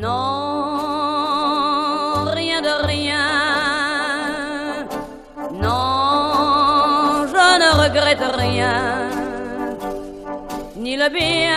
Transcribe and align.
Non, 0.00 0.08
rien 2.32 2.60
de 2.62 2.74
rien. 2.86 3.28
Non, 5.52 7.26
je 7.32 7.46
ne 7.62 7.70
regrette 7.82 8.24
rien. 8.44 9.10
Ni 10.76 10.96
le 10.96 11.08
bien 11.10 11.52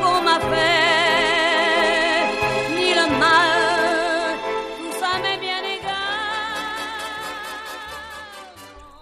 qu'on 0.00 0.20
m'a 0.22 0.38
fait, 0.50 2.24
ni 2.76 2.88
le 2.98 3.06
mal. 3.20 4.38
Tout 4.78 4.94
ça 5.00 5.10
m'est 5.22 5.40
bien 5.46 5.62
égal. 5.76 5.98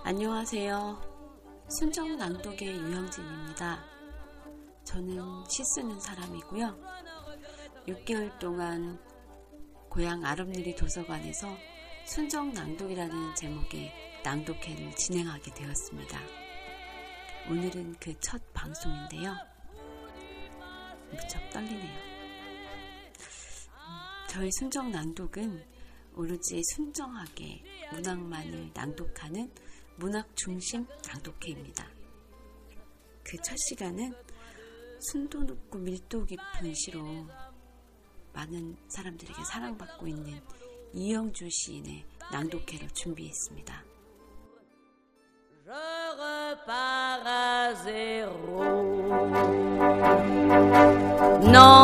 안녕하세요. 0.04 0.98
순정 1.68 2.16
낭독의 2.16 2.66
유영진입니다. 2.76 3.78
저는 4.82 5.44
시 5.48 5.62
쓰는 5.64 6.00
사람이고요. 6.00 6.74
6개월 7.86 8.36
동안 8.40 8.98
고향 9.88 10.24
아름누리 10.24 10.74
도서관에서 10.74 11.56
순정 12.04 12.52
낭독이라는 12.52 13.34
제목의 13.36 13.92
낭독회를 14.24 14.94
진행하게 14.96 15.52
되었습니다. 15.54 16.20
오늘은 17.48 17.94
그 18.00 18.12
첫 18.20 18.42
방송인데요. 18.52 19.36
무척 21.12 21.48
떨리네요. 21.50 21.96
음, 23.08 23.16
저희 24.28 24.50
순정 24.58 24.90
낭독은 24.90 25.64
오로지 26.16 26.60
순정하게 26.74 27.62
문학만을 27.92 28.70
낭독하는 28.74 29.48
문학 29.96 30.34
중심 30.34 30.84
낭독회입니다. 31.06 31.88
그 33.22 33.36
첫 33.42 33.56
시간은 33.68 34.12
순도 34.98 35.44
높고 35.44 35.78
밀도 35.78 36.24
깊은 36.24 36.74
시로 36.74 37.26
많은 38.36 38.76
사람들에게 38.86 39.44
사랑받고 39.44 40.06
있는 40.06 40.40
이영주 40.92 41.48
시인의 41.50 42.04
낭독회를 42.30 42.90
준비했습니다. 42.90 43.82
Non, 51.50 51.78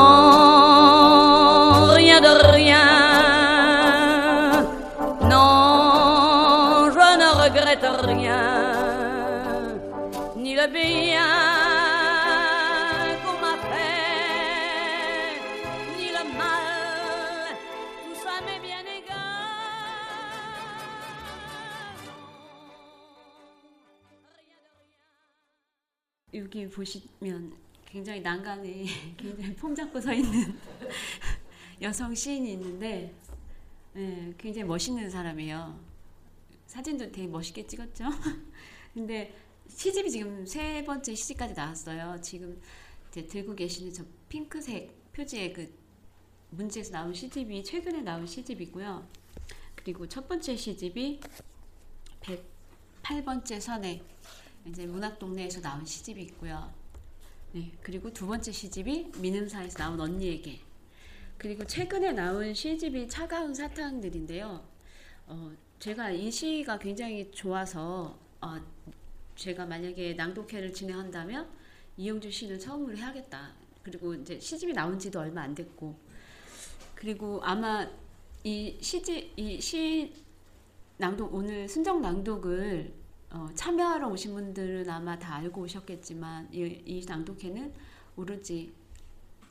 rien 1.97 2.21
de 2.21 2.29
rien. 2.53 3.12
여기 26.35 26.69
보시면 26.69 27.55
굉장히 27.85 28.21
난간에 28.21 28.87
굉장히 29.17 29.55
폼 29.55 29.75
잡고 29.75 30.01
서 30.01 30.13
있는 30.13 30.59
여성 31.83 32.15
시인이 32.15 32.53
있는데 32.53 33.15
예, 33.97 34.35
굉장히 34.39 34.67
멋있는 34.67 35.11
사람이에요. 35.11 35.79
사진도 36.67 37.11
되게 37.13 37.27
멋있게 37.27 37.67
찍었죠. 37.67 38.05
근데 38.95 39.35
시집이 39.69 40.11
지금 40.11 40.47
세 40.47 40.83
번째 40.85 41.15
시집까지 41.15 41.53
나왔어요. 41.55 42.19
지금 42.23 42.59
들고 43.11 43.55
계시는 43.55 43.93
저 43.93 44.05
핑크색 44.31 45.13
표지의 45.13 45.53
그 45.53 45.71
문제에서 46.51 46.93
나온 46.93 47.13
시집이 47.13 47.63
최근에 47.63 48.01
나온 48.01 48.27
시집이고요. 48.27 49.07
그리고 49.75 50.09
첫 50.09 50.27
번째 50.27 50.57
시집이 50.57 51.21
108번째 53.03 53.61
선에 53.61 54.03
이제 54.67 54.87
문학동네에서 54.87 55.61
나온 55.61 55.85
시집이 55.85 56.23
있고요. 56.23 56.73
네, 57.53 57.73
그리고 57.83 58.13
두 58.13 58.27
번째 58.27 58.51
시집이 58.53 59.13
민음사에서 59.19 59.79
나온 59.79 60.01
언니에게. 60.01 60.61
그리고 61.37 61.67
최근에 61.67 62.13
나온 62.13 62.55
시집이 62.55 63.09
차가운 63.09 63.53
사탕들인데요. 63.55 64.65
어, 65.27 65.53
제가 65.79 66.11
이 66.11 66.31
시가 66.31 66.79
굉장히 66.79 67.31
좋아서 67.33 68.17
어, 68.41 68.61
제가 69.37 69.67
만약에 69.67 70.15
낭독회를 70.15 70.73
진행한다면 70.73 71.49
이영주 71.97 72.31
시를 72.31 72.59
처음으로 72.59 72.97
해야겠다. 72.97 73.53
그리고 73.83 74.15
이제 74.15 74.39
시집이 74.39 74.73
나온 74.73 74.99
지도 74.99 75.19
얼마 75.21 75.43
안 75.43 75.55
됐고 75.55 75.99
그리고 76.95 77.41
아마 77.43 77.89
이 78.45 78.79
시집 78.81 79.33
이 79.37 79.61
시 79.61 80.15
낭독 80.99 81.35
오늘 81.35 81.69
순정 81.69 82.01
낭독을 82.01 83.02
어, 83.35 83.49
참여하러 83.55 84.09
오신 84.09 84.35
분들은 84.35 84.91
아마 84.91 85.19
다 85.19 85.37
알고 85.37 85.63
오셨겠지만 85.63 86.49
이, 86.53 86.83
이 86.85 87.05
낭독회는 87.07 87.73
오로지 88.17 88.75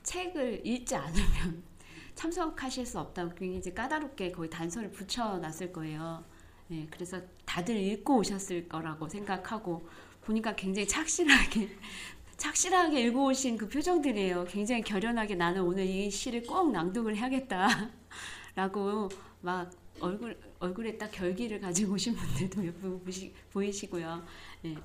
책을 0.03 0.61
읽지 0.65 0.95
않으면 0.95 1.63
참석하실 2.13 2.85
수 2.85 2.99
없다고 2.99 3.33
굉장히 3.33 3.73
까다롭게 3.73 4.31
거의 4.31 4.51
단서를 4.51 4.91
붙여놨을 4.91 5.73
거예요. 5.73 6.23
네, 6.67 6.87
그래서 6.91 7.19
다들 7.45 7.75
읽고 7.75 8.17
오셨을 8.17 8.69
거라고 8.69 9.09
생각하고 9.09 9.89
보니까 10.21 10.55
굉장히 10.55 10.87
착실하게 10.87 11.75
착실하게 12.37 13.01
읽고 13.07 13.25
오신 13.25 13.57
그 13.57 13.67
표정들이에요. 13.67 14.45
굉장히 14.45 14.83
결연하게 14.83 15.35
나는 15.35 15.63
오늘 15.63 15.87
이 15.87 16.11
시를 16.11 16.43
꼭 16.43 16.71
낭독을 16.71 17.15
해야겠다라고 17.15 19.09
막 19.41 19.71
얼굴 19.99 20.50
얼굴에 20.61 20.95
딱 20.97 21.09
결기를 21.11 21.59
가지고 21.59 21.93
오신 21.93 22.15
분들도 22.15 22.61
몇 22.61 22.71
분 22.79 23.03
보이시고요. 23.51 24.23
네. 24.61 24.77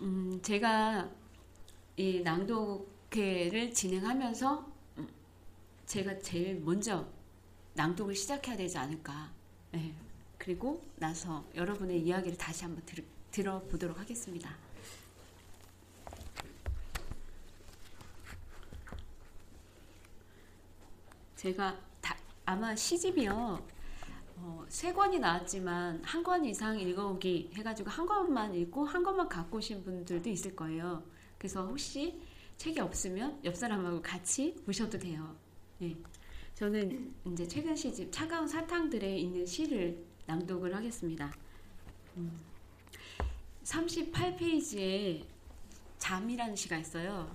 음, 0.00 0.40
제가 0.42 1.10
이 1.96 2.20
낭독회를 2.20 3.72
진행하면서 3.74 4.72
음, 4.98 5.08
제가 5.86 6.18
제일 6.20 6.60
먼저 6.60 7.06
낭독을 7.74 8.14
시작해야 8.14 8.56
되지 8.56 8.78
않을까. 8.78 9.30
네. 9.72 9.94
그리고 10.38 10.82
나서 10.96 11.44
여러분의 11.54 12.00
이야기를 12.00 12.38
다시 12.38 12.64
한번 12.64 12.84
들, 12.86 13.04
들어보도록 13.30 13.98
하겠습니다. 13.98 14.56
제가 21.36 21.78
다, 22.00 22.16
아마 22.46 22.74
시집이요. 22.74 23.73
어, 24.46 24.64
세 24.68 24.92
권이 24.92 25.18
나왔지만 25.20 26.02
한 26.04 26.22
권 26.22 26.44
이상 26.44 26.78
읽어오기 26.78 27.50
해가지고 27.54 27.90
한 27.90 28.06
권만 28.06 28.54
읽고 28.54 28.84
한 28.84 29.02
권만 29.02 29.28
갖고 29.28 29.58
오신 29.58 29.82
분들도 29.84 30.28
있을 30.28 30.54
거예요. 30.54 31.02
그래서 31.38 31.66
혹시 31.66 32.20
책이 32.56 32.78
없으면 32.80 33.40
옆 33.44 33.56
사람하고 33.56 34.00
같이 34.02 34.54
보셔도 34.66 34.98
돼요. 34.98 35.34
네. 35.78 35.96
저는 36.54 37.12
이제 37.26 37.46
최근 37.48 37.74
시집 37.74 38.12
차가운 38.12 38.46
사탕들에 38.46 39.18
있는 39.18 39.44
시를 39.44 40.04
낭독을 40.26 40.74
하겠습니다. 40.74 41.32
음, 42.16 42.40
38페이지에 43.64 45.24
잠이라는 45.98 46.54
시가 46.54 46.76
있어요. 46.78 47.34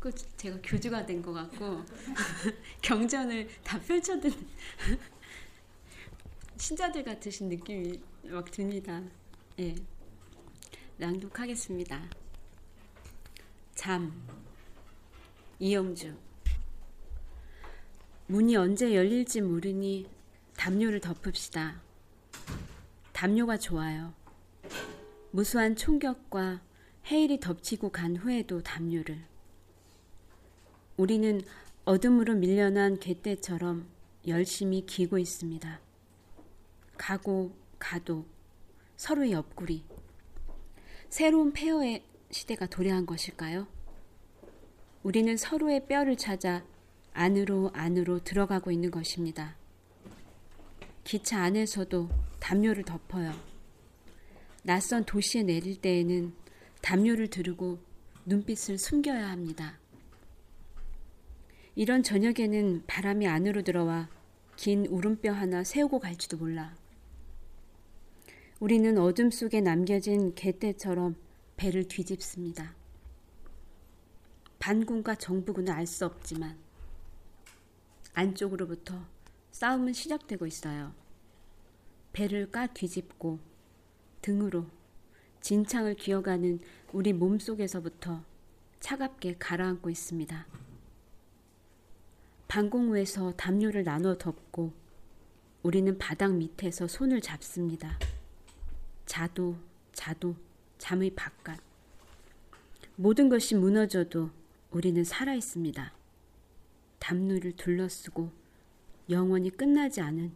자꾸 0.00 0.10
제가 0.38 0.58
교주가 0.62 1.04
된 1.04 1.20
것 1.20 1.34
같고 1.34 1.84
경전을 2.80 3.46
다 3.62 3.78
펼쳐든 3.78 4.32
신자들 6.56 7.04
같으신 7.04 7.50
느낌이 7.50 8.00
막 8.24 8.50
듭니다. 8.50 9.02
예. 9.58 9.74
낭독하겠습니다. 10.96 12.02
잠 13.74 14.26
이영주 15.58 16.16
문이 18.26 18.56
언제 18.56 18.94
열릴지 18.94 19.42
모르니 19.42 20.08
담요를 20.56 21.00
덮읍시다. 21.00 21.82
담요가 23.12 23.58
좋아요. 23.58 24.14
무수한 25.30 25.76
총격과 25.76 26.62
해일이 27.06 27.38
덮치고 27.38 27.90
간 27.90 28.16
후에도 28.16 28.62
담요를. 28.62 29.28
우리는 31.00 31.40
어둠으로 31.86 32.34
밀려난 32.34 32.98
개떼처럼 33.00 33.86
열심히 34.28 34.84
기고 34.84 35.16
있습니다. 35.16 35.80
가고 36.98 37.56
가도 37.78 38.26
서로의 38.96 39.32
옆구리. 39.32 39.82
새로운 41.08 41.54
폐허의 41.54 42.04
시대가 42.30 42.66
도래한 42.66 43.06
것일까요? 43.06 43.66
우리는 45.02 45.38
서로의 45.38 45.86
뼈를 45.86 46.18
찾아 46.18 46.62
안으로 47.14 47.70
안으로 47.72 48.22
들어가고 48.22 48.70
있는 48.70 48.90
것입니다. 48.90 49.56
기차 51.02 51.40
안에서도 51.40 52.10
담요를 52.40 52.84
덮어요. 52.84 53.32
낯선 54.64 55.06
도시에 55.06 55.44
내릴 55.44 55.80
때에는 55.80 56.34
담요를 56.82 57.28
두르고 57.28 57.78
눈빛을 58.26 58.76
숨겨야 58.76 59.30
합니다. 59.30 59.80
이런 61.74 62.02
저녁에는 62.02 62.84
바람이 62.86 63.26
안으로 63.26 63.62
들어와 63.62 64.08
긴 64.56 64.86
울음뼈 64.86 65.32
하나 65.32 65.64
세우고 65.64 66.00
갈지도 66.00 66.36
몰라. 66.36 66.74
우리는 68.58 68.98
어둠 68.98 69.30
속에 69.30 69.60
남겨진 69.60 70.34
개떼처럼 70.34 71.16
배를 71.56 71.88
뒤집습니다. 71.88 72.74
반군과 74.58 75.14
정부군은 75.14 75.72
알 75.72 75.86
수 75.86 76.04
없지만 76.04 76.58
안쪽으로부터 78.12 79.06
싸움은 79.52 79.92
시작되고 79.92 80.46
있어요. 80.46 80.92
배를 82.12 82.50
까 82.50 82.66
뒤집고 82.66 83.38
등으로 84.20 84.66
진창을 85.40 85.94
기어가는 85.94 86.60
우리 86.92 87.12
몸 87.12 87.38
속에서부터 87.38 88.22
차갑게 88.80 89.36
가라앉고 89.38 89.88
있습니다. 89.88 90.46
방공호에서 92.50 93.32
담요를 93.36 93.84
나눠 93.84 94.18
덮고 94.18 94.72
우리는 95.62 95.96
바닥 95.98 96.34
밑에서 96.34 96.88
손을 96.88 97.20
잡습니다. 97.20 97.96
자도 99.06 99.56
자도 99.92 100.34
잠의 100.76 101.10
바깥. 101.10 101.60
모든 102.96 103.28
것이 103.28 103.54
무너져도 103.54 104.30
우리는 104.72 105.04
살아 105.04 105.34
있습니다. 105.34 105.92
담요를 106.98 107.52
둘러쓰고 107.52 108.32
영원히 109.08 109.50
끝나지 109.50 110.00
않은 110.00 110.32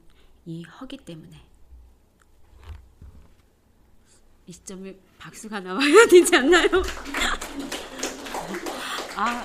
이 0.47 0.63
허기 0.63 0.97
때문에. 0.97 1.43
이 4.47 4.53
시점에 4.53 4.97
박수가 5.19 5.59
나와야 5.59 6.07
되지 6.07 6.37
않나요? 6.37 6.69
아, 9.17 9.45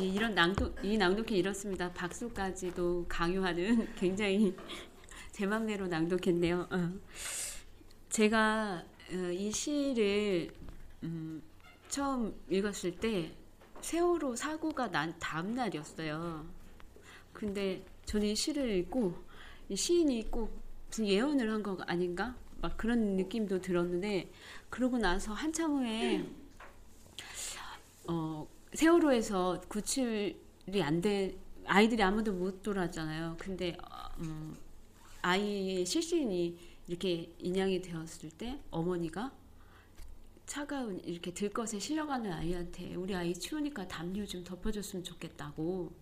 이- 0.00 0.14
이런 0.14 0.34
낭독, 0.34 0.84
이 0.84 0.96
낭독회 0.96 1.36
이렇습니다. 1.36 1.92
박수까지도 1.92 3.06
강요하는 3.08 3.88
굉장히 3.96 4.54
제 5.32 5.46
맘대로 5.46 5.86
낭독했네요. 5.86 6.68
어. 6.70 6.92
제가 8.08 8.84
어, 9.12 9.14
이 9.32 9.50
시를 9.52 10.50
음, 11.02 11.42
처음 11.88 12.34
읽었을 12.48 12.96
때 12.98 13.32
세월호 13.80 14.36
사고가 14.36 14.88
난 14.90 15.14
다음 15.18 15.54
날이었어요. 15.54 16.46
근데 17.32 17.84
저는 18.04 18.26
이 18.28 18.36
시를 18.36 18.68
읽고 18.78 19.14
이 19.68 19.76
시인이 19.76 20.30
꼭 20.30 20.50
무슨 20.88 21.06
예언을 21.06 21.50
한 21.50 21.62
거 21.62 21.76
아닌가? 21.86 22.34
막 22.60 22.76
그런 22.76 23.16
느낌도 23.16 23.60
들었는데 23.62 24.30
그러고 24.68 24.98
나서 24.98 25.32
한참 25.32 25.72
후에 25.78 26.24
어, 28.08 28.46
세월호에서 28.74 29.62
구출이 29.68 30.82
안 30.82 31.00
돼 31.00 31.36
아이들이 31.66 32.02
아무도 32.02 32.32
못 32.32 32.62
돌아왔잖아요. 32.62 33.36
근데 33.38 33.76
어, 33.82 34.10
음, 34.20 34.56
아이의 35.22 35.86
실신이 35.86 36.58
이렇게 36.88 37.32
인양이 37.38 37.80
되었을 37.80 38.30
때 38.30 38.58
어머니가 38.70 39.32
차가운 40.46 40.98
이렇게 41.04 41.32
들것에 41.32 41.78
실려가는 41.78 42.32
아이한테 42.32 42.94
우리 42.96 43.14
아이 43.14 43.32
추우니까 43.34 43.86
담요 43.86 44.26
좀 44.26 44.42
덮어줬으면 44.42 45.04
좋겠다고 45.04 45.92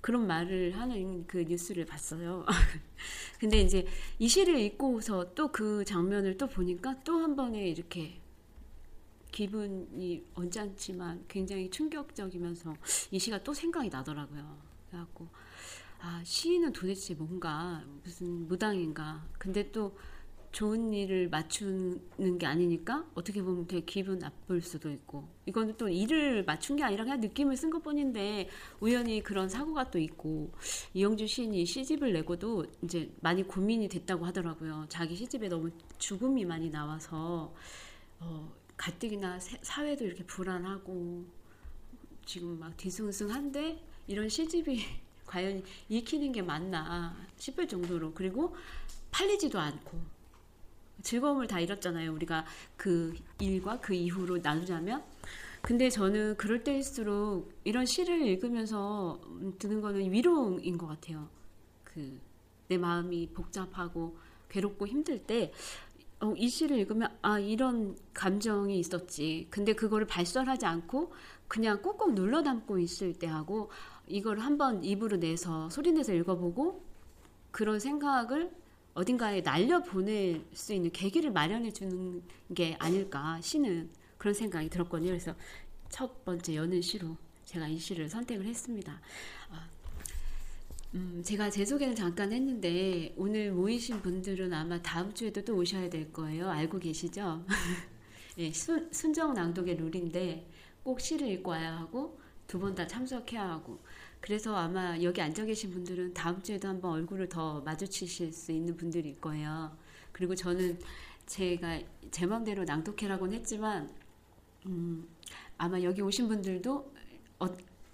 그런 0.00 0.26
말을 0.26 0.78
하는 0.78 1.26
그 1.26 1.38
뉴스를 1.38 1.84
봤어요. 1.86 2.46
근데 3.40 3.60
이제 3.60 3.86
이 4.18 4.28
시를 4.28 4.58
읽고서 4.60 5.34
또 5.34 5.48
그 5.52 5.84
장면을 5.84 6.38
또 6.38 6.46
보니까 6.48 7.00
또 7.04 7.18
한 7.20 7.36
번에 7.36 7.68
이렇게 7.68 8.19
기분이 9.30 10.24
언짢지만 10.34 11.24
굉장히 11.28 11.70
충격적이면서 11.70 12.74
이 13.10 13.18
시가 13.18 13.42
또 13.42 13.54
생각이 13.54 13.88
나더라고요. 13.88 14.58
그래갖고 14.88 15.28
아 16.00 16.22
시인은 16.24 16.72
도대체 16.72 17.14
뭔가 17.14 17.84
무슨 18.02 18.48
무당인가? 18.48 19.26
근데 19.38 19.70
또 19.70 19.96
좋은 20.52 20.92
일을 20.92 21.28
맞추는 21.28 22.38
게 22.38 22.46
아니니까 22.46 23.06
어떻게 23.14 23.40
보면 23.40 23.68
되게 23.68 23.84
기분 23.84 24.18
나쁠 24.18 24.60
수도 24.60 24.90
있고 24.90 25.28
이거는 25.46 25.76
또 25.76 25.88
일을 25.88 26.44
맞춘 26.44 26.76
게 26.76 26.82
아니라 26.82 27.04
그냥 27.04 27.20
느낌을 27.20 27.56
쓴 27.56 27.70
것뿐인데 27.70 28.48
우연히 28.80 29.22
그런 29.22 29.48
사고가 29.48 29.90
또 29.90 29.98
있고 29.98 30.50
이영주 30.92 31.26
시인이 31.26 31.64
시집을 31.64 32.12
내고도 32.12 32.66
이제 32.82 33.12
많이 33.20 33.44
고민이 33.44 33.88
됐다고 33.88 34.26
하더라고요. 34.26 34.86
자기 34.88 35.14
시집에 35.14 35.48
너무 35.48 35.70
죽음이 35.98 36.44
많이 36.44 36.68
나와서 36.68 37.54
어, 38.18 38.52
가뜩이나 38.80 39.38
세- 39.38 39.58
사회도 39.60 40.06
이렇게 40.06 40.24
불안하고 40.24 41.26
지금 42.24 42.58
막 42.58 42.74
뒤숭숭한데 42.78 43.84
이런 44.06 44.28
시집이 44.28 44.82
과연 45.26 45.62
읽히는 45.90 46.32
게 46.32 46.40
맞나 46.40 47.14
싶을 47.36 47.68
정도로 47.68 48.14
그리고 48.14 48.56
팔리지도 49.10 49.58
않고 49.58 50.00
즐거움을 51.02 51.46
다 51.46 51.60
잃었잖아요. 51.60 52.12
우리가 52.14 52.46
그 52.76 53.14
일과 53.38 53.78
그 53.80 53.92
이후로 53.94 54.38
나누자면. 54.38 55.04
근데 55.60 55.90
저는 55.90 56.36
그럴 56.38 56.64
때일수록 56.64 57.52
이런 57.64 57.84
시를 57.84 58.22
읽으면서 58.26 59.20
드는 59.58 59.82
거는 59.82 60.10
위로인 60.10 60.78
것 60.78 60.86
같아요. 60.86 61.28
그 61.84 62.18
내 62.70 62.78
마음이 62.78 63.30
복잡하고 63.34 64.16
괴롭고 64.48 64.86
힘들 64.86 65.18
때, 65.26 65.52
어, 66.20 66.34
이 66.36 66.48
시를 66.48 66.78
읽으면, 66.78 67.08
아, 67.22 67.38
이런 67.38 67.96
감정이 68.12 68.78
있었지. 68.78 69.46
근데 69.50 69.72
그거를 69.72 70.06
발설하지 70.06 70.66
않고 70.66 71.12
그냥 71.48 71.82
꾹꾹 71.82 72.14
눌러 72.14 72.42
담고 72.42 72.78
있을 72.78 73.14
때 73.14 73.26
하고 73.26 73.70
이걸 74.06 74.38
한번 74.38 74.84
입으로 74.84 75.16
내서 75.16 75.68
소리내서 75.70 76.12
읽어보고 76.12 76.84
그런 77.50 77.80
생각을 77.80 78.50
어딘가에 78.94 79.42
날려 79.42 79.82
보낼 79.82 80.44
수 80.52 80.72
있는 80.74 80.90
계기를 80.92 81.32
마련해 81.32 81.72
주는 81.72 82.22
게 82.54 82.76
아닐까 82.78 83.40
시는 83.40 83.90
그런 84.18 84.34
생각이 84.34 84.68
들었거든요. 84.68 85.08
그래서 85.10 85.34
첫 85.88 86.24
번째 86.24 86.54
여는 86.54 86.82
시로 86.82 87.16
제가 87.46 87.66
이 87.66 87.78
시를 87.78 88.08
선택을 88.08 88.44
했습니다. 88.46 89.00
아, 89.50 89.68
음, 90.94 91.22
제가 91.24 91.50
제 91.50 91.64
소개는 91.64 91.94
잠깐 91.94 92.32
했는데 92.32 93.14
오늘 93.16 93.52
모이신 93.52 94.02
분들은 94.02 94.52
아마 94.52 94.80
다음 94.82 95.14
주에도 95.14 95.42
또 95.44 95.56
오셔야 95.56 95.88
될 95.88 96.12
거예요. 96.12 96.48
알고 96.50 96.78
계시죠? 96.80 97.44
예, 98.38 98.52
순, 98.52 98.92
순정 98.92 99.34
낭독의 99.34 99.76
룰인데 99.76 100.48
꼭 100.82 101.00
시를 101.00 101.28
읽고 101.28 101.50
와야 101.50 101.76
하고 101.78 102.18
두 102.48 102.58
번 102.58 102.74
다 102.74 102.86
참석해야 102.86 103.48
하고 103.48 103.78
그래서 104.20 104.56
아마 104.56 105.00
여기 105.02 105.20
앉아 105.20 105.44
계신 105.44 105.70
분들은 105.70 106.14
다음 106.14 106.42
주에도 106.42 106.66
한번 106.68 106.92
얼굴을 106.92 107.28
더 107.28 107.60
마주치실 107.60 108.32
수 108.32 108.50
있는 108.52 108.76
분들일 108.76 109.20
거예요. 109.20 109.76
그리고 110.12 110.34
저는 110.34 110.78
제가 111.26 111.80
제 112.10 112.26
마음대로 112.26 112.64
낭독해라고는 112.64 113.38
했지만 113.38 113.88
음, 114.66 115.06
아마 115.58 115.80
여기 115.82 116.02
오신 116.02 116.28
분들도 116.28 116.92
어, 117.38 117.46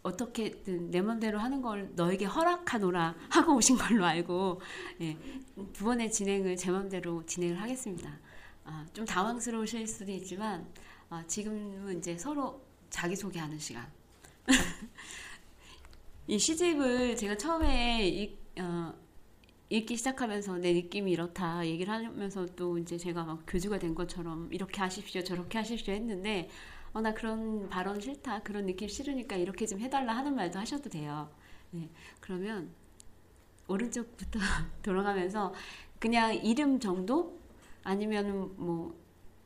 어떻게든 0.07 0.91
내 0.91 1.03
마음대로 1.03 1.39
하는 1.39 1.61
걸 1.61 1.91
너에게 1.95 2.25
허락하노라 2.25 3.15
하고 3.31 3.57
오신 3.57 3.77
걸로 3.77 4.05
알고 4.05 4.61
예, 5.01 5.17
두 5.73 5.85
번의 5.85 6.11
진행을 6.13 6.57
제 6.57 6.71
마음대로 6.71 7.25
진행을 7.27 7.61
하겠습니다. 7.61 8.19
아, 8.65 8.87
좀 8.93 9.05
당황스러우실 9.05 9.87
수도 9.87 10.11
있지만 10.13 10.67
아, 11.09 11.25
지금은 11.27 11.99
이제 11.99 12.17
서로 12.17 12.63
자기소개하는 12.91 13.59
시간 13.59 13.87
이 16.29 16.39
시집을 16.39 17.17
제가 17.17 17.37
처음에 17.37 18.09
읽, 18.09 18.39
어, 18.59 18.95
읽기 19.69 19.97
시작하면서 19.97 20.59
내 20.59 20.73
느낌이 20.73 21.11
이렇다 21.11 21.67
얘기를 21.67 21.93
하면서 21.93 22.47
또 22.55 22.79
이제 22.79 22.97
제가 22.97 23.25
막 23.25 23.43
교주가 23.47 23.79
된 23.79 23.95
것처럼 23.95 24.49
이렇게 24.53 24.81
하십시오 24.81 25.23
저렇게 25.23 25.59
하십시오 25.59 25.95
했는데 25.95 26.49
어, 26.97 27.01
나 27.03 27.13
그런 27.13 27.69
발언 27.69 28.01
싫다 28.01 28.41
그런 28.43 28.65
느낌 28.67 28.89
싫으니까 28.89 29.37
이렇게 29.37 29.67
좀 29.67 29.81
해달라 29.81 30.17
하는 30.17 30.35
말도 30.35 30.59
하셔도 30.59 30.89
돼요. 30.89 31.29
네, 31.71 31.91
그러면 32.21 32.71
오른쪽부터 33.69 34.39
돌아가면서 34.83 35.53
그냥 35.99 36.35
이름 36.35 36.81
정도 36.81 37.39
아니면 37.85 38.55
뭐, 38.57 38.95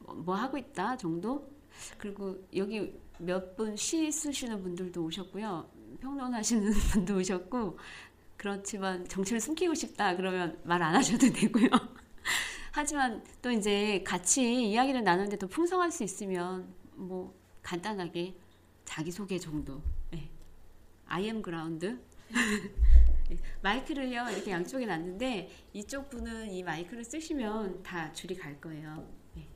뭐 0.01 0.35
하고 0.37 0.59
있다 0.59 0.97
정도 0.97 1.49
그리고 1.99 2.37
여기 2.55 2.93
몇 3.19 3.57
분 3.57 3.77
시 3.77 4.11
쓰시는 4.13 4.63
분들도 4.63 5.03
오셨고요. 5.05 5.69
평론하시는 6.01 6.73
분도 6.93 7.17
오셨고 7.17 7.79
그렇지만 8.37 9.07
정체를 9.09 9.41
숨기고 9.41 9.75
싶다 9.75 10.17
그러면 10.17 10.59
말 10.65 10.83
안 10.83 10.95
하셔도 10.95 11.29
되고요. 11.33 11.69
하지만 12.73 13.25
또 13.43 13.51
이제 13.51 14.03
같이 14.07 14.71
이야기를 14.71 15.03
나누는데 15.05 15.39
더 15.39 15.47
풍성할 15.49 15.91
수 15.91 16.05
있으면 16.05 16.73
뭐 16.95 17.35
간단하게 17.63 18.35
자기소개 18.85 19.39
정도. 19.39 19.83
네. 20.11 20.31
I 21.07 21.25
am 21.25 21.43
ground. 21.43 21.99
마이크를요 23.63 24.29
이렇게 24.31 24.51
양쪽에 24.51 24.87
놨는데 24.87 25.51
이쪽 25.73 26.11
분은 26.11 26.51
이 26.51 26.63
마이크를 26.63 27.05
쓰시면 27.05 27.83
다 27.83 28.13
줄이 28.13 28.37
갈 28.37 28.61
거예요. 28.61 29.07
네. 29.35 29.49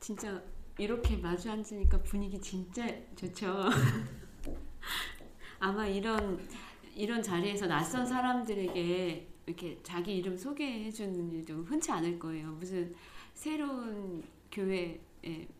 진짜 0.00 0.42
이렇게 0.78 1.16
마주 1.16 1.50
앉으니까 1.50 2.02
분위기 2.02 2.40
진짜 2.40 2.86
좋죠. 3.14 3.68
아마 5.60 5.86
이런 5.86 6.48
이런 6.94 7.22
자리에서 7.22 7.66
낯선 7.66 8.06
사람들에게 8.06 9.28
이렇게 9.46 9.78
자기 9.82 10.16
이름 10.16 10.36
소개해 10.36 10.90
주는 10.90 11.30
일도 11.30 11.64
흔치 11.64 11.90
않을 11.90 12.18
거예요. 12.18 12.52
무슨 12.52 12.94
새로운 13.34 14.22
교회에 14.50 14.98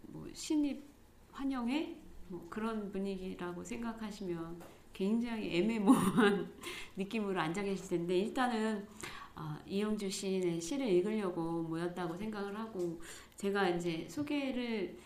뭐 0.03 0.29
신입 0.33 0.92
환영회 1.33 1.99
뭐 2.29 2.47
그런 2.49 2.91
분위기라고 2.91 3.63
생각하시면 3.65 4.61
굉장히 4.93 5.57
애매모호한 5.59 6.53
느낌으로 6.97 7.41
앉아 7.41 7.63
계실 7.63 7.89
텐데 7.89 8.19
일단은 8.19 8.87
어, 9.35 9.59
이영주 9.67 10.11
시인의 10.11 10.61
시를 10.61 10.87
읽으려고 10.87 11.63
모였다고 11.63 12.17
생각을 12.17 12.59
하고 12.59 13.01
제가 13.37 13.71
이제 13.71 14.07
소개를 14.09 14.97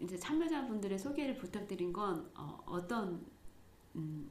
이제 0.00 0.16
참여자분들의 0.16 0.98
소개를 0.98 1.36
부탁드린 1.36 1.92
건 1.92 2.30
어, 2.34 2.78
떤 2.88 3.24
음, 3.96 4.30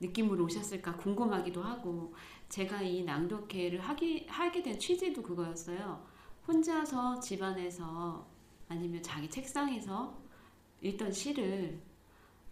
느낌으로 0.00 0.44
오셨을까 0.44 0.96
궁금하기도 0.96 1.62
하고 1.62 2.14
제가 2.48 2.82
이 2.82 3.04
낭독회를 3.04 3.80
하기, 3.80 4.26
하게 4.28 4.62
된 4.62 4.78
취지도 4.78 5.22
그거였어요. 5.22 6.04
혼자서 6.46 7.20
집안에서 7.20 8.26
아니면 8.68 9.02
자기 9.02 9.28
책상에서 9.28 10.21
읽던 10.82 11.12
시를 11.12 11.80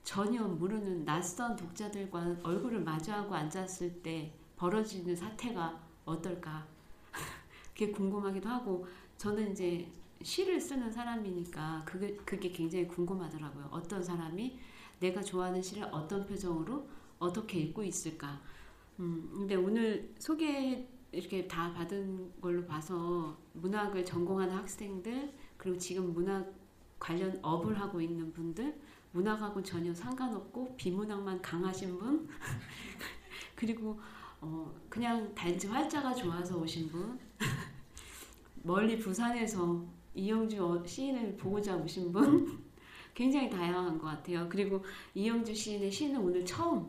전혀 0.03 0.43
모르는 0.43 1.05
낯선 1.05 1.57
독자들과 1.57 2.37
얼굴을 2.43 2.81
마주하고 2.81 3.35
앉았을 3.35 4.03
때 4.03 4.33
벌어지는 4.57 5.15
사태가 5.15 5.81
어떨까 6.05 6.67
그게 7.75 7.91
궁금하기도 7.91 8.49
하고 8.49 8.87
저는 9.19 9.53
이제 9.53 9.87
시를 10.23 10.61
쓰는 10.61 10.91
사람이니까 10.91 11.83
그게, 11.85 12.15
그게 12.25 12.51
굉장히 12.51 12.87
궁금하더라고요. 12.87 13.69
어떤 13.71 14.03
사람이 14.03 14.59
내가 15.01 15.23
좋아하는 15.23 15.63
시를 15.63 15.85
어떤 15.91 16.27
표정으로 16.27 16.87
어떻게 17.19 17.59
읽고 17.61 17.83
있을까. 17.85 18.41
음, 18.99 19.31
근데 19.33 19.55
오늘 19.55 20.15
소개 20.19 20.87
이렇게 21.13 21.49
다 21.49 21.73
받은 21.73 22.41
걸로 22.41 22.65
봐서 22.67 23.37
문학을 23.55 24.05
전공하는 24.05 24.55
학생들 24.55 25.33
그리고 25.57 25.77
지금 25.79 26.13
문학 26.13 26.60
관련 27.01 27.37
업을 27.43 27.81
하고 27.81 28.01
있는 28.01 28.33
분들 28.33 28.79
문학하고 29.13 29.61
전혀 29.63 29.93
상관없고 29.93 30.77
비문학만 30.77 31.43
강하신 31.43 31.99
분 31.99 32.29
그리고 33.57 33.99
어, 34.41 34.73
그냥 34.89 35.35
단지 35.35 35.67
활자가 35.67 36.15
좋아서 36.15 36.57
오신 36.59 36.89
분 36.89 37.19
멀리 38.63 38.99
부산에서 38.99 39.85
이영주 40.15 40.83
시인을 40.87 41.37
보고자 41.37 41.77
오신 41.77 42.13
분 42.13 42.63
굉장히 43.15 43.51
다양한 43.51 43.99
것 43.99 44.07
같아요. 44.07 44.49
그리고 44.49 44.85
이영주 45.15 45.55
시인의 45.55 45.91
시는 45.91 46.21
오늘 46.21 46.45
처음 46.45 46.89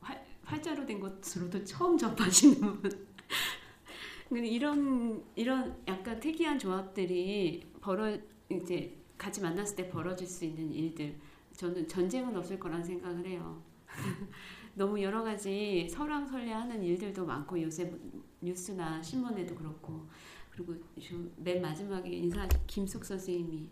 활, 0.00 0.24
활자로 0.44 0.86
된 0.86 0.98
것으로도 0.98 1.62
처음 1.64 1.98
접하시는 1.98 2.80
분. 2.80 3.06
이런 4.32 5.22
이런 5.34 5.76
약간 5.88 6.18
특이한 6.20 6.58
조합들이 6.58 7.66
벌어 7.80 8.16
이제 8.48 8.99
같이 9.20 9.42
만났을 9.42 9.76
때 9.76 9.90
벌어질 9.90 10.26
수 10.26 10.46
있는 10.46 10.72
일들 10.72 11.14
저는 11.54 11.86
전쟁은 11.86 12.34
없을 12.34 12.58
거란 12.58 12.82
생각을 12.82 13.26
해요. 13.26 13.62
너무 14.74 15.02
여러 15.02 15.22
가지 15.22 15.86
설왕설래하는 15.90 16.82
일들도 16.82 17.26
많고 17.26 17.60
요새 17.60 17.92
뉴스나 18.40 19.02
신문에도 19.02 19.54
그렇고 19.54 20.08
그리고 20.50 20.74
맨 21.36 21.60
마지막에 21.60 22.08
인사 22.08 22.48
김숙 22.66 23.04
선생님이 23.04 23.68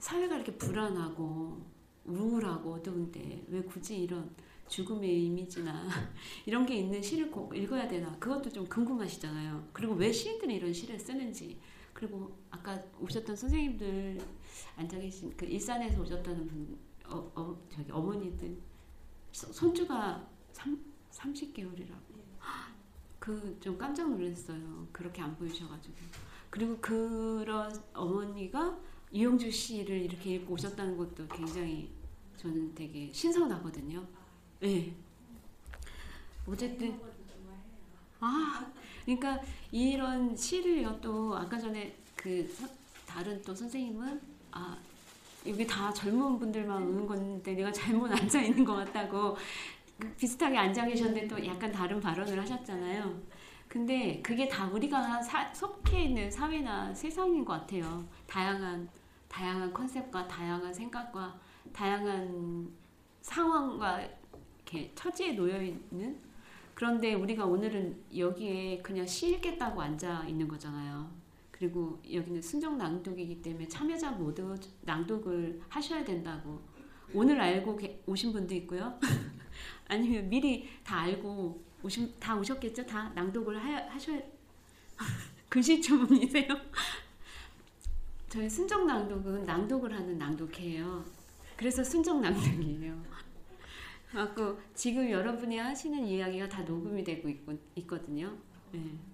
사회가 0.00 0.34
이렇게 0.34 0.56
불안하고 0.56 1.64
우울하고 2.04 2.72
어두운데 2.72 3.44
왜 3.46 3.62
굳이 3.62 4.02
이런 4.02 4.28
죽음의 4.66 5.26
이미지나 5.26 5.86
이런 6.46 6.66
게 6.66 6.74
있는 6.74 7.00
시를 7.00 7.30
꼭 7.30 7.56
읽어야 7.56 7.86
되나 7.86 8.18
그것도 8.18 8.50
좀 8.50 8.66
궁금하시잖아요. 8.66 9.68
그리고 9.72 9.94
왜 9.94 10.10
시인들이 10.10 10.56
이런 10.56 10.72
시를 10.72 10.98
쓰는지 10.98 11.60
그리고 11.92 12.36
아까 12.50 12.82
오셨던 13.00 13.36
선생님들 13.36 14.18
앉아 14.76 14.98
계신 14.98 15.36
그 15.36 15.44
일산에서 15.44 16.00
오셨다는 16.02 16.46
분 16.46 16.78
어, 17.06 17.32
어 17.34 17.66
저기 17.70 17.90
어머니들 17.90 18.56
손주가 19.32 20.28
3, 20.52 20.78
30개월이라고 21.10 22.10
그 23.20 23.58
좀 23.60 23.76
깜짝 23.76 24.10
놀랐어요. 24.10 24.88
그렇게 24.90 25.20
안 25.20 25.36
보이셔가지고 25.36 25.94
그리고 26.48 26.78
그런 26.78 27.70
어머니가 27.92 28.78
이용주 29.12 29.50
씨를 29.50 30.00
이렇게 30.00 30.36
읽고 30.36 30.54
오셨다는 30.54 30.96
것도 30.96 31.28
굉장히 31.28 31.92
저는 32.38 32.74
되게 32.74 33.12
신선하거든요. 33.12 34.04
네. 34.60 34.96
어쨌든 36.46 36.98
아 38.18 38.72
그러니까 39.04 39.40
이런 39.70 40.34
시를 40.34 41.00
또 41.00 41.36
아까 41.36 41.58
전에 41.58 41.96
그 42.16 42.46
서, 42.48 42.66
다른 43.06 43.40
또 43.42 43.54
선생님은 43.54 44.20
아 44.52 44.76
여기 45.46 45.66
다 45.66 45.92
젊은 45.92 46.38
분들만 46.38 46.82
오는 46.82 47.06
건데 47.06 47.54
내가 47.54 47.72
잘못 47.72 48.10
앉아 48.12 48.42
있는 48.42 48.64
것 48.64 48.74
같다고 48.74 49.36
비슷하게 50.16 50.56
앉아 50.56 50.86
계셨는데 50.86 51.28
또 51.28 51.44
약간 51.46 51.70
다른 51.72 52.00
발언을 52.00 52.40
하셨잖아요. 52.40 53.20
근데 53.68 54.20
그게 54.22 54.48
다 54.48 54.66
우리가 54.66 55.22
사, 55.22 55.52
속해 55.54 56.04
있는 56.04 56.30
사회나 56.30 56.92
세상인 56.92 57.44
것 57.44 57.52
같아요. 57.52 58.04
다양한 58.26 58.88
다양한 59.28 59.72
컨셉과 59.72 60.26
다양한 60.26 60.74
생각과 60.74 61.38
다양한 61.72 62.68
상황과 63.22 64.02
이렇게 64.70 64.90
처지에 64.94 65.32
놓여 65.32 65.62
있는 65.62 66.18
그런데 66.74 67.14
우리가 67.14 67.44
오늘은 67.44 68.04
여기에 68.16 68.80
그냥 68.82 69.06
시 69.06 69.30
읽겠다고 69.30 69.80
앉아 69.80 70.24
있는 70.26 70.48
거잖아요. 70.48 71.19
그리고 71.60 72.00
여기는 72.10 72.40
순정 72.40 72.78
낭독이기 72.78 73.42
때문에 73.42 73.68
참여자 73.68 74.12
모두 74.12 74.56
낭독을 74.80 75.60
하셔야 75.68 76.02
된다고 76.02 76.58
오늘 77.12 77.38
알고 77.38 77.78
오신 78.06 78.32
분도 78.32 78.54
있고요. 78.54 78.98
아니면 79.86 80.30
미리 80.30 80.70
다 80.82 81.00
알고 81.00 81.62
오신 81.82 82.14
다 82.18 82.34
오셨겠죠? 82.38 82.86
다 82.86 83.10
낭독을 83.14 83.62
하, 83.62 83.92
하셔야 83.92 84.22
글씨주문이세요? 85.50 86.46
저희 88.30 88.48
순정 88.48 88.86
낭독은 88.86 89.44
낭독을 89.44 89.92
하는 89.92 90.16
낭독회예요. 90.16 91.04
그래서 91.58 91.84
순정 91.84 92.22
낭독이에요. 92.22 93.04
맞고 94.14 94.58
지금 94.74 95.10
여러분이 95.10 95.58
하시는 95.58 96.06
이야기가 96.06 96.48
다 96.48 96.62
녹음이 96.62 97.04
되고 97.04 97.28
있고, 97.28 97.52
있거든요. 97.74 98.34
네. 98.72 99.09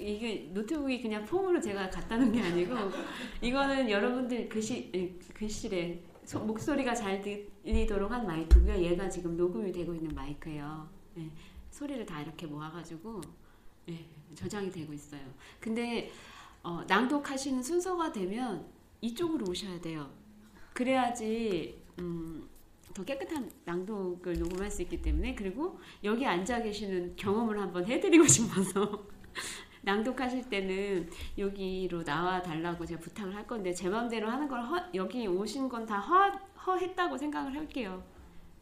이게 0.00 0.50
노트북이 0.52 1.02
그냥 1.02 1.24
폼으로 1.24 1.60
제가 1.60 1.90
갖다 1.90 2.16
놓은 2.16 2.32
게 2.32 2.40
아니고 2.40 2.74
이거는 3.42 3.90
여러분들 3.90 4.48
글씨 4.48 5.18
글씨래 5.34 6.00
목소리가 6.38 6.94
잘 6.94 7.20
들리도록 7.20 8.10
한 8.10 8.26
마이크고요. 8.26 8.78
얘가 8.78 9.08
지금 9.08 9.36
녹음이 9.36 9.72
되고 9.72 9.94
있는 9.94 10.14
마이크예요. 10.14 10.88
네. 11.14 11.30
소리를 11.70 12.04
다 12.06 12.20
이렇게 12.20 12.46
모아가지고 12.46 13.20
네. 13.86 14.06
저장이 14.34 14.70
되고 14.70 14.92
있어요. 14.92 15.20
근데 15.58 16.10
어, 16.62 16.84
낭독하시는 16.86 17.62
순서가 17.62 18.12
되면 18.12 18.66
이쪽으로 19.00 19.46
오셔야 19.48 19.80
돼요. 19.80 20.10
그래야지 20.72 21.82
음, 21.98 22.48
더 22.94 23.04
깨끗한 23.04 23.50
낭독을 23.64 24.38
녹음할 24.38 24.70
수 24.70 24.82
있기 24.82 25.00
때문에 25.00 25.34
그리고 25.34 25.78
여기 26.04 26.26
앉아 26.26 26.62
계시는 26.62 27.16
경험을 27.16 27.58
한번 27.60 27.86
해드리고 27.86 28.26
싶어서 28.28 29.06
낭독하실 29.82 30.48
때는 30.50 31.08
여기로 31.38 32.04
나와 32.04 32.42
달라고 32.42 32.84
제가 32.84 33.00
부탁을 33.00 33.34
할 33.34 33.46
건데 33.46 33.72
제 33.72 33.88
마음대로 33.88 34.28
하는 34.28 34.46
걸 34.48 34.60
허, 34.62 34.82
여기 34.94 35.26
오신 35.26 35.68
건 35.68 35.86
다 35.86 35.98
허했다고 36.66 37.16
생각을 37.16 37.54
할게요. 37.56 38.02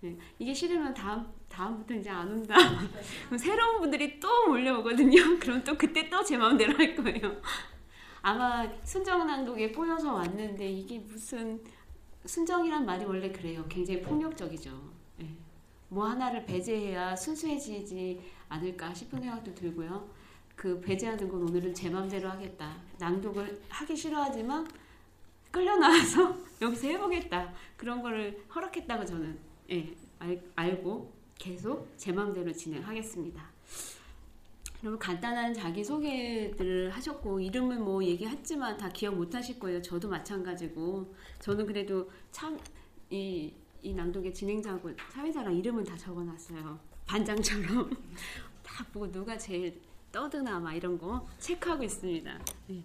네. 0.00 0.16
이게 0.38 0.54
싫으면 0.54 0.94
다음 0.94 1.26
다음부터 1.48 1.94
이제 1.94 2.08
안 2.08 2.30
온다. 2.30 2.54
새로운 3.37 3.80
분들이 3.80 4.20
또 4.20 4.46
몰려오거든요. 4.46 5.38
그럼 5.40 5.64
또 5.64 5.76
그때 5.76 6.08
또 6.08 6.22
제 6.22 6.37
마음대로 6.37 6.76
할 6.78 6.94
거예요. 6.94 7.40
아마 8.22 8.66
순정 8.84 9.26
낭독에 9.26 9.72
꼬여서 9.72 10.12
왔는데 10.14 10.68
이게 10.70 10.98
무슨 11.00 11.60
순정이란 12.25 12.87
말이 12.87 13.04
원래 13.04 13.30
그래요. 13.32 13.64
굉장히 13.68 14.00
폭력적이죠. 14.02 14.70
네. 15.16 15.34
뭐 15.88 16.06
하나를 16.06 16.44
배제해야 16.46 17.16
순수해지지 17.16 18.20
않을까 18.48 18.94
싶은 18.94 19.20
생각도 19.20 19.52
들고요. 19.54 20.08
그 20.59 20.81
배제하는 20.81 21.29
건 21.29 21.43
오늘은 21.45 21.73
제 21.73 21.88
맘대로 21.88 22.29
하겠다. 22.29 22.77
낭독을 22.99 23.62
하기 23.69 23.97
싫어하지만 23.97 24.67
끌려 25.53 25.77
나와서 25.77 26.37
여기서 26.61 26.88
해보겠다. 26.88 27.55
그런 27.77 28.03
거를 28.03 28.45
허락했다고 28.53 29.05
저는 29.05 29.38
예, 29.71 29.95
알, 30.19 30.43
알고 30.57 31.12
계속 31.38 31.88
제 31.97 32.11
맘대로 32.11 32.53
진행하겠습니다. 32.53 33.41
그러면 34.81 34.99
간단한 34.99 35.55
자기 35.55 35.85
소개들을 35.85 36.91
하셨고 36.91 37.38
이름은 37.38 37.85
뭐 37.85 38.03
얘기했지만 38.03 38.77
다 38.77 38.88
기억 38.88 39.15
못 39.15 39.33
하실 39.33 39.61
거예요. 39.61 39.81
저도 39.81 40.09
마찬가지고 40.09 41.15
저는 41.38 41.67
그래도 41.67 42.11
참이 42.33 43.55
이 43.83 43.95
낭독의 43.95 44.35
진행자고 44.35 44.91
사회자랑 45.12 45.55
이름은 45.55 45.85
다 45.85 45.97
적어놨어요. 45.97 46.81
반장처럼 47.07 47.91
다 48.65 48.85
보고 48.93 49.11
누가 49.11 49.38
제일 49.38 49.88
떠드나 50.12 50.59
막 50.59 50.75
이런 50.75 50.99
거 50.99 51.27
체크하고 51.38 51.83
있습니다. 51.85 52.38
네. 52.69 52.83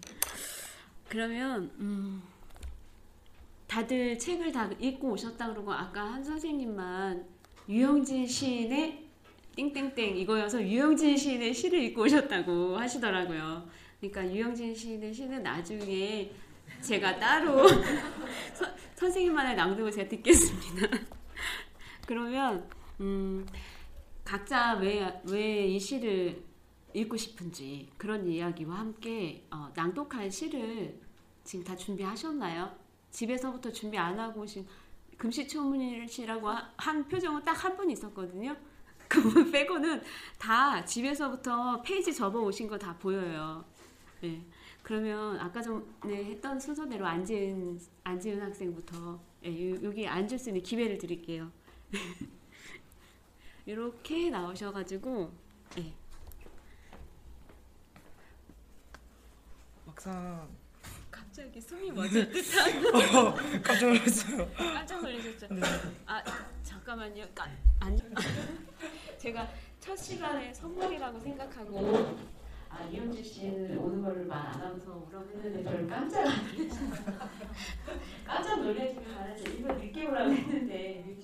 그러면 1.08 1.70
음, 1.78 2.22
다들 3.66 4.18
책을 4.18 4.52
다 4.52 4.70
읽고 4.78 5.10
오셨다 5.12 5.48
그러고 5.52 5.72
아까 5.72 6.12
한 6.12 6.22
선생님만 6.24 7.26
유영진 7.68 8.26
시인의 8.26 9.04
땡땡땡 9.56 10.16
이거여서 10.18 10.62
유영진 10.62 11.16
시인의 11.16 11.54
시를 11.54 11.80
읽고 11.84 12.02
오셨다고 12.02 12.76
하시더라고요. 12.76 13.68
그러니까 14.00 14.34
유영진 14.34 14.74
시인의 14.74 15.14
시는 15.14 15.42
나중에 15.42 16.30
제가 16.80 17.18
따로 17.18 17.66
서, 18.52 18.66
선생님만의 18.96 19.56
낭독을 19.56 19.90
제가 19.92 20.08
듣겠습니다. 20.08 20.98
그러면 22.06 22.68
음, 23.00 23.46
각자 24.24 24.74
왜 24.74 25.00
왜 25.26 25.66
이 25.68 25.78
시를 25.80 26.42
읽고 26.94 27.16
싶은지 27.16 27.90
그런 27.98 28.26
이야기와 28.26 28.78
함께 28.78 29.44
어, 29.50 29.70
낭독할 29.74 30.30
시를 30.30 31.00
지금 31.42 31.64
다 31.64 31.76
준비하셨나요? 31.76 32.74
집에서부터 33.10 33.70
준비 33.72 33.98
안 33.98 34.18
하고 34.18 34.42
오신 34.42 34.66
금시초문이시라고 35.18 36.48
한 36.76 37.06
표정은 37.08 37.44
딱 37.44 37.64
한 37.64 37.76
분 37.76 37.90
있었거든요. 37.90 38.56
그분 39.08 39.50
빼고는 39.50 40.02
다 40.38 40.84
집에서부터 40.84 41.82
페이지 41.82 42.12
접어 42.14 42.40
오신 42.40 42.68
거 42.68 42.78
다 42.78 42.96
보여요. 42.98 43.64
네. 44.20 44.44
그러면 44.82 45.38
아까 45.38 45.60
전에 45.62 46.24
했던 46.24 46.58
순서대로 46.60 47.06
안지은 47.06 47.78
안지은 48.04 48.40
학생부터 48.40 49.20
네, 49.42 49.82
여기 49.82 50.06
앉을 50.06 50.38
수 50.38 50.50
있는 50.50 50.62
기회를 50.62 50.98
드릴게요. 50.98 51.50
이렇게 53.66 54.30
나오셔가지고 54.30 55.32
네. 55.76 55.94
막상 60.04 60.48
갑자기 61.08 61.60
숨이 61.60 61.92
멎을 61.92 62.28
듯한 62.28 62.82
어, 63.16 63.32
깜짝 63.62 63.86
놀랐어요. 63.86 64.50
깜짝 64.56 65.00
놀라셨죠? 65.02 65.46
네. 65.54 65.60
아 66.04 66.20
잠깐만요. 66.64 67.24
까, 67.32 67.48
아니 67.78 67.96
제가 69.18 69.48
첫 69.78 69.94
시간에 69.96 70.52
선물이라고 70.52 71.20
생각하고 71.20 72.16
아 72.68 72.82
이현주 72.90 73.22
씨는 73.22 73.78
오는 73.78 74.02
거를 74.02 74.24
말 74.26 74.48
안 74.48 74.60
하면서 74.60 75.06
오라고 75.08 75.28
했는데 75.30 75.62
저를 75.62 75.86
깜짝 75.86 76.24
깜짝 78.26 78.60
놀라시길 78.62 79.14
바라죠. 79.14 79.52
이걸 79.52 79.78
늦게 79.78 80.06
오라고 80.06 80.32
했는데 80.32 81.16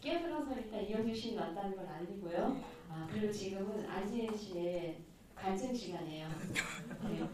깨들어서 0.00 0.54
일단 0.56 0.80
이현주 0.82 1.14
씨는 1.14 1.42
왔다는 1.42 1.76
걸 1.76 1.86
알리고요. 1.86 2.64
아 2.88 3.06
그리고 3.12 3.30
지금은 3.30 3.86
안지혜 3.86 4.34
씨의 4.34 5.02
간증 5.46 5.72
시간이에요. 5.72 6.28
네. 7.08 7.28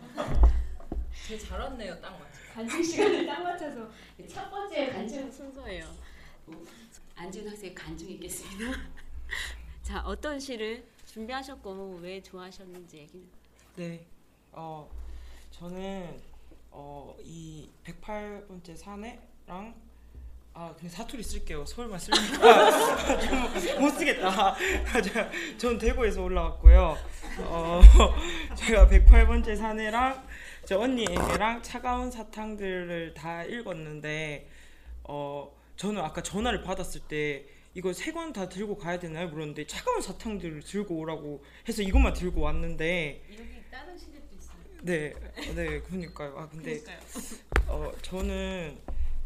되게 1.26 1.38
잘 1.38 1.58
왔네요, 1.60 1.98
딱 1.98 2.10
맞죠. 2.10 2.38
간증 2.52 2.82
시간을 2.82 3.24
딱 3.24 3.42
맞춰서 3.42 3.90
첫 4.28 4.50
번째 4.50 4.90
간증 4.90 5.32
순서예요. 5.32 5.86
안지은 7.16 7.48
학생 7.48 7.74
간증 7.74 8.10
있겠습니다. 8.10 8.78
자 9.82 10.02
어떤 10.04 10.38
시를 10.38 10.84
준비하셨고 11.06 12.00
왜 12.02 12.20
좋아하셨는지 12.22 12.98
얘기. 12.98 13.26
네, 13.76 14.04
어 14.52 14.90
저는 15.50 16.20
어 16.70 17.16
이 17.22 17.70
108번째 17.82 18.76
사내랑 18.76 19.74
아 20.54 20.74
그냥 20.76 20.90
사투리 20.90 21.22
쓸게요. 21.22 21.64
서울만 21.64 21.98
쓰니까 21.98 22.70
못 23.80 23.88
쓰겠다. 23.90 24.54
제가 25.02 25.30
전 25.56 25.78
대구에서 25.78 26.22
올라왔고요. 26.22 26.96
어 27.40 27.80
제가 28.56 28.86
108번째 28.88 29.56
사내랑 29.56 30.26
저 30.66 30.78
언니에게랑 30.78 31.62
차가운 31.62 32.10
사탕들을 32.10 33.14
다 33.14 33.44
읽었는데 33.44 34.46
어 35.04 35.50
저는 35.76 36.02
아까 36.02 36.22
전화를 36.22 36.62
받았을 36.62 37.00
때 37.02 37.46
이거 37.74 37.90
세 37.94 38.12
권 38.12 38.34
다 38.34 38.50
들고 38.50 38.76
가야 38.76 38.98
되나요? 38.98 39.28
물었는데 39.28 39.66
차가운 39.66 40.02
사탕들을 40.02 40.60
들고 40.64 40.94
오라고 40.98 41.42
해서 41.66 41.80
이것만 41.80 42.12
들고 42.12 42.42
왔는데 42.42 43.22
여기 43.30 43.62
다른 43.70 43.96
시집도 43.96 44.36
있어요. 44.36 44.56
네, 44.82 45.14
네, 45.54 45.80
그러니까요. 45.80 46.34
아 46.36 46.46
근데 46.50 46.78
어 47.68 47.90
저는 48.02 48.76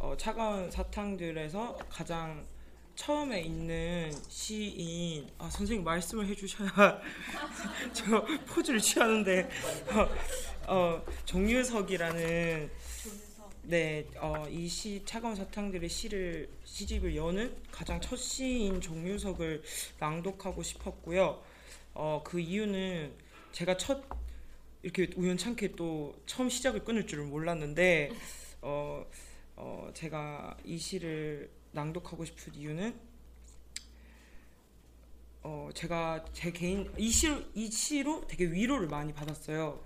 어, 0.07 0.17
차가운 0.17 0.71
사탕들에서 0.71 1.77
가장 1.89 2.47
처음에 2.95 3.41
있는 3.41 4.13
시인 4.29 5.29
아 5.37 5.51
선생님 5.51 5.85
말씀을 5.85 6.29
해주셔야 6.29 6.71
저 7.93 8.25
포즈를 8.47 8.79
취하는데 8.79 9.51
어, 10.69 10.73
어 10.73 11.05
정유석이라는 11.25 12.71
네, 13.65 14.07
어, 14.21 14.47
이 14.49 14.69
시 14.69 15.03
차가운 15.05 15.35
사탕들의 15.35 15.89
시를 15.89 16.49
시집을 16.63 17.17
여는 17.17 17.57
가장 17.73 18.01
첫 18.01 18.15
시인 18.15 18.81
정유석을 18.81 19.65
낭독하고 19.99 20.63
싶었고요. 20.63 21.43
어, 21.95 22.23
그 22.25 22.39
이유는 22.39 23.13
제가 23.51 23.77
첫 23.77 24.05
이렇게 24.85 25.11
우연찮게 25.17 25.73
또 25.75 26.15
처음 26.27 26.49
시작을 26.49 26.85
끊을 26.85 27.09
줄은 27.09 27.29
몰랐는데 27.29 28.13
어, 28.63 29.05
어, 29.57 29.91
제가 29.95 30.57
이 30.65 30.79
시를 30.79 31.51
낭독하고 31.73 32.25
싶은 32.25 32.55
이유는 32.55 32.99
어, 35.43 35.69
제가 35.75 36.25
제 36.33 36.51
개인 36.53 36.93
이 36.99 37.09
시로 37.11 37.41
이 37.55 37.71
시로 37.71 38.27
되게 38.27 38.51
위로를 38.51 38.89
많이 38.89 39.13
받았어요. 39.13 39.83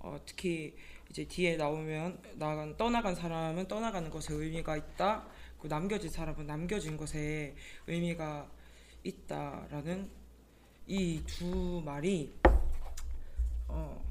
어, 0.00 0.20
특히 0.24 0.74
이제 1.10 1.24
뒤에 1.24 1.56
나오면 1.56 2.22
나간 2.34 2.76
떠나간 2.76 3.14
사람은 3.14 3.68
떠나가는 3.68 4.08
것에 4.10 4.34
의미가 4.34 4.76
있다. 4.76 5.26
그 5.60 5.66
남겨진 5.66 6.10
사람은 6.10 6.46
남겨진 6.46 6.96
것에 6.96 7.54
의미가 7.86 8.50
있다라는 9.02 10.10
이 10.86 11.22
두 11.26 11.82
말이 11.84 12.34
어 13.68 14.04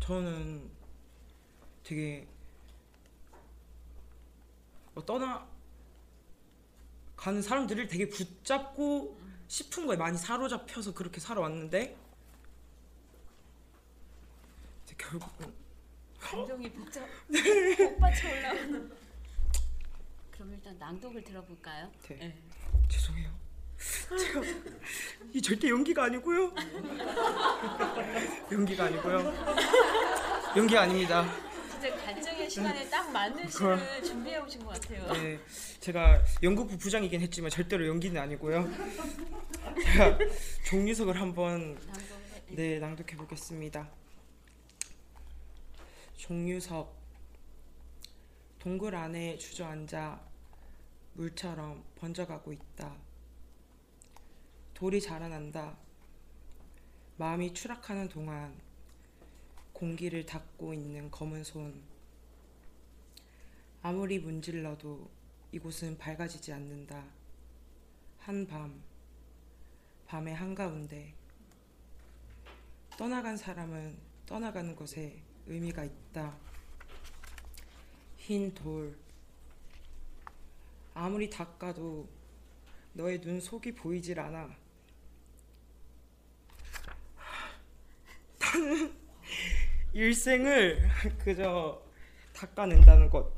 저는 0.00 0.68
되게 1.84 2.26
어, 2.28 2.33
떠나 5.02 5.46
가는 7.16 7.42
사람들을 7.42 7.88
되게 7.88 8.08
붙잡고 8.08 9.20
싶은 9.48 9.86
거에 9.86 9.96
많이 9.96 10.16
사로잡혀서 10.18 10.94
그렇게 10.94 11.20
살아왔는데 11.20 11.96
이제 14.84 14.94
결국은 14.98 15.52
감정이 16.18 16.70
복잡 16.72 17.06
복받쳐 17.76 18.28
올라오는. 18.28 18.92
그럼 20.30 20.52
일단 20.52 20.78
낭독을 20.78 21.22
들어볼까요? 21.22 21.90
네. 22.08 22.36
죄송해요. 22.88 23.30
제가 24.18 24.40
이 25.32 25.42
절대 25.42 25.68
연기가 25.68 26.04
아니고요. 26.04 26.52
연기가 28.50 28.84
아니고요. 28.84 29.32
연기 30.56 30.76
아닙니다. 30.76 31.24
간증이 31.90 32.44
수업의 32.44 32.50
시간에 32.50 32.90
딱 32.90 33.10
맞는 33.10 33.48
시를 33.48 34.02
준비해 34.02 34.38
오신 34.38 34.64
것 34.64 34.80
같아요. 34.80 35.12
네, 35.12 35.38
제가 35.80 36.22
연극 36.42 36.68
부 36.68 36.76
부장이긴 36.76 37.20
했지만 37.20 37.50
절대로 37.50 37.86
연기는 37.86 38.20
아니고요. 38.20 38.68
제가 39.82 40.18
종류석을 40.66 41.20
한번 41.20 41.78
네 42.48 42.78
낭독해 42.78 43.16
보겠습니다. 43.16 43.88
종류석 46.16 46.94
동굴 48.58 48.94
안에 48.94 49.38
주저앉아 49.38 50.20
물처럼 51.14 51.84
번져가고 51.96 52.52
있다. 52.52 52.96
돌이 54.74 55.00
자라난다. 55.00 55.76
마음이 57.16 57.54
추락하는 57.54 58.08
동안 58.08 58.63
공기를 59.74 60.24
닦고 60.24 60.72
있는 60.72 61.10
검은 61.10 61.44
손. 61.44 61.82
아무리 63.82 64.18
문질러도 64.20 65.10
이곳은 65.52 65.98
밝아지지 65.98 66.52
않는다. 66.52 67.04
한밤, 68.20 68.82
밤의 70.06 70.34
한가운데 70.34 71.14
떠나간 72.96 73.36
사람은 73.36 73.98
떠나가는 74.24 74.74
것에 74.76 75.20
의미가 75.46 75.84
있다. 75.84 76.38
흰 78.16 78.54
돌. 78.54 78.96
아무리 80.94 81.28
닦아도 81.28 82.08
너의 82.92 83.20
눈 83.20 83.40
속이 83.40 83.74
보이질 83.74 84.20
않아. 84.20 84.56
나는 88.38 89.04
일생을 89.94 90.78
그저 91.24 91.80
닦아낸다는 92.34 93.08
것. 93.08 93.32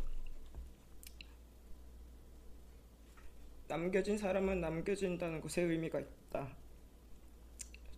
남겨진 3.68 4.16
사람은 4.16 4.60
남겨진다는 4.62 5.42
것에 5.42 5.62
의미가 5.62 6.00
있다. 6.00 6.56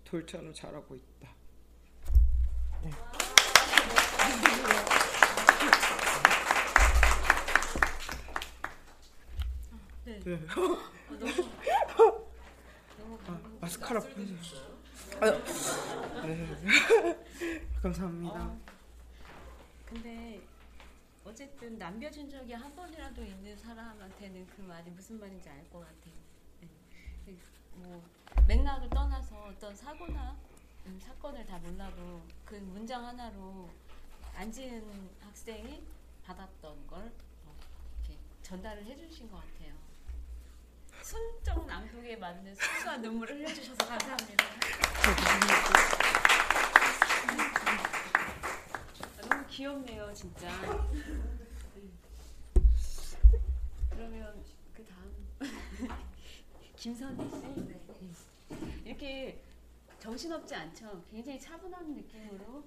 돌처럼 0.04 0.52
자라고 0.52 0.96
있다. 0.96 1.34
네. 2.82 2.90
네. 10.24 10.34
어, 10.34 10.78
너무 11.08 12.28
너무 12.98 13.18
아, 13.28 13.40
마스카라 13.60 14.00
펴주세요. 14.00 14.77
아, 15.16 16.22
네. 16.26 16.46
감사합니다. 17.82 18.34
어, 18.44 18.58
근데 19.86 20.40
어쨌든 21.24 21.78
남겨진 21.78 22.28
적이 22.30 22.52
한 22.52 22.74
번이라도 22.76 23.22
있는 23.24 23.56
사람한테는 23.56 24.46
그 24.54 24.62
말이 24.62 24.90
무슨 24.90 25.18
말인지 25.18 25.48
알 25.48 25.64
것 25.70 25.80
같아요. 25.80 26.14
네. 26.60 26.68
그뭐 27.74 28.02
맥락을 28.46 28.88
떠나서 28.90 29.36
어떤 29.44 29.74
사고나 29.74 30.36
음, 30.86 30.98
사건을 31.00 31.44
다 31.44 31.58
몰라도 31.58 32.22
그 32.44 32.54
문장 32.54 33.04
하나로 33.04 33.68
안지은 34.36 35.10
학생이 35.20 35.82
받았던 36.24 36.86
걸 36.86 37.00
어, 37.46 37.54
이렇게 38.04 38.18
전달을 38.42 38.84
해주신 38.84 39.30
것 39.30 39.36
같아요. 39.38 39.57
낭독에 41.98 42.16
맞는 42.16 42.54
순수한 42.54 43.02
눈물을 43.02 43.36
흘려주셔서 43.36 43.86
감사합니다. 43.86 44.44
아, 49.16 49.28
너무 49.28 49.46
귀엽네요, 49.48 50.12
진짜. 50.14 50.48
그러면 53.90 54.44
그 54.74 54.84
다음 54.86 55.28
김선희 56.76 57.30
씨 57.30 58.84
이렇게 58.84 59.42
정신없지 59.98 60.54
않죠? 60.54 61.02
굉장히 61.10 61.40
차분한 61.40 61.94
느낌으로 61.94 62.64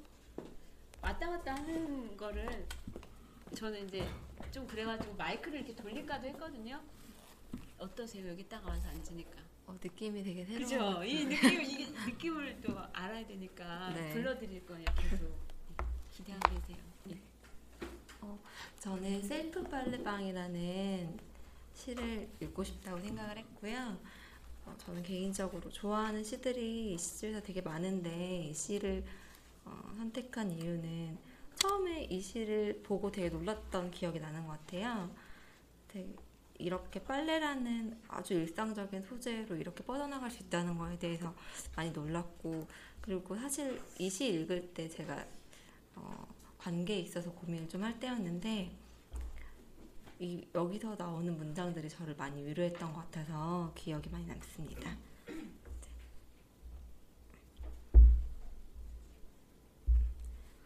왔다 1.01 1.29
갔다 1.29 1.55
하는 1.55 2.17
거를 2.17 2.67
저는 3.55 3.87
이제 3.87 4.07
좀 4.51 4.67
그래가지고 4.67 5.13
마이크를 5.15 5.59
이렇게 5.59 5.75
돌릴까도 5.75 6.27
했거든요. 6.27 6.81
어떠세요? 7.81 8.27
여기 8.29 8.47
딱 8.47 8.65
와서 8.65 8.87
앉으니까. 8.89 9.41
어, 9.67 9.77
느낌이 9.81 10.23
되게 10.23 10.45
새로운 10.45 10.63
그죠? 10.63 10.79
것이 10.79 11.25
느낌, 11.25 11.61
이 11.61 11.87
느낌을 12.07 12.61
또 12.61 12.77
알아야 12.93 13.25
되니까 13.25 13.91
네. 13.93 14.13
불러드릴 14.13 14.65
거예요. 14.65 14.85
계속 14.97 15.35
기대하고 16.11 16.49
계세요. 16.55 16.77
예. 17.09 17.17
저는 18.79 19.23
셀프 19.23 19.63
빨래방이라는 19.63 21.19
시를 21.73 22.29
읽고 22.39 22.63
싶다고 22.63 22.99
생각을 22.99 23.37
했고요. 23.37 23.97
어, 24.65 24.75
저는 24.77 25.01
개인적으로 25.01 25.69
좋아하는 25.71 26.23
시들이 26.23 26.93
이 26.93 26.97
시집에서 26.97 27.41
되게 27.41 27.61
많은데 27.61 28.45
이 28.49 28.53
시를 28.53 29.03
어, 29.65 29.93
선택한 29.97 30.51
이유는 30.51 31.17
처음에 31.55 32.03
이 32.05 32.21
시를 32.21 32.81
보고 32.83 33.11
되게 33.11 33.29
놀랐던 33.29 33.91
기억이 33.91 34.19
나는 34.19 34.45
것 34.45 34.53
같아요. 34.53 35.09
되게 35.87 36.07
이렇게 36.61 37.03
빨래라는 37.03 37.97
아주 38.07 38.33
일상적인 38.33 39.03
소재로 39.03 39.55
이렇게 39.55 39.83
뻗어나갈 39.83 40.29
수 40.31 40.43
있다는 40.43 40.77
거에 40.77 40.97
대해서 40.99 41.33
많이 41.75 41.91
놀랐고 41.91 42.67
그리고 43.01 43.35
사실 43.35 43.81
이 43.99 44.09
시 44.09 44.27
읽을 44.33 44.73
때 44.73 44.87
제가 44.87 45.25
어, 45.95 46.27
관계에 46.57 46.99
있어서 46.99 47.31
고민을 47.31 47.67
좀 47.69 47.83
할 47.83 47.99
때였는데 47.99 48.71
이, 50.19 50.47
여기서 50.53 50.95
나오는 50.97 51.35
문장들이 51.35 51.89
저를 51.89 52.15
많이 52.15 52.43
위로했던 52.45 52.93
것 52.93 52.99
같아서 53.11 53.71
기억이 53.75 54.09
많이 54.11 54.25
남습니다. 54.27 54.95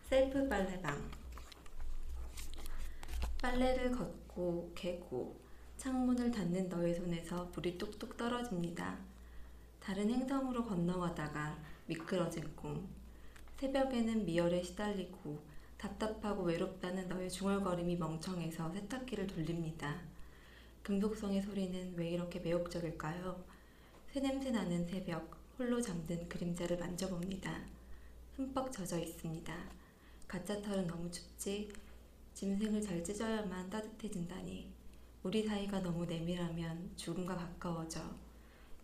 셀프 0.10 0.48
빨래방 0.48 1.10
빨래를 3.42 3.92
걷고 3.92 4.72
개고 4.76 5.45
창문을 5.86 6.32
닫는 6.32 6.68
너의 6.68 6.96
손에서 6.96 7.52
물이 7.54 7.78
뚝뚝 7.78 8.18
떨어집니다. 8.18 8.98
다른 9.80 10.10
행성으로 10.10 10.66
건너가다가 10.66 11.60
미끄러진 11.86 12.56
꿈 12.56 12.90
새벽에는 13.58 14.26
미열에 14.26 14.64
시달리고 14.64 15.40
답답하고 15.78 16.42
외롭다는 16.42 17.08
너의 17.08 17.30
중얼거림이 17.30 17.98
멍청해서 17.98 18.72
세탁기를 18.72 19.28
돌립니다. 19.28 20.02
금속성의 20.82 21.44
소리는 21.44 21.94
왜 21.96 22.10
이렇게 22.10 22.40
매혹적일까요? 22.40 23.46
새냄새 24.12 24.50
나는 24.50 24.88
새벽, 24.88 25.38
홀로 25.60 25.80
잠든 25.80 26.28
그림자를 26.28 26.80
만져봅니다. 26.80 27.62
흠뻑 28.38 28.72
젖어 28.72 28.98
있습니다. 28.98 29.56
가짜 30.28 30.60
털은 30.64 30.88
너무 30.88 31.12
춥지? 31.12 31.72
짐승을 32.34 32.82
잘 32.82 33.04
찢어야만 33.04 33.70
따뜻해진다니. 33.70 34.75
우리 35.26 35.42
사이가 35.42 35.80
너무 35.80 36.06
내밀하면 36.06 36.92
죽음과 36.96 37.36
가까워져. 37.36 38.00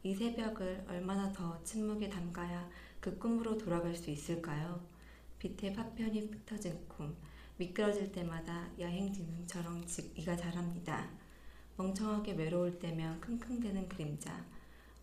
이 0.02 0.16
새벽을 0.16 0.86
얼마나 0.88 1.32
더 1.32 1.64
침묵에 1.64 2.10
담가야 2.10 2.68
그 3.00 3.16
꿈으로 3.20 3.60
돌아갈 3.60 3.94
수 3.94 4.10
있을까요? 4.10 4.84
빛의 5.38 5.76
파편이 5.76 6.20
흩어진 6.20 6.80
꿈, 6.88 7.16
미끄러질 7.58 8.12
때마다 8.12 8.68
야행 8.80 9.14
짐승처럼 9.14 9.86
즉 9.86 10.18
이가 10.18 10.36
자랍니다. 10.36 11.08
멍청하게 11.78 12.34
외로울 12.34 12.80
때면 12.80 13.22
킁킁대는 13.22 13.88
그림자. 13.88 14.44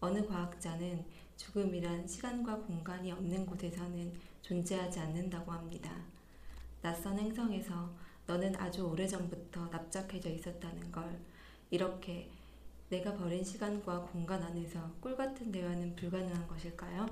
어느 0.00 0.26
과학자는 0.26 1.04
죽음이란 1.36 2.08
시간과 2.08 2.56
공간이 2.56 3.12
없는 3.12 3.46
곳에서는 3.46 4.12
존재하지 4.42 4.98
않는다고 4.98 5.52
합니다. 5.52 6.02
낯선 6.82 7.16
행성에서 7.16 8.08
너는 8.26 8.54
아주 8.56 8.82
오래전부터 8.82 9.68
납작해져 9.68 10.28
있었다는 10.30 10.92
걸 10.92 11.18
이렇게 11.70 12.30
내가 12.88 13.14
버린 13.14 13.44
시간과 13.44 14.00
공간 14.00 14.42
안에서 14.42 14.90
꿀 15.00 15.16
같은 15.16 15.52
대화는 15.52 15.94
불가능한 15.96 16.48
것일까요? 16.48 17.06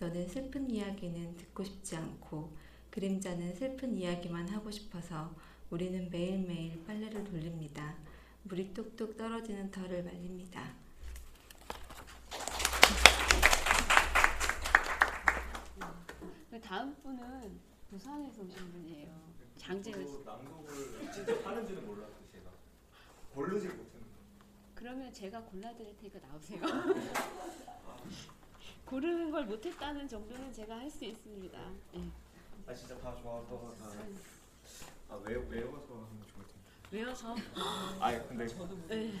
너는 0.00 0.28
슬픈 0.28 0.68
이야기는 0.68 1.36
듣고 1.36 1.62
싶지 1.62 1.96
않고 1.96 2.52
그림자는 2.90 3.54
슬픈 3.54 3.96
이야기만 3.96 4.48
하고 4.48 4.70
싶어서 4.70 5.32
우리는 5.70 6.10
매일매일 6.10 6.84
빨래를 6.84 7.24
돌립니다. 7.24 7.94
물이 8.42 8.74
뚝뚝 8.74 9.16
떨어지는 9.16 9.70
털을 9.70 10.02
말립니다. 10.02 10.74
그 16.50 16.60
다음 16.60 16.94
분은 17.02 17.60
부산에서 17.90 18.42
오신 18.42 18.72
분이에요. 18.72 19.08
장재현 19.56 20.06
씨. 20.06 20.14
고르질 23.36 23.68
못했는데 23.68 24.06
그러면 24.74 25.12
제가 25.12 25.42
골라드릴 25.42 25.94
테니까 25.98 26.18
나오세요. 26.26 26.58
고르는 28.86 29.30
걸 29.30 29.44
못했다는 29.44 30.08
정도는 30.08 30.50
제가 30.54 30.78
할 30.78 30.90
수 30.90 31.04
있습니다. 31.04 31.58
예. 31.96 32.08
아 32.66 32.72
진짜 32.74 32.96
다 32.98 33.14
좋아하고 33.20 33.76
다아 35.08 35.16
외, 35.18 35.34
외워서 35.34 35.94
하면 35.94 36.22
좋을 36.32 36.46
텐데. 36.46 36.56
외워서. 36.90 37.36
아 38.00 38.18
근데 38.26 38.46
네. 38.88 39.12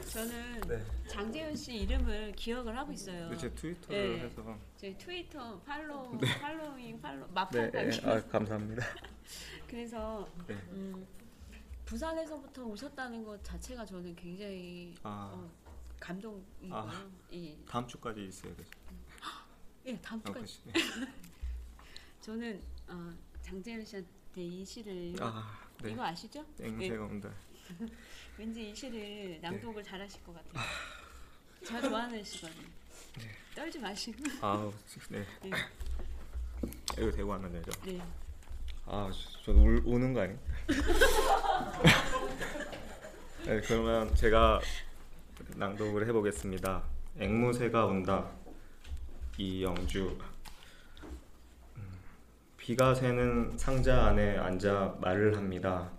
저는 0.12 0.60
네. 0.60 0.82
장재현 1.08 1.56
씨 1.56 1.74
이름을 1.74 2.32
기억을 2.36 2.76
하고 2.76 2.92
있어요. 2.92 3.36
제 3.36 3.52
트위터를 3.52 4.16
네. 4.18 4.24
해서 4.26 4.58
제 4.76 4.96
트위터 4.96 5.58
팔로우, 5.62 6.18
네. 6.20 6.38
팔로잉, 6.40 7.00
팔로 7.00 7.26
네, 7.26 7.32
마팔 7.32 7.70
네. 7.72 7.90
관계. 7.90 8.06
아 8.08 8.22
감사합니다. 8.28 8.86
그래서 9.66 10.28
네. 10.46 10.54
음, 10.70 11.06
부산에서부터 11.90 12.62
오셨다는 12.66 13.24
것 13.24 13.42
자체가 13.42 13.84
저는 13.84 14.14
굉장히 14.14 14.94
아. 15.02 15.32
어, 15.34 15.50
감동이고요. 15.98 16.72
아. 16.72 17.10
예. 17.34 17.56
다음 17.66 17.86
주까지 17.88 18.26
있어야 18.26 18.54
돼서. 18.54 18.70
예, 19.86 20.00
다음 20.00 20.20
아, 20.20 20.28
주까지. 20.28 20.62
그치. 20.72 20.72
저는 22.22 22.62
어, 22.86 23.12
장재현 23.42 23.84
씨한테 23.84 24.08
이 24.36 24.64
시를 24.64 25.16
아, 25.20 25.68
네. 25.82 25.90
이거 25.90 26.04
아시죠? 26.04 26.46
땡새가 26.58 26.94
예. 26.94 26.98
온다. 26.98 27.28
왠지 28.38 28.70
이 28.70 28.74
시를 28.74 29.40
낭독을 29.42 29.82
잘하실 29.82 30.22
것 30.22 30.36
아. 30.36 30.42
같아요. 30.42 30.64
제가 31.64 31.88
좋아하는 31.88 32.22
시거든요. 32.22 32.68
떨지 33.52 33.80
마시고. 33.80 34.22
아우 34.40 34.72
네. 35.08 35.26
네. 35.42 35.50
이거 36.98 37.10
대고 37.10 37.32
하면 37.32 37.52
되죠. 37.52 37.72
네. 37.82 38.00
아, 38.86 39.10
저 39.44 39.52
울, 39.52 39.82
우는 39.84 40.14
거 40.14 40.20
아니에요? 40.20 40.38
네, 43.46 43.60
그러면 43.60 44.14
제가 44.14 44.60
낭독을 45.56 46.06
해보겠습니다. 46.08 46.82
앵무새가 47.18 47.86
온다. 47.86 48.30
이영주. 49.36 50.18
음, 51.76 51.82
비가 52.56 52.94
새는 52.94 53.56
상자 53.56 54.06
안에 54.06 54.38
앉아 54.38 54.98
말을 55.00 55.36
합니다. 55.36 55.90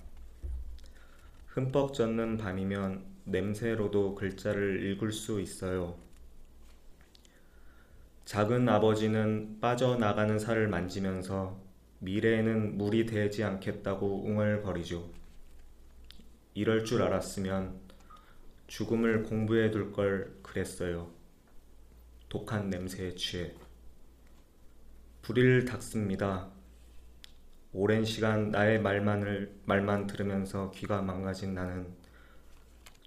흠뻑 1.47 1.93
젖는 1.93 2.37
밤이면 2.37 3.03
냄새로도 3.25 4.15
글자를 4.15 4.83
읽을 4.83 5.11
수 5.11 5.41
있어요. 5.41 5.95
작은 8.25 8.69
아버지는 8.69 9.59
빠져나가는 9.59 10.39
살을 10.39 10.67
만지면서 10.69 11.57
미래에는 11.99 12.77
물이 12.77 13.05
되지 13.05 13.43
않겠다고 13.43 14.23
웅얼거리죠. 14.25 15.20
이럴 16.53 16.83
줄 16.85 17.01
알았으면 17.01 17.79
죽음을 18.67 19.23
공부해 19.23 19.71
둘 19.71 19.91
걸 19.91 20.33
그랬어요. 20.41 21.09
독한 22.29 22.69
냄새에 22.69 23.15
취해. 23.15 23.53
불을 25.21 25.65
닦습니다. 25.65 26.49
오랜 27.73 28.03
시간 28.03 28.49
나의 28.51 28.81
말만을, 28.81 29.59
말만 29.65 30.07
들으면서 30.07 30.71
귀가 30.71 31.01
망가진 31.01 31.53
나는 31.53 31.87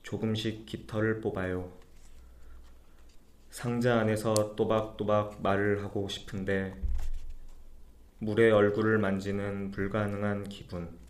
조금씩 0.03 0.67
깃털을 0.67 1.21
뽑아요. 1.21 1.73
상자 3.51 4.01
안에서 4.01 4.55
또박또박 4.57 5.43
말을 5.43 5.83
하고 5.85 6.09
싶은데 6.09 6.75
물의 8.19 8.53
얼굴을 8.53 8.99
만지는 8.99 9.71
불가능한 9.71 10.49
기분. 10.49 11.04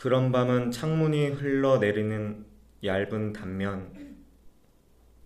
그런 0.00 0.32
밤은 0.32 0.70
창문이 0.70 1.26
흘러내리는 1.28 2.46
얇은 2.82 3.34
단면, 3.34 4.16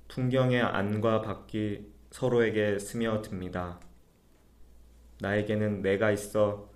풍경의 0.08 0.62
안과 0.62 1.22
밖이 1.22 1.86
서로에게 2.10 2.80
스며듭니다. 2.80 3.78
나에게는 5.20 5.80
내가 5.80 6.10
있어 6.10 6.68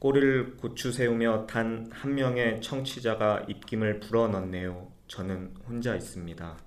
꼬리를 0.00 0.56
고추 0.56 0.90
세우며 0.90 1.46
단 1.46 1.88
한 1.92 2.16
명의 2.16 2.60
청취자가 2.60 3.44
입김을 3.46 4.00
불어넣네요. 4.00 4.90
저는 5.06 5.54
혼자 5.68 5.94
있습니다. 5.94 6.58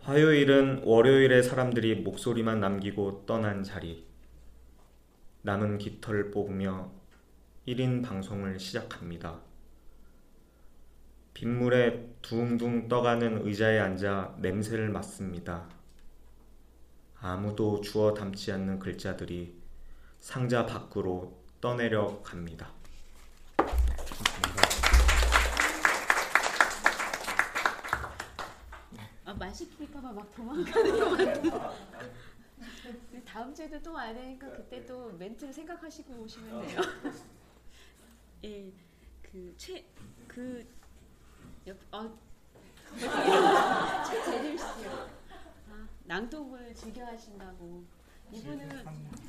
화요일은 0.00 0.82
월요일에 0.82 1.42
사람들이 1.42 2.02
목소리만 2.02 2.58
남기고 2.58 3.24
떠난 3.24 3.62
자리. 3.62 4.04
남은 5.42 5.78
깃털을 5.78 6.32
뽑으며 6.32 7.01
1인 7.66 8.02
방송을 8.04 8.58
시작합니다. 8.58 9.40
빗물에 11.32 12.08
둥둥 12.20 12.88
떠가는 12.88 13.46
의자에 13.46 13.78
앉아 13.78 14.36
냄새를 14.38 14.90
맡습니다. 14.90 15.68
아무도 17.20 17.80
주워 17.80 18.12
담지 18.14 18.50
않는 18.50 18.80
글자들이 18.80 19.54
상자 20.18 20.66
밖으로 20.66 21.40
떠내려 21.60 22.20
갑니다. 22.22 22.72
아, 29.24 29.32
말 29.34 29.54
시킬까봐 29.54 30.12
막 30.12 30.34
도망가는 30.34 30.98
것 30.98 31.16
같아. 31.16 31.72
근데 32.82 33.24
다음 33.24 33.54
주에도 33.54 33.80
또 33.80 33.92
와야 33.92 34.12
되니까 34.12 34.50
그때 34.50 34.84
또 34.84 35.12
멘트를 35.12 35.52
생각하시고 35.52 36.14
오시면 36.14 36.66
돼요. 36.66 36.80
예, 38.44 38.72
그 39.22 39.54
최 39.56 39.84
그 40.34 40.66
옆, 41.66 41.76
어, 41.92 42.18
최재림 44.08 44.56
씨. 44.56 44.64
아, 44.64 45.88
낭독을 46.04 46.74
즐겨 46.74 47.04
하신다고. 47.04 47.84
이분은 48.32 48.84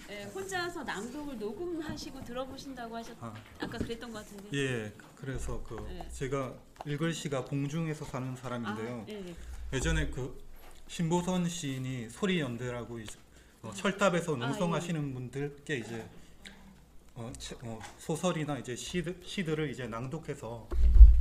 예, 0.10 0.24
혼자서 0.24 0.84
낭독을 0.84 1.38
녹음하시고 1.38 2.24
들어보신다고 2.24 2.96
하셨. 2.96 3.18
아. 3.22 3.34
아까 3.60 3.78
그랬던 3.78 4.14
것 4.14 4.20
같은데. 4.20 4.58
예, 4.58 4.94
그래서 5.18 5.62
그 5.64 5.76
네. 5.90 6.08
제가 6.10 6.54
읽을 6.86 7.14
시가 7.14 7.44
공중에서 7.44 8.06
사는 8.06 8.34
사람인데요. 8.38 9.02
아, 9.02 9.06
예, 9.10 9.28
예. 9.28 9.36
예전에 9.74 10.10
그 10.10 10.42
신보선 10.88 11.50
시인이 11.50 12.10
소리 12.10 12.40
연대라고 12.40 13.00
이제 13.00 13.18
어, 13.62 13.74
철답에서 13.74 14.36
아, 14.36 14.38
농성하시는 14.38 15.14
분들께 15.14 15.78
이제 15.80 16.10
어, 17.16 17.32
체- 17.38 17.56
어, 17.62 17.80
소설이나 18.00 18.58
이제 18.58 18.76
시들, 18.76 19.20
시들을 19.24 19.70
이제 19.70 19.88
낭독해서 19.88 20.68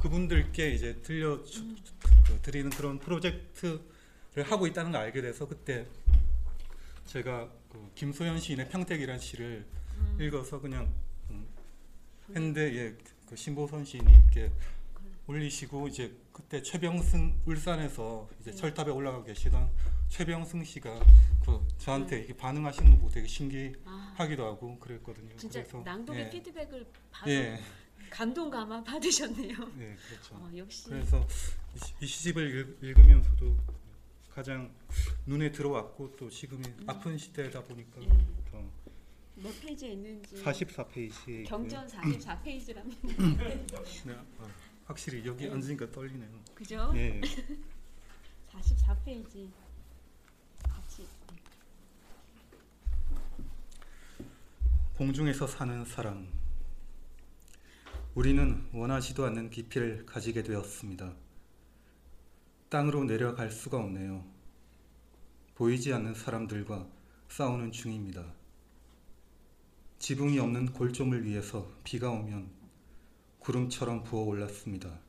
그분들께 0.00 0.70
이제 0.70 1.00
들려 1.02 1.44
주, 1.44 1.64
그, 2.26 2.40
드리는 2.40 2.70
그런 2.70 2.98
프로젝트를 2.98 3.80
하고 4.44 4.66
있다는 4.66 4.92
걸 4.92 5.02
알게 5.02 5.20
돼서 5.20 5.46
그때 5.46 5.86
제가 7.06 7.50
그 7.70 7.90
김소연 7.94 8.40
시인의 8.40 8.70
평택이라는 8.70 9.20
시를 9.20 9.66
읽어서 10.18 10.60
그냥 10.60 10.88
음, 11.30 11.46
했는데 12.30 12.74
예, 12.74 12.96
그 13.28 13.36
신보선 13.36 13.84
시인이 13.84 14.10
이렇게 14.10 14.50
올리시고 15.26 15.88
이제 15.88 16.12
그때 16.32 16.62
최병승 16.62 17.42
울산에서 17.44 18.28
이제 18.40 18.50
네. 18.50 18.56
철탑에 18.56 18.90
올라가 18.90 19.22
계시던 19.22 19.68
최병승 20.16 20.62
씨가 20.62 21.00
그 21.42 21.66
저한테 21.78 22.18
이렇게 22.18 22.36
반응하시는 22.36 23.00
거 23.00 23.08
되게 23.08 23.26
신기하기도 23.26 24.44
하고 24.44 24.78
그랬거든요. 24.78 25.34
진짜 25.38 25.60
그래서 25.62 25.80
낭독의 25.80 26.26
예, 26.26 26.30
피드백을 26.30 26.86
받아 27.10 27.30
예, 27.30 27.58
감동 28.10 28.50
감화 28.50 28.84
받으셨네요. 28.84 29.56
예, 29.80 29.96
그렇죠. 30.06 30.34
어, 30.34 30.50
역시 30.54 30.84
그래서 30.90 31.26
이, 31.74 32.06
시- 32.06 32.06
시집을 32.06 32.76
읽, 32.82 32.98
으면서도 32.98 33.56
가장 34.28 34.70
눈에 35.24 35.50
들어왔고 35.50 36.14
또 36.16 36.28
지금이 36.28 36.62
아픈 36.86 37.16
시대다 37.16 37.64
보니까 37.64 37.98
음. 38.02 38.36
예. 38.46 39.40
더몇 39.40 39.60
페이지에 39.62 39.92
있는지 39.92 40.36
44페이지에 40.36 41.46
경전 41.46 41.86
44페이지랍니다. 41.88 43.16
네, 44.04 44.14
아, 44.40 44.46
확실히 44.84 45.24
여기 45.24 45.48
앉으니까 45.48 45.90
떨리네요. 45.90 46.38
그죠? 46.54 46.92
예. 46.96 47.18
44페이지 48.52 49.48
같이 50.62 51.06
공중에서 55.02 55.48
사는 55.48 55.84
사람. 55.84 56.28
우리는 58.14 58.68
원하지도 58.72 59.24
않는 59.24 59.50
깊이를 59.50 60.06
가지게 60.06 60.44
되었습니다. 60.44 61.12
땅으로 62.68 63.02
내려갈 63.02 63.50
수가 63.50 63.78
없네요. 63.78 64.24
보이지 65.56 65.92
않는 65.92 66.14
사람들과 66.14 66.86
싸우는 67.28 67.72
중입니다. 67.72 68.32
지붕이 69.98 70.38
없는 70.38 70.72
골좀을 70.72 71.24
위해서 71.24 71.68
비가 71.82 72.10
오면 72.10 72.48
구름처럼 73.40 74.04
부어 74.04 74.22
올랐습니다. 74.22 75.00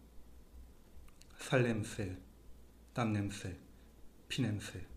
살냄새, 1.38 2.18
땀냄새, 2.96 3.56
피냄새. 4.28 4.93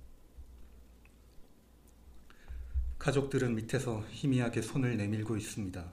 가족들은 3.07 3.55
밑에서 3.55 4.05
희미하게 4.11 4.63
손을 4.63 4.97
내밀고 4.97 5.37
있습니다. 5.37 5.93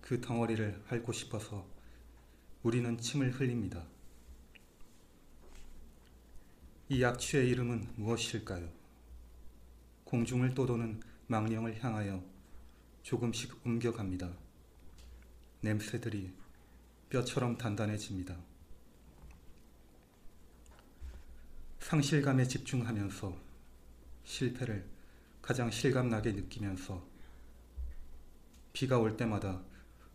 그 0.00 0.18
덩어리를 0.18 0.82
핥고 0.86 1.12
싶어서 1.12 1.68
우리는 2.62 2.96
침을 2.96 3.32
흘립니다. 3.32 3.84
이 6.88 7.02
약취의 7.02 7.50
이름은 7.50 7.86
무엇일까요? 7.96 8.66
공중을 10.04 10.54
떠도는 10.54 11.02
망령을 11.26 11.84
향하여 11.84 12.24
조금씩 13.02 13.66
옮겨갑니다. 13.66 14.32
냄새들이 15.60 16.32
뼈처럼 17.10 17.58
단단해집니다. 17.58 18.38
상실감에 21.80 22.48
집중하면서 22.48 23.36
실패를 24.24 24.96
가장 25.48 25.70
실감나게 25.70 26.32
느끼면서 26.32 27.02
비가 28.74 28.98
올 28.98 29.16
때마다 29.16 29.62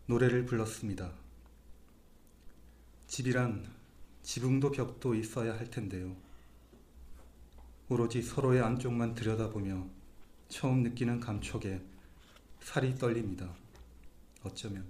노래를 0.06 0.46
불렀습니다. 0.46 1.12
집이란 3.08 3.68
지붕도 4.22 4.70
벽도 4.70 5.16
있어야 5.16 5.58
할 5.58 5.68
텐데요. 5.72 6.14
오로지 7.88 8.22
서로의 8.22 8.62
안쪽만 8.62 9.16
들여다보며 9.16 9.88
처음 10.48 10.84
느끼는 10.84 11.18
감촉에 11.18 11.82
살이 12.60 12.94
떨립니다. 12.94 13.52
어쩌면 14.44 14.86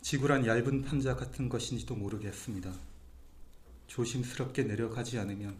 지구란 0.00 0.46
얇은 0.46 0.80
판자 0.80 1.14
같은 1.14 1.50
것인지도 1.50 1.94
모르겠습니다. 1.94 2.72
조심스럽게 3.86 4.62
내려가지 4.62 5.18
않으면 5.18 5.58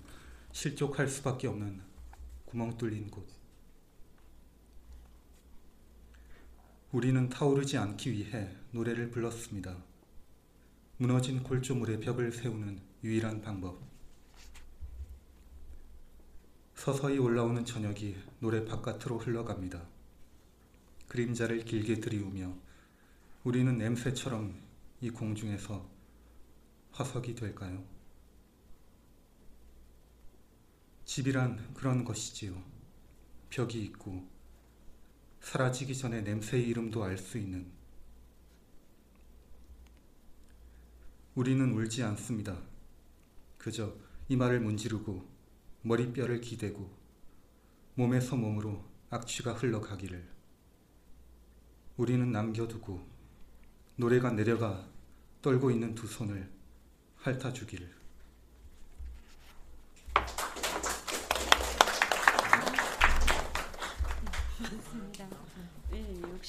실족할 0.52 1.08
수밖에 1.08 1.46
없는 1.48 1.94
구멍 2.46 2.78
뚫린 2.78 3.10
곳. 3.10 3.26
우리는 6.92 7.28
타오르지 7.28 7.76
않기 7.76 8.12
위해 8.12 8.48
노래를 8.70 9.10
불렀습니다. 9.10 9.76
무너진 10.96 11.42
골조물에 11.42 11.98
벽을 11.98 12.32
세우는 12.32 12.80
유일한 13.02 13.42
방법. 13.42 13.78
서서히 16.74 17.18
올라오는 17.18 17.64
저녁이 17.64 18.16
노래 18.38 18.64
바깥으로 18.64 19.18
흘러갑니다. 19.18 19.82
그림자를 21.08 21.64
길게 21.64 22.00
들이우며 22.00 22.54
우리는 23.42 23.76
냄새처럼 23.76 24.54
이 25.00 25.10
공중에서 25.10 25.84
화석이 26.92 27.34
될까요? 27.34 27.95
집이란 31.06 31.72
그런 31.72 32.04
것이지요. 32.04 32.62
벽이 33.48 33.80
있고 33.84 34.28
사라지기 35.40 35.96
전에 35.96 36.20
냄새의 36.20 36.66
이름도 36.68 37.04
알 37.04 37.16
수 37.16 37.38
있는 37.38 37.70
우리는 41.36 41.72
울지 41.72 42.02
않습니다. 42.02 42.60
그저 43.56 43.94
이마를 44.28 44.60
문지르고 44.60 45.24
머리뼈를 45.82 46.40
기대고 46.40 46.90
몸에서 47.94 48.36
몸으로 48.36 48.84
악취가 49.10 49.52
흘러가기를 49.52 50.28
우리는 51.96 52.32
남겨두고 52.32 53.06
노래가 53.94 54.32
내려가 54.32 54.90
떨고 55.40 55.70
있는 55.70 55.94
두 55.94 56.08
손을 56.08 56.50
핥아주기를 57.18 57.95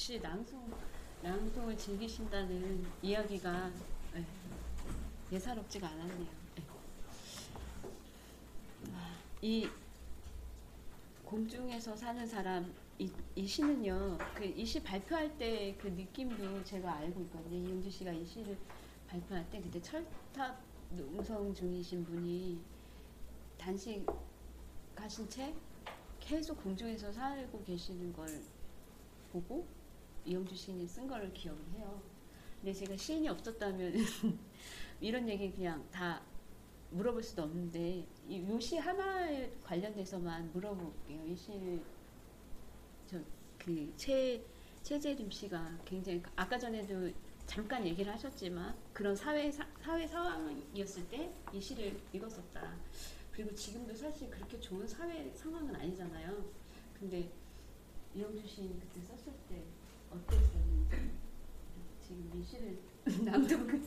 역시 0.08 0.22
낭송 0.22 0.72
낭송을 1.22 1.76
즐기신다는 1.76 2.82
이야기가 3.02 3.70
네, 4.14 4.24
예사롭지가 5.30 5.86
않았네요. 5.86 6.28
네. 6.56 6.62
아, 8.94 9.18
이 9.42 9.68
공중에서 11.26 11.94
사는 11.94 12.26
사람 12.26 12.72
이, 12.98 13.12
이 13.36 13.46
시는요. 13.46 14.16
그 14.34 14.46
이 14.46 14.64
시 14.64 14.82
발표할 14.82 15.36
때 15.36 15.76
그 15.78 15.88
느낌도 15.88 16.64
제가 16.64 16.90
알고 16.90 17.20
있거든요. 17.24 17.68
이용주 17.68 17.90
씨가 17.90 18.10
이 18.10 18.24
시를 18.24 18.56
발표할 19.08 19.44
때 19.50 19.60
그때 19.60 19.78
철탑 19.82 20.58
농성 20.92 21.52
중이신 21.52 22.06
분이 22.06 22.58
단식 23.58 24.06
가신 24.94 25.28
채 25.28 25.52
계속 26.18 26.62
공중에서 26.62 27.12
살고 27.12 27.62
계시는 27.64 28.14
걸 28.14 28.42
보고 29.30 29.66
이영주 30.28 30.54
시인이 30.54 30.86
쓴 30.86 31.06
거를 31.06 31.32
기억을 31.32 31.60
해요. 31.74 32.00
근데 32.60 32.72
제가 32.72 32.96
시인이 32.96 33.28
없었다면 33.28 33.94
이런 35.00 35.28
얘기 35.28 35.50
그냥 35.52 35.86
다 35.90 36.20
물어볼 36.90 37.22
수도 37.22 37.42
없는데 37.42 38.04
이시 38.28 38.78
하나에 38.78 39.50
관련돼서만 39.62 40.50
물어볼게요. 40.52 41.24
이 41.26 41.36
시 41.36 41.80
저그최 43.06 44.42
최재림 44.82 45.30
씨가 45.30 45.78
굉장히 45.84 46.22
아까 46.36 46.58
전에도 46.58 47.10
잠깐 47.46 47.86
얘기를 47.86 48.12
하셨지만 48.12 48.76
그런 48.92 49.14
사회 49.16 49.50
사, 49.50 49.66
사회 49.80 50.06
상황이었을 50.06 51.08
때 51.08 51.32
이 51.52 51.60
시를 51.60 51.98
읽었었다. 52.12 52.76
그리고 53.32 53.54
지금도 53.54 53.94
사실 53.94 54.28
그렇게 54.30 54.58
좋은 54.60 54.86
사회 54.86 55.30
상황은 55.34 55.74
아니잖아요. 55.76 56.44
근데 56.98 57.30
이영주 58.14 58.46
시인 58.46 58.78
그때 58.80 59.00
썼을 59.02 59.32
때 59.48 59.62
어땠었는지 60.10 61.10
지금 62.00 62.30
이 62.34 62.44
시를 62.44 62.78
낭독을 63.24 63.82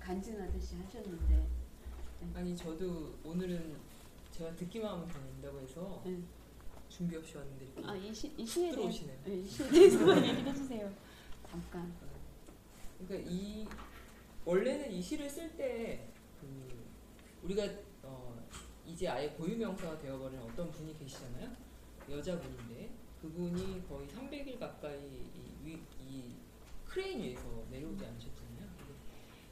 간증하듯이 0.00 0.76
하셨는데 0.76 1.34
네. 2.20 2.30
아니 2.34 2.56
저도 2.56 3.14
오늘은 3.24 3.76
제가 4.30 4.54
듣기만 4.56 4.90
하면 4.90 5.08
된다고 5.08 5.60
해서 5.60 6.02
네. 6.04 6.18
준비 6.88 7.16
없이 7.16 7.36
왔는데 7.36 7.66
이렇게 7.66 7.86
아, 7.86 7.94
이, 7.94 8.14
시, 8.14 8.32
이 8.36 8.46
시에 8.46 8.70
들어오시네요. 8.70 9.18
네, 9.24 9.36
이 9.36 9.46
시에 9.46 9.68
대해서 9.68 10.16
얘기해 10.26 10.54
주세요. 10.54 10.92
잠깐. 11.50 11.92
그러니까 12.98 13.30
이 13.30 13.66
원래는 14.44 14.90
이 14.90 15.02
시를 15.02 15.28
쓸때 15.28 16.08
그 16.40 16.86
우리가 17.42 17.64
어 18.02 18.42
이제 18.86 19.08
아예 19.08 19.28
고유명사가 19.30 19.98
되어버린 19.98 20.40
어떤 20.40 20.70
분이 20.70 20.98
계시잖아요. 20.98 21.50
여자분인데 22.10 22.90
그분이 23.22 23.88
거의 23.88 24.08
300일 24.08 24.58
가까이 24.58 24.98
이, 24.98 25.64
위, 25.64 25.78
이 26.08 26.34
크레인 26.86 27.20
위에서 27.20 27.64
내려오지 27.70 28.04
않으셨잖아요. 28.04 28.68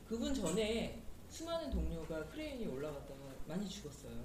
그분 0.09 0.33
전에 0.33 1.02
수많은 1.29 1.70
동료가 1.70 2.26
크레인 2.26 2.61
위에 2.61 2.66
올라갔다가 2.66 3.35
많이 3.46 3.68
죽었어요. 3.68 4.24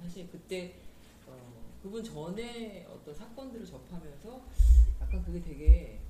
사실 0.00 0.28
그때 0.30 0.74
어, 1.26 1.76
그분 1.82 2.02
전에 2.02 2.86
어떤 2.86 3.14
사건들을 3.14 3.66
접하면서 3.66 4.42
약간 5.00 5.22
그게 5.24 5.40
되게 5.42 6.00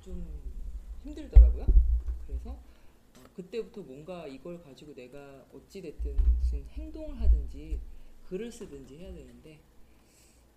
좀 0.00 0.26
힘들더라고요. 1.04 1.66
그래서 2.26 2.50
어, 2.50 3.24
그때부터 3.34 3.82
뭔가 3.82 4.26
이걸 4.26 4.62
가지고 4.62 4.94
내가 4.94 5.44
어찌됐든 5.52 6.16
무슨 6.38 6.64
행동을 6.70 7.20
하든지 7.20 7.78
글을 8.28 8.50
쓰든지 8.50 8.96
해야 8.96 9.12
되는데 9.12 9.60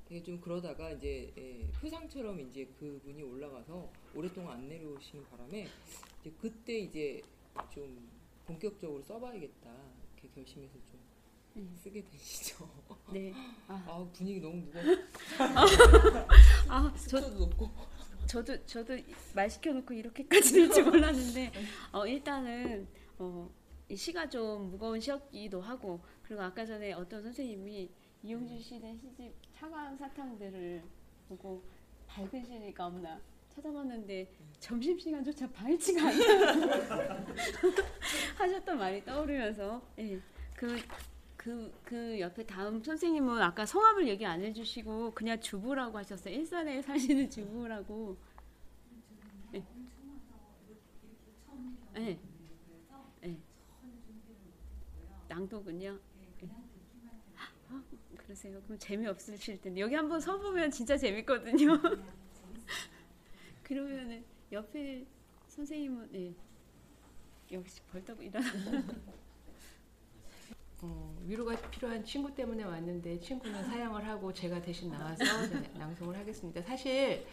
되게 0.06 0.22
좀 0.22 0.39
그러다가 0.39 0.91
이제 0.91 1.34
예, 1.38 1.68
표상처럼 1.80 2.39
이제 2.39 2.65
그분이 2.80 3.24
올라가서 3.24 3.91
오랫동안 4.13 4.58
안 4.58 4.70
내려오시는 4.70 5.26
바람에 5.26 5.68
이제 6.22 6.34
그때 6.39 6.78
이제 6.78 7.22
좀 7.72 8.08
본격적으로 8.46 9.02
써봐야겠다 9.02 9.72
이렇게 10.13 10.30
결심해서 10.36 10.74
좀 10.86 11.00
음. 11.58 11.74
쓰게 11.76 12.04
되시죠. 12.04 12.70
네. 13.12 13.34
아, 13.68 13.84
아 13.88 14.08
분위기 14.13 14.39
너무 14.39 14.58
무거워. 14.58 14.84
아, 16.70 16.94
저, 17.10 17.20
높고. 17.20 17.70
저도 18.28 18.65
저도 18.65 18.98
말 19.34 19.50
시켜놓고 19.50 19.94
이렇게까지 19.94 20.54
될지 20.54 20.82
몰랐는데 20.82 21.52
어, 21.91 22.06
일단은 22.06 22.88
어, 23.18 23.50
이 23.88 23.96
시가 23.96 24.30
좀 24.30 24.72
무거운 24.72 25.00
시였기도 25.00 25.62
하고 25.62 26.02
그리고 26.24 26.41
아까 26.41 26.65
전에 26.65 26.94
어떤 26.94 27.22
선생님이 27.22 27.89
이용주 28.26 28.60
시대 28.60 28.98
시집 28.98 29.32
차가운 29.54 29.96
사탕들을 29.96 30.82
보고 31.30 31.62
밝은 32.08 32.44
시니까 32.44 32.88
없나 32.88 33.21
찾아봤는데 33.50 34.28
점심 34.60 34.98
시간조차 34.98 35.48
밝지가 35.52 36.08
않다 36.08 37.23
하셨던 38.36 38.80
말이 38.80 39.06
떠오르면서 39.06 39.80
예, 40.00 40.19
그 40.56 40.76
그, 41.38 41.71
그 41.84 42.19
옆에 42.19 42.44
다음 42.48 42.84
선생님은 42.84 43.40
아까 43.44 43.63
성함을 43.63 44.08
얘기 44.08 44.26
안 44.26 44.42
해주시고 44.42 45.13
그냥 45.13 45.40
주부라고 45.40 45.96
하셨어요. 46.00 46.34
일산에 46.34 46.82
사시는 46.82 47.30
주부라고. 47.30 48.17
네. 49.52 49.63
네. 51.94 52.19
네. 53.21 53.38
낭독은요? 55.28 56.15
그러세요. 58.26 58.60
그럼 58.63 58.80
재미없으실 58.80 59.62
텐데. 59.62 59.80
여기 59.80 59.94
한번 59.94 60.19
서보면 60.19 60.71
진짜 60.71 60.98
재밌거든요. 60.98 61.80
그러면은 63.63 64.26
옆에 64.52 65.06
선생님은, 65.48 66.12
네. 66.12 66.34
역시 67.52 67.82
벌떡 67.92 68.23
일어나. 68.23 68.46
어, 70.82 71.17
위로가 71.23 71.56
필요한 71.69 72.04
친구 72.04 72.34
때문에 72.34 72.63
왔는데 72.63 73.19
친구는 73.19 73.63
사양을 73.63 74.06
하고 74.08 74.34
제가 74.34 74.62
대신 74.62 74.90
나와서 74.92 75.23
낭송을 75.78 76.17
하겠습니다. 76.17 76.62
사실 76.63 77.26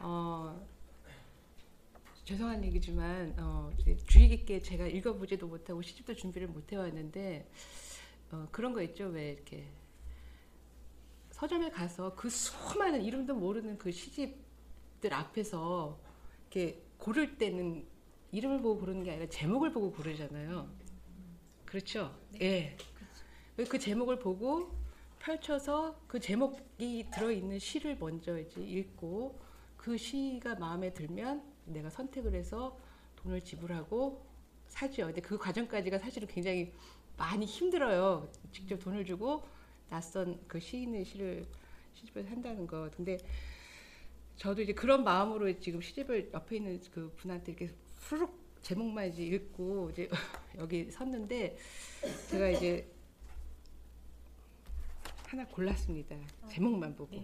어, 0.00 0.66
죄송한 2.24 2.64
얘기지만 2.64 3.34
어, 3.38 3.72
주의 4.06 4.28
깊게 4.28 4.60
제가 4.60 4.86
읽어보지도 4.86 5.46
못하고 5.46 5.80
시집도 5.82 6.14
준비를 6.14 6.48
못 6.48 6.72
해왔는데 6.72 7.48
어, 8.32 8.48
그런 8.50 8.72
거 8.72 8.82
있죠 8.82 9.06
왜 9.06 9.32
이렇게 9.32 9.66
서점에 11.34 11.68
가서 11.68 12.14
그 12.14 12.30
수많은 12.30 13.02
이름도 13.02 13.34
모르는 13.34 13.76
그 13.76 13.90
시집들 13.90 15.12
앞에서 15.12 15.98
이렇게 16.42 16.80
고를 16.96 17.36
때는 17.36 17.84
이름을 18.30 18.62
보고 18.62 18.78
고르는 18.78 19.02
게 19.02 19.10
아니라 19.10 19.28
제목을 19.28 19.72
보고 19.72 19.90
고르잖아요. 19.90 20.70
그렇죠? 21.64 22.16
예. 22.40 22.76
그 23.68 23.80
제목을 23.80 24.20
보고 24.20 24.78
펼쳐서 25.18 26.00
그 26.06 26.20
제목이 26.20 27.08
들어있는 27.12 27.58
시를 27.58 27.96
먼저 27.98 28.38
이제 28.38 28.62
읽고 28.62 29.40
그 29.76 29.96
시가 29.96 30.54
마음에 30.54 30.94
들면 30.94 31.42
내가 31.64 31.90
선택을 31.90 32.34
해서 32.34 32.78
돈을 33.16 33.42
지불하고 33.42 34.24
사죠. 34.68 35.06
근데 35.06 35.20
그 35.20 35.36
과정까지가 35.36 35.98
사실은 35.98 36.28
굉장히 36.28 36.72
많이 37.16 37.44
힘들어요. 37.44 38.30
직접 38.52 38.78
돈을 38.78 39.04
주고 39.04 39.42
낯선 39.88 40.40
그 40.48 40.60
시인의 40.60 41.04
시를 41.04 41.46
시집을 41.94 42.30
한다는 42.30 42.66
거. 42.66 42.90
근데 42.96 43.18
저도 44.36 44.62
이제 44.62 44.72
그런 44.72 45.04
마음으로 45.04 45.58
지금 45.60 45.80
시집을 45.80 46.30
옆에 46.32 46.56
있는 46.56 46.80
그 46.92 47.12
분한테 47.16 47.52
이렇게 47.52 47.72
후룩 48.00 48.44
제목만 48.62 49.08
이제 49.08 49.22
읽고 49.22 49.90
이제 49.90 50.08
여기 50.56 50.90
섰는데 50.90 51.56
제가 52.30 52.48
이제 52.48 52.90
하나 55.26 55.46
골랐습니다. 55.46 56.16
제목만 56.48 56.94
보고. 56.94 57.22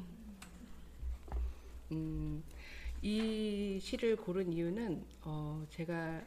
음, 1.92 2.42
이 3.02 3.78
시를 3.80 4.16
고른 4.16 4.52
이유는 4.52 5.04
어, 5.22 5.66
제가 5.70 6.22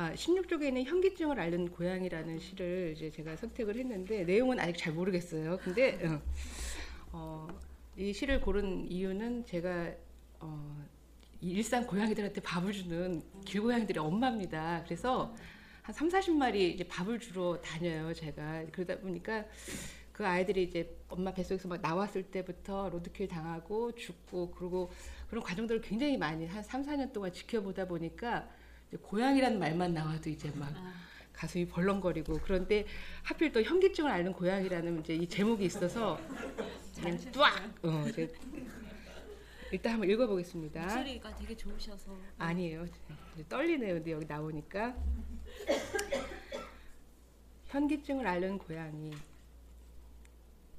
아, 0.00 0.14
16쪽에 0.14 0.62
있는 0.62 0.82
현기증을 0.84 1.38
앓는 1.38 1.72
고양이라는 1.72 2.38
시를 2.38 2.94
이제 2.96 3.10
제가 3.10 3.36
선택을 3.36 3.76
했는데 3.76 4.24
내용은 4.24 4.58
아직 4.58 4.78
잘 4.78 4.94
모르겠어요. 4.94 5.58
근데 5.58 6.00
어, 6.06 6.22
어, 7.12 7.48
이 7.98 8.10
시를 8.10 8.40
고른 8.40 8.90
이유는 8.90 9.44
제가 9.44 9.92
어, 10.38 10.86
이 11.42 11.50
일산 11.50 11.86
고양이들한테 11.86 12.40
밥을 12.40 12.72
주는 12.72 13.22
길고양이들의 13.44 14.02
엄마입니다. 14.02 14.84
그래서 14.86 15.36
한 15.82 15.94
3, 15.94 16.08
40마리 16.08 16.54
이제 16.56 16.88
밥을 16.88 17.20
주러 17.20 17.60
다녀요, 17.60 18.14
제가. 18.14 18.64
그러다 18.72 19.00
보니까 19.00 19.44
그 20.12 20.26
아이들이 20.26 20.62
이제 20.62 20.96
엄마 21.10 21.30
뱃속에서 21.34 21.68
막 21.68 21.78
나왔을 21.82 22.22
때부터 22.22 22.88
로드킬 22.88 23.28
당하고 23.28 23.94
죽고 23.94 24.52
그러고 24.52 24.90
그런 25.28 25.44
과정들을 25.44 25.82
굉장히 25.82 26.16
많이 26.16 26.46
한 26.46 26.62
3, 26.62 26.86
4년 26.86 27.12
동안 27.12 27.30
지켜보다 27.34 27.86
보니까 27.86 28.48
고양이라는 28.98 29.58
말만 29.58 29.94
나와도 29.94 30.30
이제 30.30 30.50
막 30.52 30.72
가슴이 31.32 31.66
벌렁거리고 31.68 32.40
그런데 32.42 32.86
하필 33.22 33.52
또 33.52 33.62
현기증을 33.62 34.10
앓는 34.10 34.32
고양이라는 34.32 35.00
이제 35.00 35.14
이 35.14 35.26
제목이 35.26 35.64
있어서 35.64 36.18
그냥 36.96 37.18
뚜악 37.32 37.56
어, 37.82 38.04
이제 38.08 38.30
일단 39.72 39.94
한번 39.94 40.10
읽어보겠습니다. 40.10 40.82
목소리가 40.82 41.34
되게 41.36 41.56
좋으셔서 41.56 42.16
아니에요. 42.38 42.86
떨리네요. 43.48 43.94
근데 43.94 44.12
여기 44.12 44.26
나오니까 44.26 44.96
현기증을 47.66 48.26
앓는 48.26 48.58
고양이. 48.58 49.12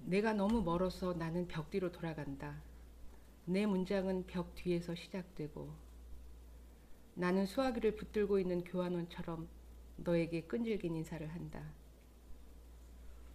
내가 0.04 0.34
너무 0.34 0.62
멀어서 0.62 1.14
나는 1.14 1.48
벽 1.48 1.70
뒤로 1.72 1.92
돌아간다. 1.92 2.62
내 3.46 3.66
문장은 3.66 4.26
벽 4.28 4.54
뒤에서 4.56 4.94
시작되고 4.94 5.74
나는 7.16 7.46
수화기를 7.46 7.96
붙들고 7.96 8.40
있는 8.40 8.64
교환원처럼 8.64 9.48
너에게 9.98 10.42
끈질긴 10.42 10.96
인사를 10.96 11.28
한다. 11.28 11.64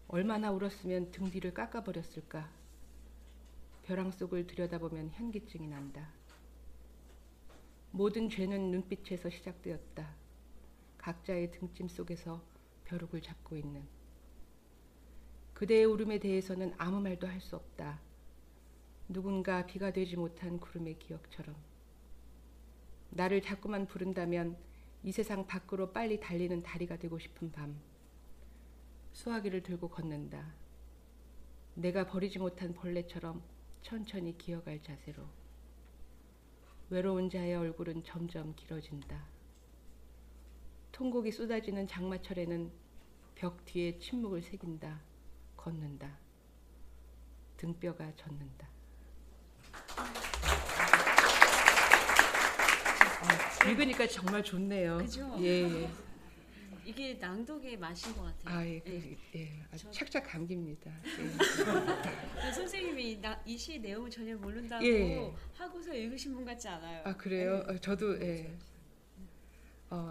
얼마나 0.08 0.50
울었으면 0.52 1.12
등 1.12 1.30
뒤를 1.30 1.52
깎아버렸을까? 1.54 2.50
벼랑 3.84 4.10
속을 4.10 4.46
들여다보면 4.46 5.10
현기증이 5.10 5.68
난다. 5.68 6.08
모든 7.92 8.28
죄는 8.28 8.70
눈빛에서 8.70 9.30
시작되었다. 9.30 10.14
각자의 10.98 11.52
등짐 11.52 11.88
속에서 11.88 12.42
벼룩을 12.84 13.22
잡고 13.22 13.56
있는. 13.56 13.82
그대의 15.54 15.84
울음에 15.86 16.18
대해서는 16.18 16.74
아무 16.78 17.00
말도 17.00 17.26
할 17.26 17.40
수 17.40 17.56
없다. 17.56 18.00
누군가 19.08 19.66
비가 19.66 19.92
되지 19.92 20.16
못한 20.16 20.58
구름의 20.58 20.98
기억처럼. 20.98 21.54
나를 23.16 23.40
자꾸만 23.40 23.86
부른다면 23.86 24.58
이 25.02 25.10
세상 25.10 25.46
밖으로 25.46 25.92
빨리 25.92 26.20
달리는 26.20 26.62
다리가 26.62 26.98
되고 26.98 27.18
싶은 27.18 27.50
밤. 27.50 27.80
수화기를 29.12 29.62
들고 29.62 29.88
걷는다. 29.88 30.52
내가 31.74 32.06
버리지 32.06 32.38
못한 32.38 32.74
벌레처럼 32.74 33.42
천천히 33.80 34.36
기어갈 34.36 34.82
자세로. 34.82 35.22
외로운 36.90 37.30
자의 37.30 37.54
얼굴은 37.54 38.04
점점 38.04 38.54
길어진다. 38.54 39.24
통곡이 40.92 41.32
쏟아지는 41.32 41.86
장마철에는 41.86 42.70
벽 43.34 43.64
뒤에 43.64 43.98
침묵을 43.98 44.42
새긴다. 44.42 45.00
걷는다. 45.56 46.18
등뼈가 47.56 48.14
젖는다. 48.14 48.68
아, 53.22 53.68
읽으니까 53.68 54.06
정말 54.06 54.42
좋네요. 54.42 54.98
그죠? 54.98 55.36
예, 55.40 55.62
예. 55.62 55.90
이게 56.84 57.14
낭독의 57.14 57.78
맛인 57.78 58.14
것 58.14 58.22
같아요. 58.22 58.58
아, 58.58 58.66
예, 58.66 58.78
그, 58.80 59.16
예. 59.34 59.60
아주 59.72 59.90
착착 59.90 60.24
감깁니다. 60.24 60.90
예. 60.90 61.16
근데 61.16 62.52
선생님이 62.52 63.20
이시 63.44 63.80
내용을 63.80 64.08
전혀 64.10 64.36
모른다고 64.36 64.86
예. 64.86 65.32
하고서 65.54 65.92
읽으신 65.92 66.34
분 66.34 66.44
같지 66.44 66.68
않아요. 66.68 67.02
아 67.04 67.16
그래요? 67.16 67.64
어, 67.66 67.76
저도 67.78 68.20
예. 68.20 68.56
어, 69.90 70.08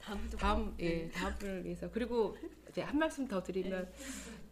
다음도 0.00 0.36
다음 0.36 0.66
꼭, 0.66 0.80
예 0.80 0.88
네. 0.88 1.10
다음 1.10 1.34
분을 1.38 1.64
위해서 1.64 1.90
그리고 1.90 2.36
이제 2.68 2.82
한 2.82 2.98
말씀 2.98 3.26
더 3.26 3.42
드리면 3.42 3.90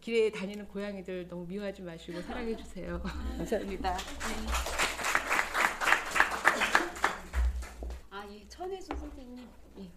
길에 0.01 0.31
다니는 0.31 0.67
고양이들 0.67 1.27
너무 1.27 1.45
미워하지 1.47 1.81
마시고 1.81 2.21
사랑해 2.21 2.55
주세요. 2.55 3.01
감사합니다. 3.37 3.91
아, 3.93 5.06
예, 8.67 8.69
천혜수 8.69 8.87
선생님. 8.97 9.47
예. 9.79 9.91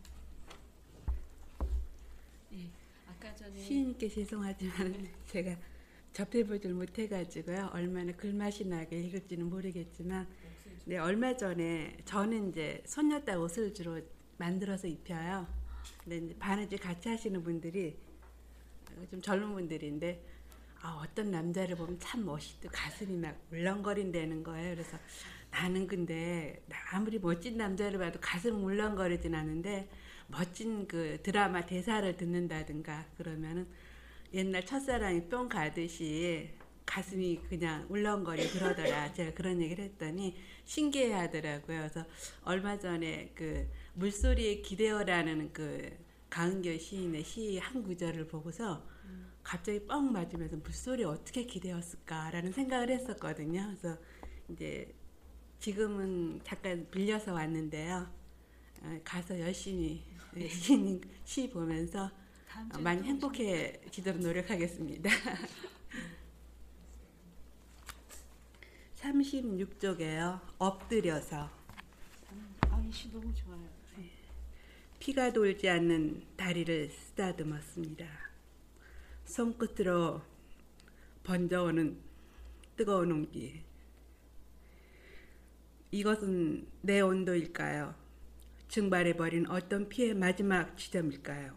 예. 2.52 2.70
아까 3.08 3.34
전에 3.34 3.58
시인님께 3.58 4.08
죄송하지만 4.08 5.08
제가 5.26 5.56
접해보질 6.12 6.74
못해가지고요. 6.74 7.70
얼마나 7.72 8.12
글맛이 8.12 8.66
나게 8.66 9.00
읽을지는 9.00 9.50
모르겠지만, 9.50 10.28
네 10.84 10.98
얼마 10.98 11.36
전에 11.36 11.96
저는 12.04 12.50
이제 12.50 12.80
손녀딸 12.86 13.38
옷을 13.38 13.74
주로 13.74 14.00
만들어서 14.38 14.86
입혀요. 14.86 15.48
근데 16.04 16.36
바느질 16.38 16.78
같이 16.78 17.08
하시는 17.08 17.42
분들이 17.42 17.98
좀 19.10 19.20
젊은 19.20 19.52
분들인데, 19.52 20.24
아 20.82 21.02
어떤 21.02 21.32
남자를 21.32 21.74
보면 21.74 21.98
참 21.98 22.24
멋있고 22.24 22.68
가슴이 22.70 23.16
막 23.16 23.36
울렁거린다는 23.50 24.44
거예요. 24.44 24.76
그래서 24.76 24.96
나는 25.50 25.86
근데 25.86 26.62
나 26.68 26.76
아무리 26.92 27.18
멋진 27.18 27.56
남자를 27.56 27.98
봐도 27.98 28.18
가슴 28.20 28.64
울렁거리진 28.64 29.34
않은데 29.34 29.88
멋진 30.28 30.86
그 30.86 31.18
드라마 31.22 31.66
대사를 31.66 32.16
듣는다든가 32.16 33.06
그러면은 33.16 33.66
옛날 34.32 34.64
첫사랑이 34.64 35.28
뿅 35.28 35.48
가듯이 35.48 36.50
가슴이 36.86 37.40
그냥 37.48 37.86
울렁거리 37.88 38.48
그러더라. 38.50 39.12
제가 39.14 39.34
그런 39.34 39.60
얘기를 39.60 39.84
했더니 39.84 40.36
신기해 40.64 41.12
하더라고요. 41.12 41.78
그래서 41.78 42.04
얼마 42.42 42.78
전에 42.78 43.32
그 43.34 43.68
물소리에 43.94 44.60
기대어라는 44.62 45.52
그 45.52 45.90
강은교 46.30 46.78
시인의 46.78 47.24
시 47.24 47.58
한 47.58 47.82
구절을 47.82 48.28
보고서 48.28 48.86
갑자기 49.42 49.84
뻥 49.86 50.12
맞으면서 50.12 50.56
물소리 50.58 51.04
어떻게 51.04 51.44
기대었을까라는 51.44 52.52
생각을 52.52 52.90
했었거든요. 52.90 53.66
그래서 53.80 53.98
이제 54.48 54.92
지금은 55.60 56.40
잠깐 56.42 56.88
빌려서 56.90 57.34
왔는데요. 57.34 58.10
어, 58.82 59.00
가서 59.04 59.38
열심히 59.38 60.02
시인 60.48 61.02
시 61.24 61.50
보면서 61.50 62.10
어, 62.74 62.78
많이 62.78 63.06
행복해지도록 63.06 64.20
노력하겠습니다. 64.20 65.10
36쪽에요. 68.96 70.40
엎드려서 70.58 71.50
아, 72.70 72.82
이시 72.88 73.12
너무 73.12 73.34
좋아요. 73.34 73.68
피가 74.98 75.32
돌지 75.32 75.68
않는 75.68 76.22
다리를 76.36 76.88
쓰다듬었습니다. 76.88 78.06
손끝으로 79.26 80.22
번져오는 81.22 81.98
뜨거운 82.76 83.12
온기. 83.12 83.69
이것은 85.92 86.68
내 86.82 87.00
온도일까요? 87.00 87.96
증발해버린 88.68 89.48
어떤 89.48 89.88
피의 89.88 90.14
마지막 90.14 90.78
지점일까요? 90.78 91.52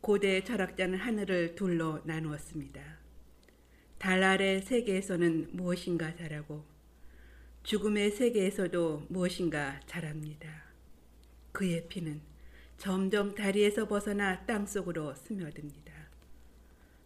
고대 0.00 0.42
철학자는 0.42 0.98
하늘을 0.98 1.54
둘로 1.54 2.00
나누었습니다. 2.04 2.80
달 3.98 4.22
아래 4.22 4.62
세계에서는 4.62 5.50
무엇인가 5.52 6.16
자라고 6.16 6.64
죽음의 7.64 8.12
세계에서도 8.12 9.06
무엇인가 9.10 9.78
자랍니다. 9.86 10.64
그의 11.52 11.86
피는 11.88 12.22
점점 12.78 13.34
다리에서 13.34 13.86
벗어나 13.86 14.46
땅 14.46 14.64
속으로 14.64 15.14
스며듭니다. 15.14 15.92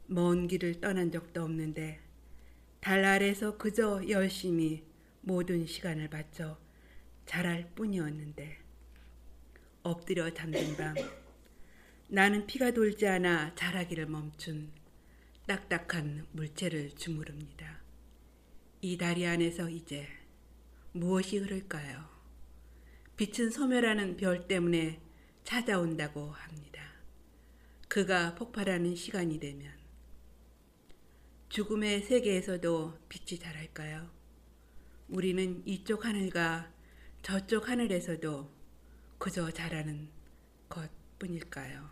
먼 0.06 0.46
길을 0.46 0.80
떠난 0.80 1.10
적도 1.10 1.42
없는데 1.42 1.98
달 2.80 3.04
아래서 3.04 3.58
그저 3.58 4.08
열심히 4.08 4.85
모든 5.26 5.66
시간을 5.66 6.08
바쳐 6.08 6.56
자랄 7.24 7.68
뿐이었는데 7.74 8.58
엎드려 9.82 10.32
잠든 10.32 10.76
밤 10.76 10.94
나는 12.06 12.46
피가 12.46 12.70
돌지 12.70 13.08
않아 13.08 13.56
자라기를 13.56 14.06
멈춘 14.06 14.70
딱딱한 15.48 16.28
물체를 16.30 16.92
주무릅니다. 16.92 17.80
이 18.80 18.96
다리 18.96 19.26
안에서 19.26 19.68
이제 19.68 20.06
무엇이 20.92 21.38
흐를까요? 21.38 22.08
빛은 23.16 23.50
소멸하는 23.50 24.16
별 24.16 24.46
때문에 24.46 25.00
찾아온다고 25.42 26.30
합니다. 26.30 26.84
그가 27.88 28.36
폭발하는 28.36 28.94
시간이 28.94 29.40
되면 29.40 29.72
죽음의 31.48 32.02
세계에서도 32.02 33.00
빛이 33.08 33.40
자랄까요? 33.40 34.14
우리는 35.08 35.62
이쪽 35.66 36.04
하늘과 36.04 36.68
저쪽 37.22 37.68
하늘에서도 37.68 38.50
그저 39.18 39.50
자라는 39.50 40.08
것 40.68 40.90
뿐일까요? 41.18 41.88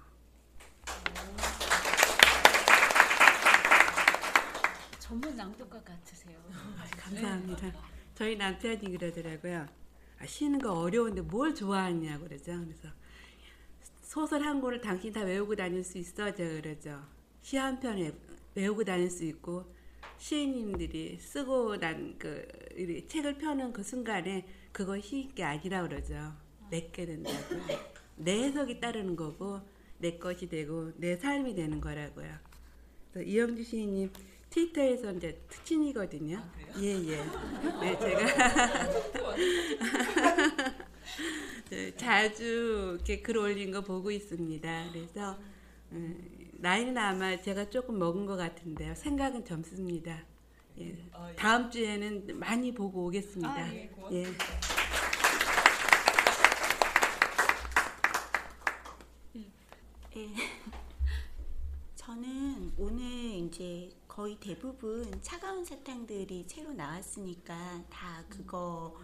전문 4.98 5.36
낭독가 5.36 5.82
같으세요. 5.82 6.36
감사합니다. 6.98 7.72
저희 8.14 8.36
남편이 8.36 8.90
그러더라고요. 8.96 9.66
아, 10.18 10.26
쉬는 10.26 10.58
거 10.58 10.72
어려운데 10.72 11.20
뭘 11.20 11.54
좋아하냐고 11.54 12.24
그러죠. 12.24 12.58
그래서 12.64 12.88
소설 14.02 14.42
한 14.42 14.60
권을 14.60 14.80
당신 14.80 15.12
다 15.12 15.20
외우고 15.20 15.54
다닐 15.56 15.82
수 15.84 15.98
있어? 15.98 16.32
제가 16.34 16.60
그러죠. 16.62 17.02
시 17.42 17.56
한 17.58 17.78
편에 17.78 18.12
외우고 18.54 18.84
다닐 18.84 19.10
수 19.10 19.24
있고 19.24 19.73
시인님들이 20.18 21.18
쓰고 21.20 21.76
난 21.78 22.14
그 22.18 22.46
책을 23.08 23.38
펴는 23.38 23.72
그 23.72 23.82
순간에 23.82 24.46
그거 24.72 25.00
시인 25.00 25.34
게 25.34 25.44
아니라 25.44 25.82
그러죠. 25.86 26.32
내게 26.70 27.06
된다고. 27.06 27.36
내 28.16 28.44
해석이 28.44 28.80
따르는 28.80 29.16
거고 29.16 29.60
내 29.98 30.18
것이 30.18 30.48
되고 30.48 30.92
내 30.96 31.16
삶이 31.16 31.54
되는 31.54 31.80
거라고요. 31.80 32.32
이영주 33.24 33.62
시인님 33.62 34.10
트위터에서 34.50 35.12
이제 35.12 35.40
특친이거든요. 35.48 36.42
예, 36.80 36.86
예. 36.86 37.24
네, 37.80 37.98
제가 37.98 38.90
네, 41.70 41.96
자주 41.96 42.94
이렇게 42.96 43.20
글 43.20 43.38
올린 43.38 43.70
거 43.70 43.80
보고 43.80 44.10
있습니다. 44.10 44.90
그래서 44.92 45.38
음, 45.92 46.33
나이는 46.64 46.96
아마 46.96 47.38
제가 47.42 47.68
조금 47.68 47.98
먹은 47.98 48.24
것 48.24 48.36
같은데요. 48.36 48.94
생각은 48.94 49.44
젊습니다. 49.44 50.24
예. 50.78 50.96
다음 51.36 51.70
주에는 51.70 52.38
많이 52.38 52.72
보고 52.72 53.04
오겠습니다. 53.04 53.54
아, 53.54 53.74
예, 53.74 53.88
고맙습니다. 53.88 54.30
예. 59.34 59.42
예. 60.16 60.28
저는 61.96 62.72
오늘 62.78 63.04
이제 63.04 63.90
거의 64.08 64.40
대부분 64.40 65.20
차가운 65.20 65.62
사탕들이 65.62 66.46
채로 66.46 66.72
나왔으니까 66.72 67.84
다 67.90 68.24
그거를 68.30 68.96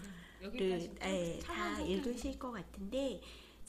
여기까지 0.43 0.95
예, 1.05 1.39
다 1.43 1.55
사탕. 1.55 1.87
읽으실 1.87 2.39
것 2.39 2.53
같은데 2.53 3.21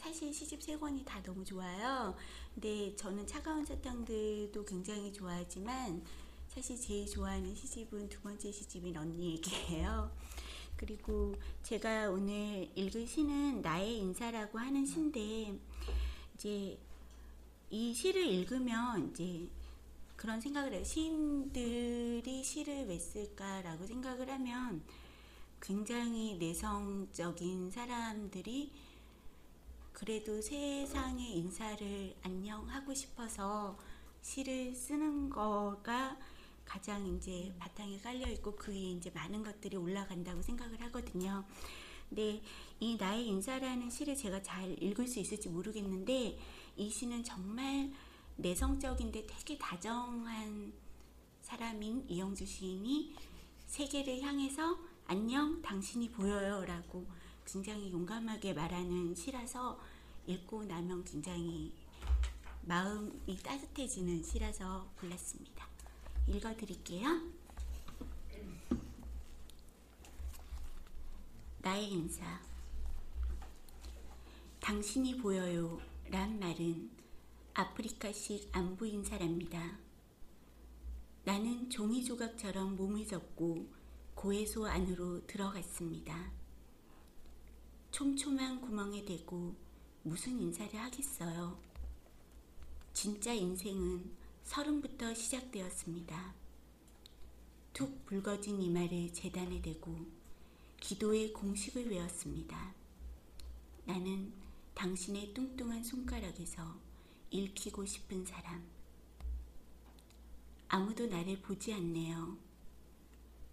사실 0.01 0.33
시집 0.33 0.63
세 0.63 0.77
권이 0.77 1.03
다 1.05 1.21
너무 1.21 1.45
좋아요. 1.45 2.15
근데 2.53 2.95
저는 2.95 3.25
차가운 3.25 3.65
사탕들도 3.65 4.65
굉장히 4.65 5.11
좋아하지만 5.13 6.03
사실 6.47 6.79
제일 6.79 7.07
좋아하는 7.07 7.55
시집은 7.55 8.09
두 8.09 8.19
번째 8.21 8.51
시집인 8.51 8.97
언니 8.97 9.33
얘기예요. 9.33 10.11
그리고 10.75 11.35
제가 11.63 12.09
오늘 12.09 12.69
읽을 12.75 13.07
시는 13.07 13.61
나의 13.61 13.99
인사라고 13.99 14.59
하는 14.59 14.85
시인데 14.85 15.57
이제 16.35 16.77
이 17.69 17.93
시를 17.93 18.25
읽으면 18.25 19.11
이제 19.11 19.49
그런 20.17 20.41
생각을 20.41 20.73
해요. 20.73 20.83
시인들이 20.83 22.43
시를 22.43 22.85
왜 22.87 22.99
쓸까라고 22.99 23.87
생각을 23.87 24.29
하면 24.29 24.83
굉장히 25.61 26.35
내성적인 26.37 27.71
사람들이 27.71 28.71
그래도 30.03 30.41
세상의 30.41 31.37
인사를 31.37 32.15
안녕하고 32.23 32.91
싶어서 32.91 33.77
시를 34.23 34.73
쓰는 34.73 35.29
거가 35.29 36.17
가장 36.65 37.05
이제 37.05 37.53
바탕에 37.59 37.99
깔려 37.99 38.27
있고 38.31 38.55
그 38.55 38.71
위에 38.71 38.93
이제 38.93 39.11
많은 39.11 39.43
것들이 39.43 39.77
올라간다고 39.77 40.41
생각을 40.41 40.81
하거든요. 40.85 41.45
근데 42.09 42.41
이 42.79 42.95
나의 42.95 43.27
인사라는 43.27 43.91
시를 43.91 44.17
제가 44.17 44.41
잘 44.41 44.75
읽을 44.81 45.07
수 45.07 45.19
있을지 45.19 45.49
모르겠는데 45.49 46.35
이 46.77 46.89
시는 46.89 47.23
정말 47.23 47.91
내성적인데 48.37 49.27
되게 49.27 49.55
다정한 49.59 50.73
사람인 51.41 52.05
이영주 52.09 52.47
시인이 52.47 53.13
세계를 53.67 54.19
향해서 54.23 54.79
안녕 55.05 55.61
당신이 55.61 56.09
보여요라고 56.09 57.05
굉장히 57.45 57.91
용감하게 57.91 58.53
말하는 58.53 59.13
시라서 59.13 59.79
읽고 60.27 60.63
나면 60.65 61.03
굉장히 61.03 61.73
마음이 62.63 63.37
따뜻해지는 63.43 64.23
시라서 64.23 64.87
골랐습니다. 64.99 65.67
읽어드릴게요. 66.27 67.07
나의 71.59 71.91
인사. 71.91 72.41
당신이 74.59 75.17
보여요. 75.17 75.81
란 76.09 76.39
말은 76.39 76.91
아프리카식 77.53 78.49
안부 78.55 78.87
인사랍니다. 78.87 79.77
나는 81.23 81.69
종이 81.69 82.03
조각처럼 82.03 82.75
몸을 82.75 83.05
접고 83.07 83.67
고해소 84.15 84.67
안으로 84.67 85.25
들어갔습니다. 85.27 86.31
촘촘한 87.91 88.61
구멍에 88.61 89.03
대고 89.03 89.55
무슨 90.03 90.39
인사를 90.41 90.73
하겠어요. 90.79 91.59
진짜 92.93 93.33
인생은 93.33 94.11
서른부터 94.43 95.13
시작되었습니다. 95.13 96.33
툭 97.73 98.05
붉어진 98.05 98.61
이마를 98.61 99.13
재단에 99.13 99.61
대고 99.61 99.95
기도의 100.79 101.31
공식을 101.33 101.89
외웠습니다. 101.89 102.73
나는 103.85 104.33
당신의 104.73 105.33
뚱뚱한 105.33 105.83
손가락에서 105.83 106.75
읽히고 107.29 107.85
싶은 107.85 108.25
사람. 108.25 108.67
아무도 110.67 111.05
나를 111.05 111.41
보지 111.41 111.73
않네요. 111.73 112.37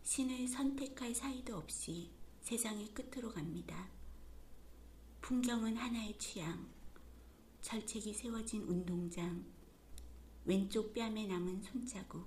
신을 0.02 0.48
선택할 0.48 1.14
사이도 1.14 1.56
없이 1.56 2.10
세상의 2.40 2.94
끝으로 2.94 3.30
갑니다. 3.30 3.97
풍경은 5.20 5.76
하나의 5.76 6.16
취향. 6.18 6.66
철책이 7.60 8.14
세워진 8.14 8.62
운동장. 8.62 9.44
왼쪽 10.44 10.94
뺨에 10.94 11.26
남은 11.26 11.62
손자국. 11.62 12.26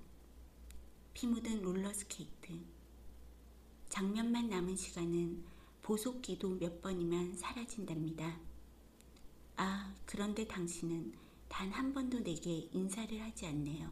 피 1.13 1.27
묻은 1.27 1.61
롤러스케이트. 1.61 2.59
장면만 3.89 4.49
남은 4.49 4.75
시간은 4.75 5.43
보속기도 5.81 6.49
몇 6.59 6.81
번이면 6.81 7.35
사라진답니다. 7.37 8.39
아, 9.57 9.93
그런데 10.05 10.47
당신은 10.47 11.13
단 11.49 11.71
한 11.71 11.93
번도 11.93 12.19
내게 12.23 12.69
인사를 12.71 13.19
하지 13.21 13.45
않네요. 13.47 13.91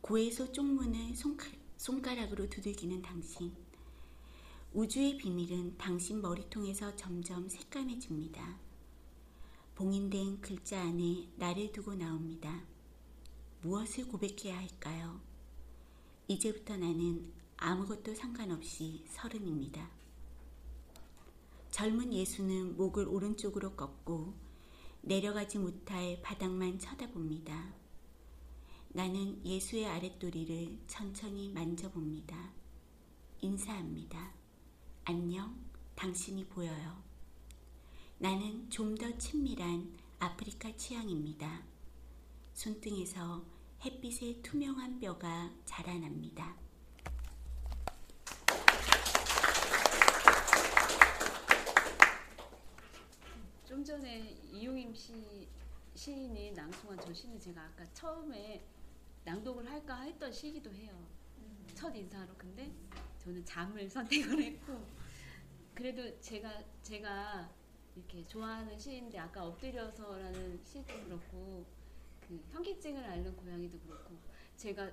고해소 0.00 0.52
쪽문을 0.52 1.14
손가, 1.14 1.46
손가락으로 1.76 2.48
두들기는 2.48 3.02
당신. 3.02 3.52
우주의 4.76 5.16
비밀은 5.16 5.78
당신 5.78 6.20
머리통에서 6.20 6.94
점점 6.96 7.48
새까매집니다. 7.48 8.58
봉인된 9.74 10.42
글자 10.42 10.82
안에 10.82 11.30
나를 11.36 11.72
두고 11.72 11.94
나옵니다. 11.94 12.62
무엇을 13.62 14.06
고백해야 14.06 14.58
할까요? 14.58 15.18
이제부터 16.28 16.76
나는 16.76 17.32
아무것도 17.56 18.14
상관없이 18.14 19.02
서른입니다. 19.08 19.88
젊은 21.70 22.12
예수는 22.12 22.76
목을 22.76 23.08
오른쪽으로 23.08 23.72
꺾고 23.76 24.34
내려가지 25.00 25.56
못할 25.56 26.20
바닥만 26.20 26.78
쳐다봅니다. 26.78 27.72
나는 28.90 29.42
예수의 29.42 29.86
아랫도리를 29.86 30.80
천천히 30.86 31.48
만져봅니다. 31.48 32.52
인사합니다. 33.40 34.45
안녕, 35.08 35.54
당신이 35.94 36.46
보여요. 36.46 37.02
나는 38.18 38.68
좀 38.70 38.96
더 38.96 39.16
친밀한 39.18 39.96
아프리카 40.18 40.74
취향입니다. 40.76 41.62
손등에서 42.54 43.44
햇빛의 43.84 44.42
투명한 44.42 44.98
뼈가 44.98 45.52
자라납니다. 45.64 46.56
좀 53.66 53.84
전에 53.84 54.36
이용임 54.52 54.94
씨 54.94 55.46
시인이 55.94 56.52
낭송한 56.52 56.98
저 57.00 57.12
시는 57.12 57.40
제가 57.40 57.62
아까 57.62 57.84
처음에 57.92 58.64
낭독을 59.24 59.68
할까 59.70 60.00
했던 60.02 60.32
시기도 60.32 60.72
해요. 60.72 60.92
첫 61.74 61.94
인사로 61.94 62.34
근데 62.36 62.72
저는 63.18 63.44
잠을 63.44 63.88
선택을 63.90 64.42
했고 64.42 64.95
그래도 65.76 66.18
제가 66.20 66.64
제가 66.82 67.54
이렇게 67.94 68.26
좋아하는 68.26 68.78
시인데 68.78 69.18
아까 69.18 69.44
엎드려서라는 69.46 70.60
시도 70.64 70.94
그렇고 71.04 71.64
그 72.20 72.42
현기증을 72.50 73.04
앓는 73.04 73.36
고양이도 73.36 73.78
그렇고 73.80 74.16
제가 74.56 74.90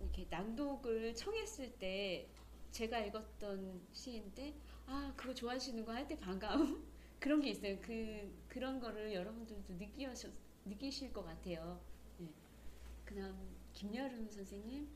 이렇게 0.00 0.26
낭독을 0.30 1.14
청했을 1.14 1.72
때 1.78 2.28
제가 2.72 3.00
읽었던 3.06 3.86
시인데 3.92 4.54
아 4.86 5.12
그거 5.16 5.32
좋아하시는 5.34 5.84
거 5.84 5.92
할 5.92 6.06
때 6.08 6.18
반가움 6.18 6.84
그런 7.20 7.40
게 7.40 7.50
있어요. 7.50 7.78
그 7.80 8.30
그런 8.48 8.80
거를 8.80 9.14
여러분들도 9.14 9.74
느끼셨 9.74 10.32
느끼실 10.66 11.12
것 11.12 11.24
같아요. 11.24 11.80
네. 12.18 12.28
그다음 13.04 13.56
김여름 13.72 14.28
선생님. 14.30 14.88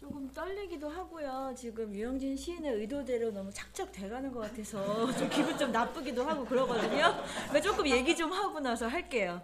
조금 0.00 0.26
떨리기도 0.32 0.88
하고요. 0.88 1.52
지금 1.54 1.94
유영진 1.94 2.34
시인의 2.34 2.72
의도대로 2.72 3.30
너무 3.32 3.50
착착 3.52 3.92
돼가는 3.92 4.32
것 4.32 4.40
같아서 4.40 5.12
좀 5.12 5.28
기분 5.28 5.58
좀 5.58 5.70
나쁘기도 5.70 6.24
하고 6.24 6.42
그러거든요. 6.46 7.22
조금 7.62 7.86
얘기 7.86 8.16
좀 8.16 8.32
하고 8.32 8.58
나서 8.60 8.86
할게요. 8.86 9.42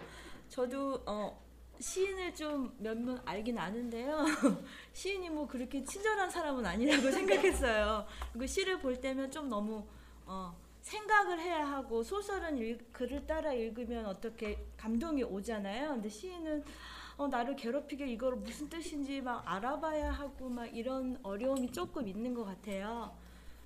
저도 0.49 1.03
어, 1.05 1.39
시인을 1.79 2.35
좀 2.35 2.75
몇몇 2.79 3.21
알긴 3.27 3.59
아는데요. 3.59 4.25
시인이 4.95 5.29
뭐 5.29 5.47
그렇게 5.47 5.85
친절한 5.85 6.31
사람은 6.31 6.65
아니라고 6.65 7.03
생각했어요. 7.13 8.07
그리고 8.33 8.47
시를 8.47 8.79
볼 8.81 8.99
때면 8.99 9.31
좀 9.31 9.51
너무 9.51 9.87
어, 10.25 10.57
생각을 10.81 11.39
해야 11.39 11.67
하고 11.71 12.03
소설은 12.03 12.57
읽, 12.57 12.95
글을 12.95 13.27
따라 13.27 13.53
읽으면 13.53 14.07
어떻게 14.07 14.65
감동이 14.79 15.23
오잖아요. 15.23 15.91
근데 15.91 16.09
시인은 16.09 16.65
어, 17.17 17.27
나를 17.29 17.57
괴롭히게 17.57 18.07
이걸 18.09 18.37
무슨 18.37 18.69
뜻인지 18.69 19.23
막 19.23 19.43
알아봐야 19.47 20.11
하고 20.11 20.49
막 20.51 20.67
이런 20.67 21.19
어려움이 21.23 21.73
조금 21.73 22.07
있는 22.07 22.35
것 22.35 22.45
같아요. 22.45 23.17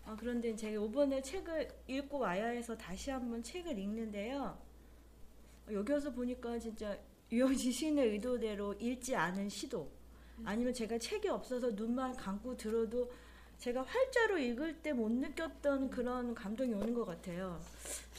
어, 0.07 0.17
그런데 0.19 0.55
제가 0.55 0.85
이번에 0.85 1.21
책을 1.21 1.69
읽고 1.89 2.21
와야 2.21 2.47
해서 2.47 2.77
다시 2.77 3.11
한번 3.11 3.43
책을 3.43 3.77
읽는데요. 3.77 4.57
어, 5.67 5.73
여기 5.73 5.93
와서 5.93 6.13
보니까 6.13 6.59
진짜 6.59 6.97
유영진 7.33 7.73
시인의 7.73 8.09
의도대로 8.11 8.75
읽지 8.75 9.17
않은 9.17 9.49
시도 9.49 9.91
아니면 10.45 10.73
제가 10.73 10.99
책이 10.99 11.29
없어서 11.29 11.71
눈만 11.71 12.15
감고 12.17 12.57
들어도 12.57 13.11
제가 13.61 13.83
활자로 13.83 14.39
읽을 14.39 14.83
때 14.83 14.93
못 14.93 15.11
느꼈던 15.13 15.91
그런 15.91 16.35
감동이 16.35 16.75
오는 16.75 16.93
것 16.95 17.05
같아요. 17.05 17.61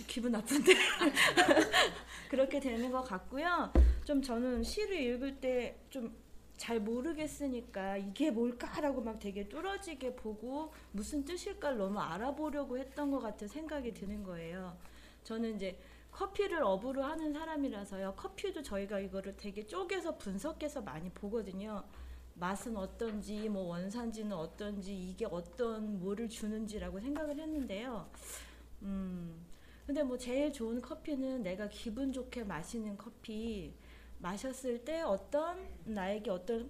기분 0.08 0.32
나쁜데 0.32 0.74
그렇게 2.30 2.60
되는 2.60 2.92
것 2.92 3.02
같고요. 3.04 3.72
좀 4.06 4.22
저는 4.22 4.64
시를 4.64 5.00
읽을 5.00 5.40
때 5.42 5.78
좀 5.90 6.22
잘 6.62 6.80
모르겠으니까 6.80 7.98
이게 7.98 8.30
뭘까라고 8.30 9.02
막 9.02 9.18
되게 9.20 9.50
뚫어지게 9.50 10.16
보고 10.16 10.72
무슨 10.92 11.26
뜻일까 11.26 11.72
너무 11.72 12.00
알아보려고 12.00 12.78
했던 12.78 13.10
것 13.10 13.20
같은 13.20 13.48
생각이 13.48 13.96
드는 13.96 14.22
거예요. 14.22 14.78
저는 15.24 15.56
이제 15.56 15.80
커피를 16.12 16.62
업으로 16.62 17.02
하는 17.04 17.34
사람이라서요. 17.34 18.14
커피도 18.16 18.62
저희가 18.62 19.00
이거를 19.00 19.36
되게 19.38 19.66
쪼개서 19.66 20.20
분석해서 20.20 20.82
많이 20.82 21.10
보거든요. 21.10 21.84
맛은 22.42 22.76
어떤지, 22.76 23.48
뭐 23.50 23.62
원산지는 23.66 24.36
어떤지, 24.36 24.98
이게 24.98 25.26
어떤 25.26 26.00
뭐를 26.00 26.28
주는지라고 26.28 27.00
생각을 27.00 27.38
했는데요. 27.40 28.10
음, 28.82 29.46
근데 29.86 30.02
뭐 30.02 30.18
제일 30.18 30.52
좋은 30.52 30.82
커피는 30.82 31.44
내가 31.44 31.70
기분 31.70 32.12
좋게 32.12 32.44
마시는 32.44 32.98
커피, 32.98 33.76
마셨을 34.18 34.84
때 34.84 35.02
어떤 35.02 35.70
나에게 35.86 36.32
어떤 36.32 36.68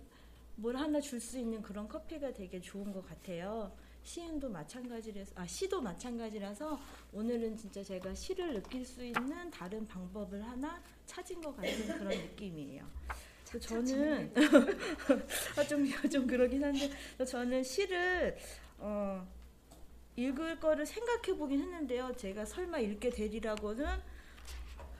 뭘 0.57 0.75
하나 0.75 0.99
줄 0.99 1.21
수 1.21 1.39
있는 1.39 1.61
그런 1.61 1.87
커피가 1.87 2.33
되게 2.33 2.59
좋은 2.59 2.91
것 2.91 3.07
같아요. 3.07 3.71
시인도 4.03 4.49
마찬가지라서, 4.49 5.31
아, 5.35 5.47
시도 5.47 5.79
마찬가지라서 5.79 6.77
오늘은 7.13 7.55
진짜 7.55 7.81
제가 7.81 8.13
시를 8.13 8.55
느낄 8.55 8.83
수 8.85 9.05
있는 9.05 9.49
다른 9.49 9.87
방법을 9.87 10.43
하나 10.45 10.83
찾은 11.05 11.39
것 11.39 11.55
같은 11.55 11.97
그런 11.97 12.09
느낌이에요. 12.09 12.85
그 13.51 13.59
저는 13.59 14.33
아, 15.57 15.63
좀, 15.67 15.85
좀 16.09 16.25
그러긴 16.25 16.63
한데 16.63 16.89
저는 17.27 17.63
시를 17.63 18.37
어, 18.77 19.27
읽을 20.15 20.59
거를 20.59 20.85
생각해 20.85 21.37
보긴 21.37 21.59
했는데요. 21.61 22.13
제가 22.15 22.45
설마 22.45 22.79
읽게 22.79 23.09
되리라고는 23.09 23.85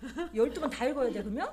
12번 0.35 0.69
다 0.69 0.85
읽어야 0.85 1.11
돼 1.11 1.21
그러면? 1.23 1.49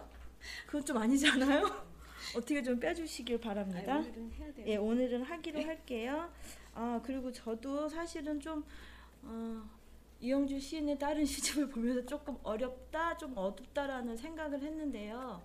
그건 0.67 0.85
좀 0.85 0.97
아니잖아요. 0.97 1.89
어떻게 2.37 2.63
좀 2.63 2.81
빼주시길 2.81 3.41
바랍니다. 3.41 3.95
아니, 3.95 4.09
오늘은 4.09 4.33
해야 4.33 4.53
돼요. 4.53 4.67
예, 4.67 4.77
오늘은 4.77 5.23
하기로 5.23 5.63
할게요. 5.63 6.33
아 6.75 7.01
그리고 7.05 7.31
저도 7.31 7.89
사실은 7.89 8.41
좀 8.41 8.65
어, 9.23 9.69
이영주 10.21 10.59
시인의 10.59 10.99
다른 10.99 11.25
시집을 11.27 11.69
보면서 11.69 12.05
조금 12.05 12.37
어렵다, 12.43 13.17
좀 13.17 13.33
어둡다라는 13.37 14.17
생각을 14.17 14.61
했는데요. 14.61 15.41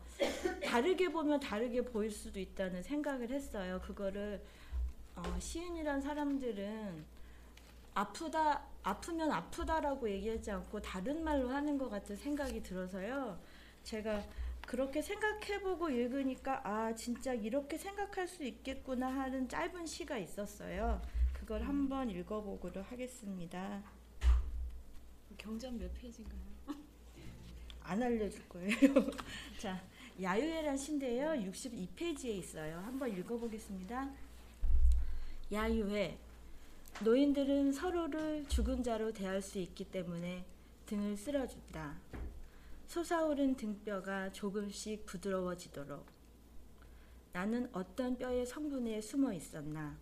다르게 0.65 1.09
보면 1.09 1.39
다르게 1.39 1.83
보일 1.83 2.09
수도 2.09 2.39
있다는 2.39 2.81
생각을 2.81 3.29
했어요. 3.29 3.79
그거를 3.83 4.43
어, 5.15 5.21
시인이란 5.39 6.01
사람들은 6.01 7.05
아프다, 7.93 8.63
아프면 8.81 9.31
아프다라고 9.31 10.09
얘기하지 10.09 10.49
않고 10.49 10.81
다른 10.81 11.23
말로 11.23 11.49
하는 11.49 11.77
것 11.77 11.89
같은 11.89 12.15
생각이 12.15 12.63
들어서요. 12.63 13.39
제가 13.83 14.23
그렇게 14.65 15.01
생각해보고 15.01 15.89
읽으니까 15.89 16.61
아 16.67 16.95
진짜 16.95 17.33
이렇게 17.33 17.77
생각할 17.77 18.27
수 18.27 18.43
있겠구나 18.43 19.07
하는 19.07 19.47
짧은 19.47 19.85
시가 19.85 20.17
있었어요. 20.17 21.01
그걸 21.33 21.61
한번 21.61 22.09
읽어보도록 22.09 22.91
하겠습니다. 22.91 23.83
경전 25.43 25.77
몇 25.77 25.93
페이지인가요? 25.95 26.39
안 27.83 28.01
알려줄 28.01 28.47
거예요. 28.47 28.71
자, 29.59 29.83
야유회란 30.21 30.77
시인데요. 30.77 31.31
62페이지에 31.51 32.29
있어요. 32.37 32.77
한번 32.77 33.11
읽어보겠습니다. 33.17 34.09
야유회. 35.51 36.17
노인들은 37.03 37.73
서로를 37.73 38.45
죽은 38.47 38.83
자로 38.83 39.11
대할 39.11 39.41
수 39.41 39.59
있기 39.59 39.83
때문에 39.83 40.45
등을 40.85 41.17
쓸어준다. 41.17 41.97
솟아오른 42.87 43.55
등뼈가 43.55 44.31
조금씩 44.31 45.05
부드러워지도록. 45.05 46.05
나는 47.33 47.67
어떤 47.73 48.17
뼈의 48.17 48.45
성분에 48.45 49.01
숨어 49.01 49.33
있었나. 49.33 49.97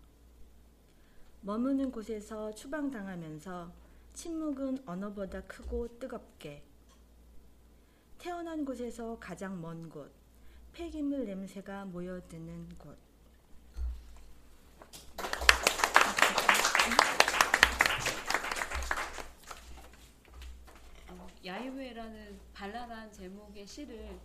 머무는 1.42 1.90
곳에서 1.92 2.54
추방당하면서 2.54 3.81
침묵은 4.14 4.84
언어보다 4.86 5.42
크고 5.42 6.00
뜨겁게. 6.00 6.64
태어난 8.18 8.66
곳에서 8.66 9.18
가장 9.20 9.60
먼 9.62 9.90
곳, 9.90 10.12
폐기물 10.74 11.26
냄새가 11.26 11.86
모여드는 11.86 12.70
곳. 12.78 12.98
어, 21.10 21.28
야유회라는 21.44 22.40
발랄한 22.54 23.12
제목의 23.12 23.66
시를 23.66 24.20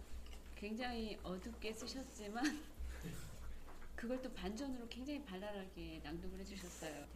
굉장히 0.57 1.18
어둡게 1.22 1.72
쓰셨지만 1.72 2.45
그걸 3.97 4.20
또 4.20 4.30
반전으로 4.34 4.87
굉장히 4.89 5.24
발랄하게 5.24 6.01
낭독을 6.05 6.41
해주셨어요. 6.41 7.07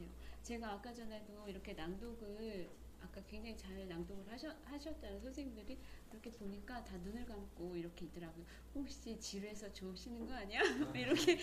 제가 0.42 0.72
아까 0.72 0.92
전에도 0.92 1.48
이렇게 1.48 1.72
낭독을 1.74 2.68
아까 3.02 3.20
굉장히 3.26 3.56
잘 3.56 3.86
낭독을 3.88 4.30
하셨, 4.30 4.54
하셨다는 4.64 5.20
선생님들이 5.20 5.78
이렇게 6.12 6.30
보니까 6.32 6.84
다 6.84 6.96
눈을 6.98 7.24
감고 7.24 7.76
이렇게 7.76 8.06
있더라고요. 8.06 8.44
혹시 8.74 9.18
지루해서 9.18 9.72
좋으시는 9.72 10.26
거 10.26 10.34
아니야? 10.34 10.60
이렇게 10.94 11.38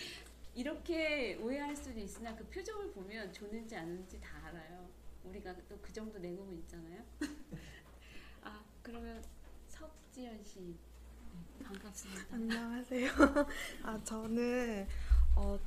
이렇게 0.54 1.36
오해할 1.36 1.74
수도 1.76 1.98
있으나 2.00 2.34
그 2.34 2.44
표정을 2.46 2.92
보면 2.92 3.32
좋는지 3.32 3.76
안 3.76 3.86
좋는지 3.86 4.20
다 4.20 4.46
알아요. 4.46 4.88
우리가 5.24 5.54
또 5.68 5.78
그 5.82 5.92
정도 5.92 6.18
내공은 6.18 6.56
있잖아요. 6.60 7.02
아 8.42 8.64
그러면 8.82 9.22
석지연 9.68 10.42
씨 10.44 10.76
반갑습니다. 11.64 12.34
안녕하세요. 12.34 13.10
아, 13.82 14.00
저는 14.04 14.86
어, 15.34 15.58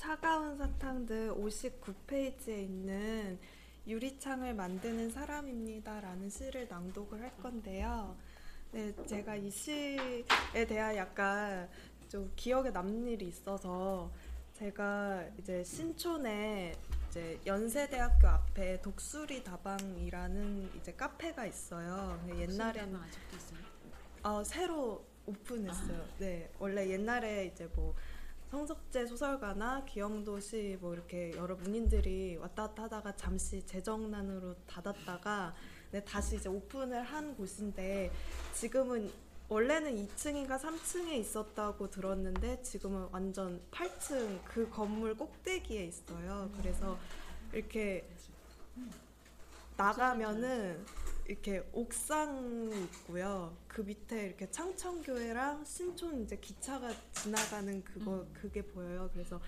차가운 0.00 0.56
사탕들 0.56 1.34
59페이지에 1.34 2.62
있는 2.62 3.38
유리창을 3.86 4.54
만드는 4.54 5.10
사람입니다 5.10 6.00
라는 6.00 6.30
시를 6.30 6.66
낭독을 6.68 7.20
할 7.20 7.36
건데요. 7.36 8.16
네, 8.72 8.94
제가 9.04 9.36
이 9.36 9.50
시에 9.50 10.24
대한 10.66 10.96
약간 10.96 11.68
좀 12.08 12.32
기억에 12.34 12.70
남는 12.70 13.08
일이 13.08 13.28
있어서 13.28 14.10
제가 14.54 15.22
이제 15.38 15.62
신촌에 15.62 16.72
이제 17.10 17.38
연세대학교 17.44 18.26
앞에 18.26 18.80
독수리 18.80 19.44
다방이라는 19.44 20.70
이제 20.78 20.94
카페가 20.94 21.44
있어요. 21.44 22.18
옛날에는 22.38 22.96
아직도 22.96 23.36
있어요? 23.36 23.58
어, 24.22 24.42
새로 24.44 25.04
오픈했어요. 25.26 26.06
네, 26.20 26.50
원래 26.58 26.88
옛날에 26.88 27.50
이제 27.52 27.68
뭐 27.74 27.94
성석재 28.50 29.06
소설가나 29.06 29.84
기영도시 29.84 30.78
뭐 30.80 30.92
이렇게 30.92 31.30
여러 31.36 31.54
문인들이 31.54 32.36
왔다 32.36 32.66
갔다 32.66 32.82
하다가 32.84 33.14
잠시 33.14 33.64
재정난으로 33.64 34.56
닫았다가 34.66 35.54
네, 35.92 36.04
다시 36.04 36.34
이제 36.34 36.48
오픈을 36.48 37.04
한 37.04 37.36
곳인데 37.36 38.10
지금은 38.52 39.08
원래는 39.48 39.94
2층인가 39.94 40.58
3층에 40.58 41.12
있었다고 41.12 41.90
들었는데 41.90 42.60
지금은 42.62 43.06
완전 43.12 43.62
8층 43.70 44.42
그 44.44 44.68
건물 44.68 45.16
꼭대기에 45.16 45.84
있어요. 45.84 46.50
그래서 46.56 46.98
이렇게 47.52 48.04
나가면은 49.76 50.84
이렇게 51.30 51.64
옥상이 51.72 52.74
있고요. 52.86 53.56
그 53.68 53.82
밑에 53.82 54.26
이렇게 54.26 54.50
창천교회랑 54.50 55.64
신촌 55.64 56.24
이제 56.24 56.36
기차가 56.36 56.90
지나가는 57.12 57.84
그거 57.84 58.26
그게 58.32 58.62
보여요. 58.62 59.08
그래서 59.12 59.40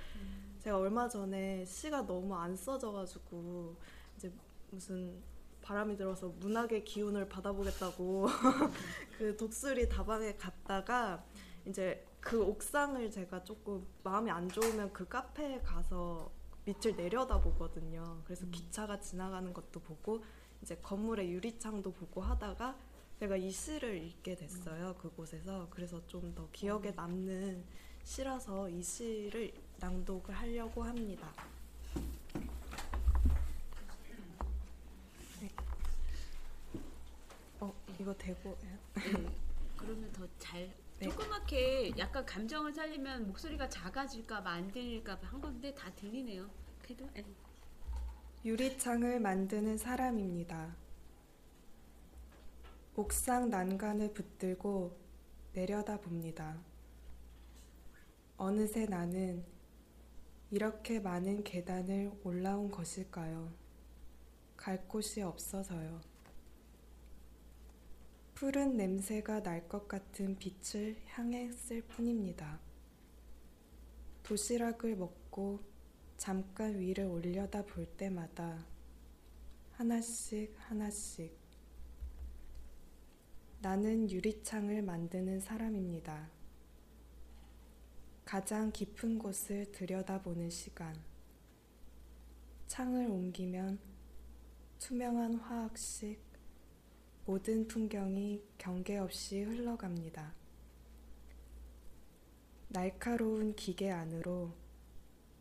제가 0.60 0.78
얼마 0.78 1.08
전에 1.08 1.64
시가 1.64 2.06
너무 2.06 2.36
안 2.36 2.54
써져가지고 2.54 3.74
이제 4.16 4.32
무슨 4.70 5.20
바람이 5.60 5.96
들어서 5.96 6.28
문학의 6.28 6.84
기운을 6.84 7.28
받아보겠다고 7.28 8.28
그 9.18 9.36
독수리 9.36 9.88
다방에 9.88 10.36
갔다가 10.36 11.24
이제 11.66 12.06
그 12.20 12.44
옥상을 12.44 13.10
제가 13.10 13.42
조금 13.42 13.84
마음이 14.04 14.30
안 14.30 14.48
좋으면 14.48 14.92
그 14.92 15.08
카페에 15.08 15.62
가서 15.62 16.30
밑을 16.64 16.94
내려다 16.94 17.40
보거든요. 17.40 18.22
그래서 18.24 18.46
기차가 18.52 19.00
지나가는 19.00 19.52
것도 19.52 19.80
보고 19.80 20.22
이제 20.62 20.76
건물의 20.76 21.30
유리창도 21.30 21.92
보고 21.92 22.20
하다가 22.20 22.76
제가 23.18 23.36
이 23.36 23.50
시를 23.50 23.96
읽게 24.02 24.34
됐어요. 24.36 24.94
그곳에서. 24.96 25.68
그래서 25.70 26.04
좀 26.06 26.34
더 26.34 26.48
기억에 26.52 26.90
남는 26.92 27.64
시라서 28.04 28.68
이 28.68 28.82
시를 28.82 29.52
낭독을 29.78 30.34
하려고 30.34 30.82
합니다. 30.82 31.32
네. 35.40 35.50
어, 37.60 37.72
이거 38.00 38.14
되고 38.14 38.56
네. 38.62 38.78
그러면 39.76 40.12
더 40.12 40.26
잘 40.38 40.72
네. 40.98 41.08
조그맣게 41.08 41.92
약간 41.98 42.24
감정을 42.24 42.72
살리면 42.72 43.26
목소리가 43.28 43.68
작아질까 43.68 44.42
봐한 44.42 45.40
건데 45.40 45.74
다 45.74 45.90
들리네요. 45.94 46.48
그래도 46.80 47.08
네. 47.14 47.24
유리창을 48.44 49.20
만드는 49.20 49.78
사람입니다. 49.78 50.74
옥상 52.96 53.50
난간을 53.50 54.12
붙들고 54.12 54.96
내려다 55.52 56.00
봅니다. 56.00 56.60
어느새 58.36 58.86
나는 58.86 59.44
이렇게 60.50 60.98
많은 60.98 61.44
계단을 61.44 62.12
올라온 62.24 62.70
것일까요? 62.70 63.52
갈 64.56 64.88
곳이 64.88 65.22
없어서요. 65.22 66.00
푸른 68.34 68.76
냄새가 68.76 69.42
날 69.44 69.68
것 69.68 69.86
같은 69.86 70.36
빛을 70.36 70.96
향했을 71.06 71.82
뿐입니다. 71.82 72.58
도시락을 74.24 74.96
먹고 74.96 75.60
잠깐 76.22 76.78
위를 76.78 77.06
올려다 77.06 77.64
볼 77.64 77.84
때마다 77.84 78.64
하나씩 79.72 80.54
하나씩 80.56 81.36
나는 83.60 84.08
유리창을 84.08 84.82
만드는 84.82 85.40
사람입니다. 85.40 86.30
가장 88.24 88.70
깊은 88.70 89.18
곳을 89.18 89.72
들여다보는 89.72 90.48
시간. 90.48 90.94
창을 92.68 93.08
옮기면 93.08 93.80
투명한 94.78 95.34
화학식 95.34 96.20
모든 97.26 97.66
풍경이 97.66 98.44
경계 98.58 98.96
없이 98.96 99.42
흘러갑니다. 99.42 100.32
날카로운 102.68 103.56
기계 103.56 103.90
안으로 103.90 104.61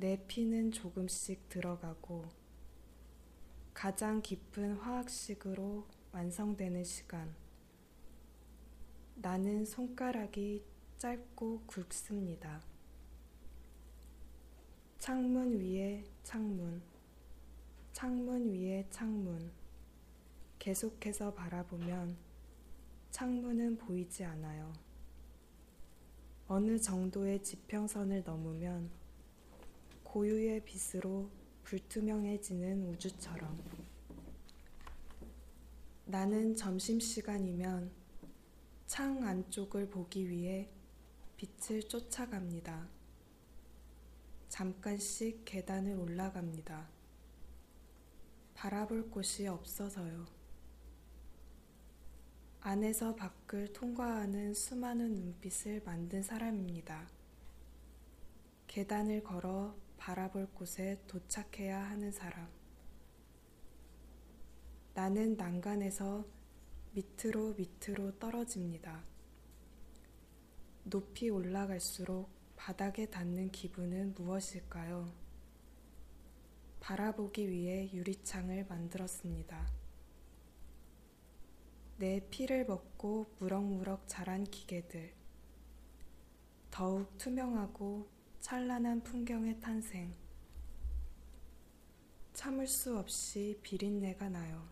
내 0.01 0.17
피는 0.25 0.71
조금씩 0.71 1.47
들어가고 1.47 2.25
가장 3.71 4.19
깊은 4.19 4.77
화학식으로 4.77 5.85
완성되는 6.11 6.83
시간. 6.83 7.35
나는 9.13 9.63
손가락이 9.63 10.65
짧고 10.97 11.65
굵습니다. 11.67 12.63
창문 14.97 15.59
위에 15.59 16.03
창문, 16.23 16.81
창문 17.93 18.49
위에 18.49 18.87
창문. 18.89 19.51
계속해서 20.57 21.35
바라보면 21.35 22.17
창문은 23.11 23.77
보이지 23.77 24.23
않아요. 24.23 24.73
어느 26.47 26.79
정도의 26.79 27.43
지평선을 27.43 28.23
넘으면 28.23 29.00
고유의 30.11 30.65
빛으로 30.65 31.29
불투명해지는 31.63 32.85
우주처럼 32.89 33.57
나는 36.03 36.53
점심시간이면 36.53 37.89
창 38.87 39.25
안쪽을 39.25 39.89
보기 39.89 40.29
위해 40.29 40.69
빛을 41.37 41.83
쫓아갑니다. 41.83 42.89
잠깐씩 44.49 45.43
계단을 45.45 45.97
올라갑니다. 45.97 46.89
바라볼 48.53 49.09
곳이 49.09 49.47
없어서요. 49.47 50.25
안에서 52.59 53.15
밖을 53.15 53.71
통과하는 53.71 54.53
수많은 54.53 55.15
눈빛을 55.15 55.83
만든 55.85 56.21
사람입니다. 56.21 57.07
계단을 58.67 59.23
걸어 59.23 59.73
바라볼 60.01 60.47
곳에 60.55 60.99
도착해야 61.05 61.79
하는 61.91 62.11
사람. 62.11 62.49
나는 64.95 65.37
난간에서 65.37 66.25
밑으로 66.93 67.53
밑으로 67.53 68.17
떨어집니다. 68.17 69.03
높이 70.85 71.29
올라갈수록 71.29 72.31
바닥에 72.55 73.11
닿는 73.11 73.51
기분은 73.51 74.15
무엇일까요? 74.15 75.13
바라보기 76.79 77.47
위해 77.47 77.87
유리창을 77.93 78.65
만들었습니다. 78.65 79.71
내 81.99 82.27
피를 82.31 82.65
먹고 82.65 83.27
무럭무럭 83.37 84.07
자란 84.07 84.45
기계들. 84.45 85.13
더욱 86.71 87.15
투명하고 87.19 88.20
찬란한 88.41 89.01
풍경의 89.03 89.61
탄생. 89.61 90.13
참을 92.33 92.67
수 92.67 92.97
없이 92.97 93.57
비린내가 93.61 94.27
나요. 94.29 94.67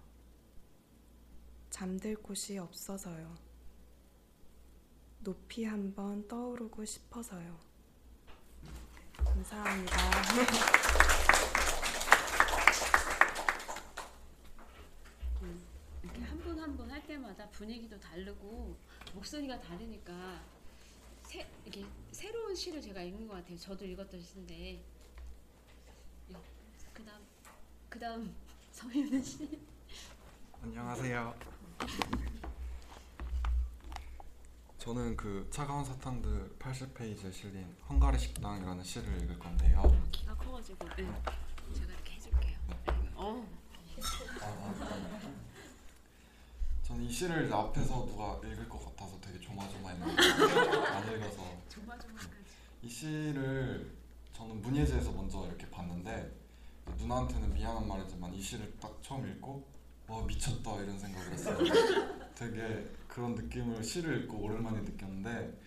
잠들 1.70 2.16
곳이 2.16 2.58
없어서요. 2.58 3.38
높이 5.20 5.64
한번 5.66 6.28
떠오르고 6.28 6.84
싶어서요. 6.84 7.60
감사합니다. 9.24 9.98
음. 15.44 15.70
때마다 17.10 17.50
분위기도 17.50 18.00
다르고 18.00 18.78
목소리가 19.14 19.60
다르니까 19.60 20.59
새, 21.30 21.48
이게 21.64 21.86
새로운 22.12 22.56
시를 22.56 22.82
제가 22.82 23.04
읽는 23.04 23.28
것 23.28 23.36
같아요. 23.36 23.56
저도 23.56 23.86
읽었던 23.86 24.20
시인데 24.20 24.84
예, 26.32 26.36
그다음 26.92 27.22
그다음 27.88 28.36
서윤은 28.74 29.22
씨. 29.22 29.60
안녕하세요. 30.64 31.36
저는 34.80 35.16
그 35.16 35.48
차가운 35.52 35.86
사탕들 35.86 36.56
80페이지에 36.58 37.32
실린 37.32 37.78
헝가리 37.88 38.18
식당이라는 38.18 38.84
시를 38.84 39.22
읽을 39.22 39.38
건데요. 39.38 39.84
키가 40.12 40.34
커가지고 40.36 40.84
네. 40.98 41.06
제가 41.76 41.94
이렇게 41.94 42.14
해줄게요. 42.14 42.58
어. 43.14 43.48
저는 46.90 47.04
이 47.04 47.12
시를 47.12 47.54
앞에서 47.54 48.04
누가 48.08 48.40
읽을 48.44 48.68
것 48.68 48.84
같아서 48.84 49.16
되게 49.22 49.40
조마조마했는데 49.40 50.24
안 50.90 51.16
읽어서 51.16 51.44
조마조마까지. 51.70 52.30
이 52.82 52.90
시를 52.90 53.96
저는 54.34 54.60
문예지에서 54.60 55.12
먼저 55.12 55.46
이렇게 55.46 55.70
봤는데 55.70 56.36
누나한테는 56.98 57.54
미안한 57.54 57.88
말이지만 57.88 58.34
이 58.34 58.42
시를 58.42 58.76
딱 58.80 58.98
처음 59.04 59.30
읽고 59.30 59.64
와 60.08 60.24
미쳤다 60.24 60.82
이런 60.82 60.98
생각을 60.98 61.32
했어요. 61.32 61.58
되게 62.34 62.90
그런 63.08 63.36
느낌을 63.36 63.84
시를 63.84 64.24
읽고 64.24 64.38
오랜만에 64.38 64.82
느꼈는데 64.82 65.62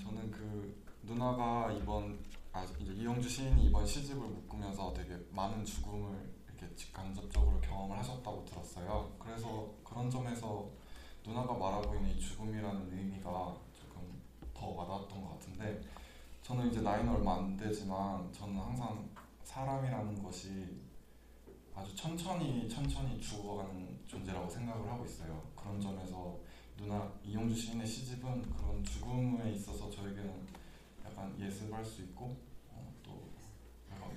저는 0.00 0.30
그 0.30 0.80
누나가 1.02 1.72
이번 1.72 2.20
아 2.52 2.64
이제 2.78 2.92
이영주 2.92 3.28
시인이 3.28 3.64
이번 3.64 3.84
시집을 3.84 4.28
묶으면서 4.28 4.92
되게 4.94 5.18
많은 5.32 5.64
죽음을 5.64 6.29
이렇게 6.60 6.76
직간접적으로 6.76 7.58
경험을 7.60 7.98
하셨다고 7.98 8.44
들었어요. 8.44 9.10
그래서 9.18 9.72
그런 9.82 10.10
점에서 10.10 10.68
누나가 11.24 11.54
말하고 11.54 11.94
있는 11.94 12.10
이 12.10 12.20
죽음이라는 12.20 12.92
의미가 12.92 13.56
조금 13.72 14.20
더 14.52 14.66
와닿았던 14.68 15.22
것 15.22 15.30
같은데 15.30 15.80
저는 16.42 16.70
이제 16.70 16.82
나이는 16.82 17.12
얼마 17.12 17.36
안 17.36 17.56
되지만 17.56 18.30
저는 18.32 18.56
항상 18.58 19.08
사람이라는 19.42 20.22
것이 20.22 20.80
아주 21.74 21.94
천천히 21.96 22.68
천천히 22.68 23.20
죽어가는 23.20 24.00
존재라고 24.06 24.48
생각을 24.48 24.90
하고 24.90 25.04
있어요. 25.04 25.42
그런 25.56 25.80
점에서 25.80 26.36
누나 26.76 27.10
이용주 27.24 27.54
시인의 27.54 27.86
시집은 27.86 28.42
그런 28.54 28.82
죽음에 28.84 29.52
있어서 29.52 29.90
저에게는 29.90 30.46
약간 31.04 31.38
예습할 31.38 31.84
수 31.84 32.02
있고 32.02 32.36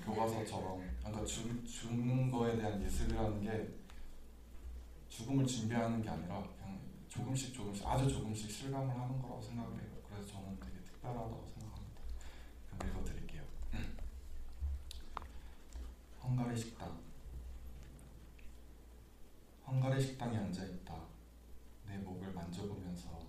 교과서처럼 0.04 0.84
그러니까 1.00 1.26
죽, 1.26 1.66
죽는 1.66 2.30
거에 2.30 2.58
대한 2.58 2.82
예습이라는 2.84 3.42
게 3.42 3.74
죽음을 5.08 5.46
준비하는 5.46 6.02
게 6.02 6.10
아니라 6.10 6.44
그냥 6.58 6.80
조금씩 7.08 7.54
조금씩 7.54 7.86
아주 7.86 8.10
조금씩 8.10 8.50
실감을 8.50 8.90
하는 8.90 9.22
거라고 9.22 9.42
생각을 9.42 9.80
해요. 9.80 9.92
그래서 10.08 10.28
저는 10.28 10.60
되게 10.60 10.84
특별하다고 10.84 11.48
생각합니다. 11.48 12.02
그럼 12.70 12.90
읽어드릴게요. 12.90 13.44
헝가리 16.24 16.58
식당 16.58 17.02
헝가리 19.66 20.02
식당에 20.02 20.38
앉아 20.38 20.66
있다. 20.66 21.02
내 21.88 21.98
목을 22.00 22.34
만져보면서 22.34 23.24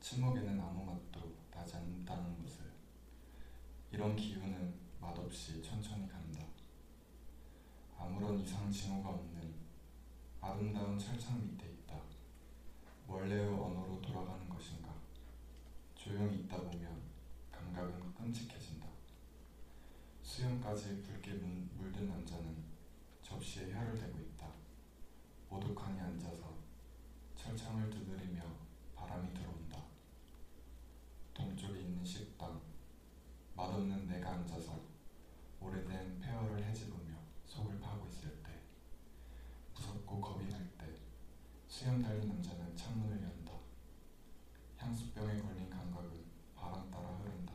침묵에는 0.00 0.60
아무 0.60 0.84
맛도 0.84 1.34
나지 1.50 1.76
않는다는 1.76 2.42
것을 2.42 2.70
이런 3.92 4.16
기운은 4.16 4.81
맛없이 5.02 5.60
천천히 5.60 6.08
간다. 6.08 6.46
아무런 7.98 8.38
이상 8.38 8.70
징후가 8.70 9.08
없는 9.10 9.52
아름다운 10.40 10.96
철창 10.96 11.44
밑에 11.44 11.66
있다. 11.70 12.00
원래의 13.08 13.48
언어로 13.48 14.00
돌아가는 14.00 14.48
것인가? 14.48 14.94
조용히 15.96 16.38
있다 16.42 16.56
보면 16.56 17.02
감각은 17.50 18.14
끔찍해진다. 18.14 18.86
수염까지 20.22 21.02
붉게 21.02 21.32
물- 21.34 21.68
물든 21.76 22.08
남자는 22.08 22.62
접시에 23.22 23.72
혀를 23.72 23.98
대고 23.98 24.20
있다. 24.20 24.46
오독하니 25.50 26.00
앉아서 26.00 26.54
철창을 27.36 27.90
두드리며 27.90 28.40
바람이 28.94 29.34
들어온다. 29.34 29.82
동쪽에 31.34 31.80
있는 31.80 32.04
식당 32.04 32.60
맛없는 33.54 34.06
내가 34.08 34.30
앉아서 34.30 34.80
오래된 35.60 36.18
폐허를 36.20 36.64
헤집으며 36.64 37.14
속을 37.46 37.78
파고 37.80 38.08
있을 38.08 38.42
때 38.42 38.50
무섭고 39.74 40.20
겁이 40.20 40.48
날 40.48 40.60
때 40.78 40.86
수염 41.82 42.00
달린 42.00 42.28
남자는 42.28 42.76
창문을 42.76 43.20
연다. 43.20 43.52
향수병에 44.76 45.42
걸린 45.42 45.68
감각은 45.68 46.24
바람 46.54 46.88
따라 46.92 47.08
흐른다. 47.16 47.52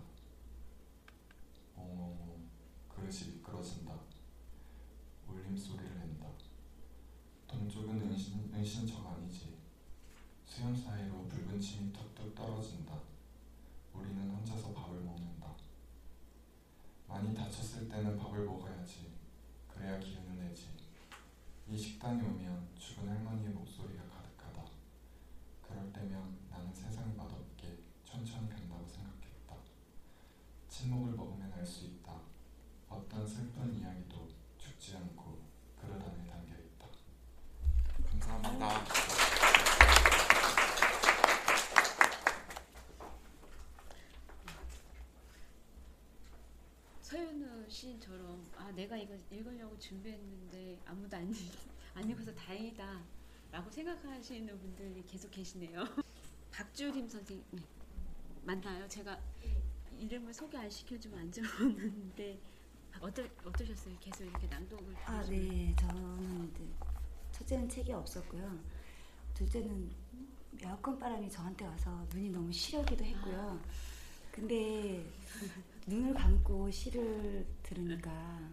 옹옹옹 1.77 2.49
그릇이 2.89 3.35
미끄러진다. 3.35 3.97
울림 5.29 5.55
소리를 5.57 5.97
낸다. 5.97 6.27
동쪽은 7.47 8.01
은신, 8.01 8.53
은신처가 8.53 9.11
아니지. 9.13 9.59
수염 10.45 10.75
사이로 10.75 11.25
붉은 11.29 11.57
침이 11.61 11.93
툭툭 11.93 12.35
떨어진다. 12.35 12.99
우리는 13.93 14.29
혼자서 14.29 14.73
밥을 14.73 14.99
먹는다. 15.05 15.55
많이 17.07 17.33
다쳤을 17.33 17.87
때는 17.87 18.17
밥을 18.17 18.43
먹어야지. 18.43 19.09
그래야 19.69 19.97
기운을 19.97 20.49
내지. 20.49 20.75
이 21.69 21.77
식당에 21.77 22.21
오면 22.21 22.69
죽은 22.79 23.09
할머니의 23.09 23.49
목소리가 23.49 24.01
가득하다. 24.03 24.63
그럴 25.61 25.91
때면 25.91 26.37
나는 26.49 26.73
세상이 26.73 27.13
맛없게 27.13 27.77
천천히 28.05 28.47
간다고 28.47 28.87
생각했다. 28.87 29.53
침묵을 30.69 31.11
먹으면 31.11 31.51
알 31.51 31.65
수 31.65 31.83
있다. 31.83 32.21
어떤 32.87 33.27
슬픈 33.27 33.75
이야기도 33.75 34.29
죽지 34.57 34.95
않고 34.95 35.39
그릇 35.75 36.01
안에 36.01 36.25
담겨 36.25 36.55
있다. 36.55 36.87
감사합니다. 38.11 38.85
서윤우 47.01 47.69
시인처럼 47.69 48.49
아 48.57 48.71
내가 48.71 48.96
이거 49.07 49.15
읽으려고 49.31 49.77
준비했는데 49.79 50.81
아무도 50.85 51.15
안, 51.15 51.29
읽, 51.31 51.37
안 51.93 52.09
읽어서 52.09 52.33
다행이다 52.35 53.01
라고 53.51 53.69
생각하시는 53.71 54.59
분들이 54.59 55.03
계속 55.05 55.31
계시네요 55.31 55.85
박주림 56.51 57.07
선생님 57.07 57.45
네. 57.51 57.61
맞나요? 58.43 58.87
제가 58.87 59.19
이름을 59.97 60.33
소개 60.33 60.57
안 60.57 60.69
시켜주면 60.69 61.19
안 61.19 61.31
좋았는데 61.31 62.39
어떠, 62.99 63.23
어떠셨어요? 63.45 63.95
계속 63.99 64.23
이렇게 64.25 64.47
낭독을 64.47 64.95
아, 65.05 65.21
들으시면? 65.23 65.49
네. 65.49 65.75
저는 65.77 66.51
이제 66.51 66.63
첫째는 67.31 67.69
책이 67.69 67.93
없었고요. 67.93 68.59
둘째는 69.35 69.91
에어컨 70.63 70.97
바람이 70.97 71.29
저한테 71.29 71.65
와서 71.65 72.05
눈이 72.11 72.29
너무 72.29 72.51
시려기도 72.51 73.05
했고요. 73.05 73.61
근데 74.31 75.05
눈을 75.85 76.13
감고 76.13 76.69
시를 76.71 77.45
들으니까 77.63 78.51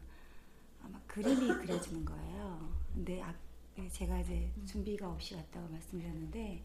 그림이 1.14 1.46
그려지는 1.46 2.04
거예요. 2.04 2.74
근데 2.92 3.22
아, 3.22 3.32
제가 3.92 4.18
이제 4.18 4.50
준비가 4.66 5.08
없이 5.08 5.36
왔다고 5.36 5.68
말씀드렸는데 5.68 6.60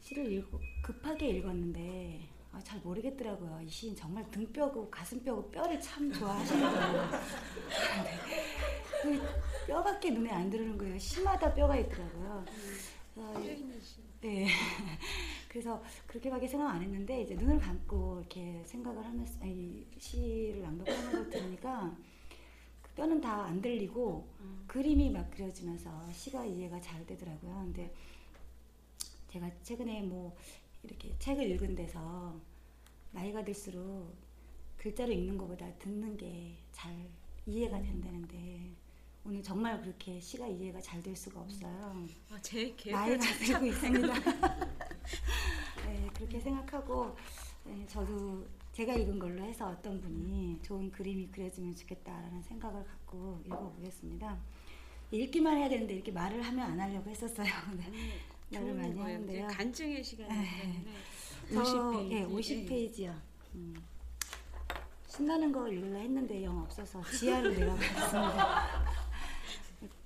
시를 0.00 0.32
읽고 0.32 0.58
급하게 0.82 1.28
읽었는데 1.28 2.28
아, 2.50 2.58
잘 2.64 2.80
모르겠더라고요. 2.80 3.60
이 3.64 3.70
시인 3.70 3.94
정말 3.94 4.28
등 4.32 4.52
뼈고 4.52 4.90
가슴 4.90 5.22
뼈고 5.22 5.52
뼈를 5.52 5.80
참 5.80 6.12
좋아하시는 6.12 6.60
거예요. 6.60 7.10
근데 9.02 9.18
그 9.18 9.66
뼈밖에 9.68 10.10
눈에 10.10 10.30
안 10.30 10.50
들어오는 10.50 10.76
거예요. 10.76 10.98
시마다 10.98 11.54
뼈가 11.54 11.76
있더라고요. 11.76 12.44
그래서. 12.44 14.00
네. 14.20 14.48
그래서 15.48 15.80
그렇게밖에 16.08 16.48
생각 16.48 16.70
안 16.74 16.82
했는데 16.82 17.22
이제 17.22 17.36
눈을 17.36 17.60
감고 17.60 18.18
이렇게 18.18 18.64
생각을 18.66 19.04
하면서 19.04 19.46
이 19.46 19.86
시를 19.96 20.60
낭독하는 20.60 21.12
걸 21.12 21.30
들으니까 21.30 21.96
그 21.96 22.19
뼈는 23.00 23.18
다 23.22 23.44
안 23.46 23.62
들리고 23.62 24.28
그림이 24.66 25.08
막 25.08 25.30
그려지면서 25.30 26.12
시가 26.12 26.44
이해가 26.44 26.78
잘 26.82 27.04
되더라고요. 27.06 27.54
근데 27.64 27.90
제가 29.28 29.50
최근에 29.62 30.02
뭐 30.02 30.36
이렇게 30.82 31.16
책을 31.18 31.50
읽은 31.52 31.74
데서 31.74 32.38
나이가 33.12 33.42
들수록 33.42 34.14
글자를 34.76 35.14
읽는 35.14 35.38
것보다 35.38 35.72
듣는 35.78 36.14
게 36.18 36.58
잘 36.72 36.94
이해가 37.46 37.80
된다는데 37.80 38.70
오늘 39.24 39.42
정말 39.42 39.80
그렇게 39.80 40.20
시가 40.20 40.46
이해가 40.46 40.80
잘 40.82 41.02
될 41.02 41.16
수가 41.16 41.40
없어요. 41.40 42.06
아, 42.30 42.38
제 42.42 42.74
나이가 42.90 43.24
들고 43.38 43.66
있습니다. 43.66 44.14
네, 45.86 46.10
그렇게 46.14 46.38
생각하고 46.40 47.16
네, 47.64 47.86
저도 47.86 48.46
제가 48.80 48.94
읽은 48.94 49.18
걸로 49.18 49.42
해서 49.42 49.68
어떤 49.68 50.00
분이 50.00 50.58
좋은 50.62 50.90
그림이 50.90 51.30
그려지면 51.30 51.76
좋겠다라는 51.76 52.40
생각을 52.40 52.82
갖고 52.82 53.38
읽어보겠습니다. 53.44 54.38
읽기만 55.10 55.54
해야 55.58 55.68
되는데 55.68 55.92
이렇게 55.92 56.10
말을 56.10 56.40
하면 56.40 56.70
안 56.70 56.80
하려고 56.80 57.10
했었어요. 57.10 57.46
말을 58.50 58.68
좋은 58.68 58.76
많이 58.78 58.94
거예요. 58.94 59.16
하는데요. 59.16 59.46
이제 59.46 59.54
간증의 59.54 60.02
때문에 60.02 60.84
저, 61.52 61.90
50페이지. 61.90 62.10
예, 62.10 62.24
50페이지요. 62.24 63.20
음. 63.56 63.76
신나는 65.08 65.52
거 65.52 65.68
읽으려 65.68 65.98
했는데 65.98 66.42
영 66.42 66.58
없어서 66.60 67.02
지하로 67.04 67.50
내려가겠습니다. 67.50 68.66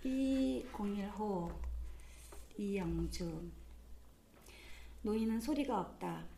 B01호 0.02 1.54
이영주 2.58 3.52
노인은 5.02 5.40
소리가 5.40 5.78
없다. 5.78 6.33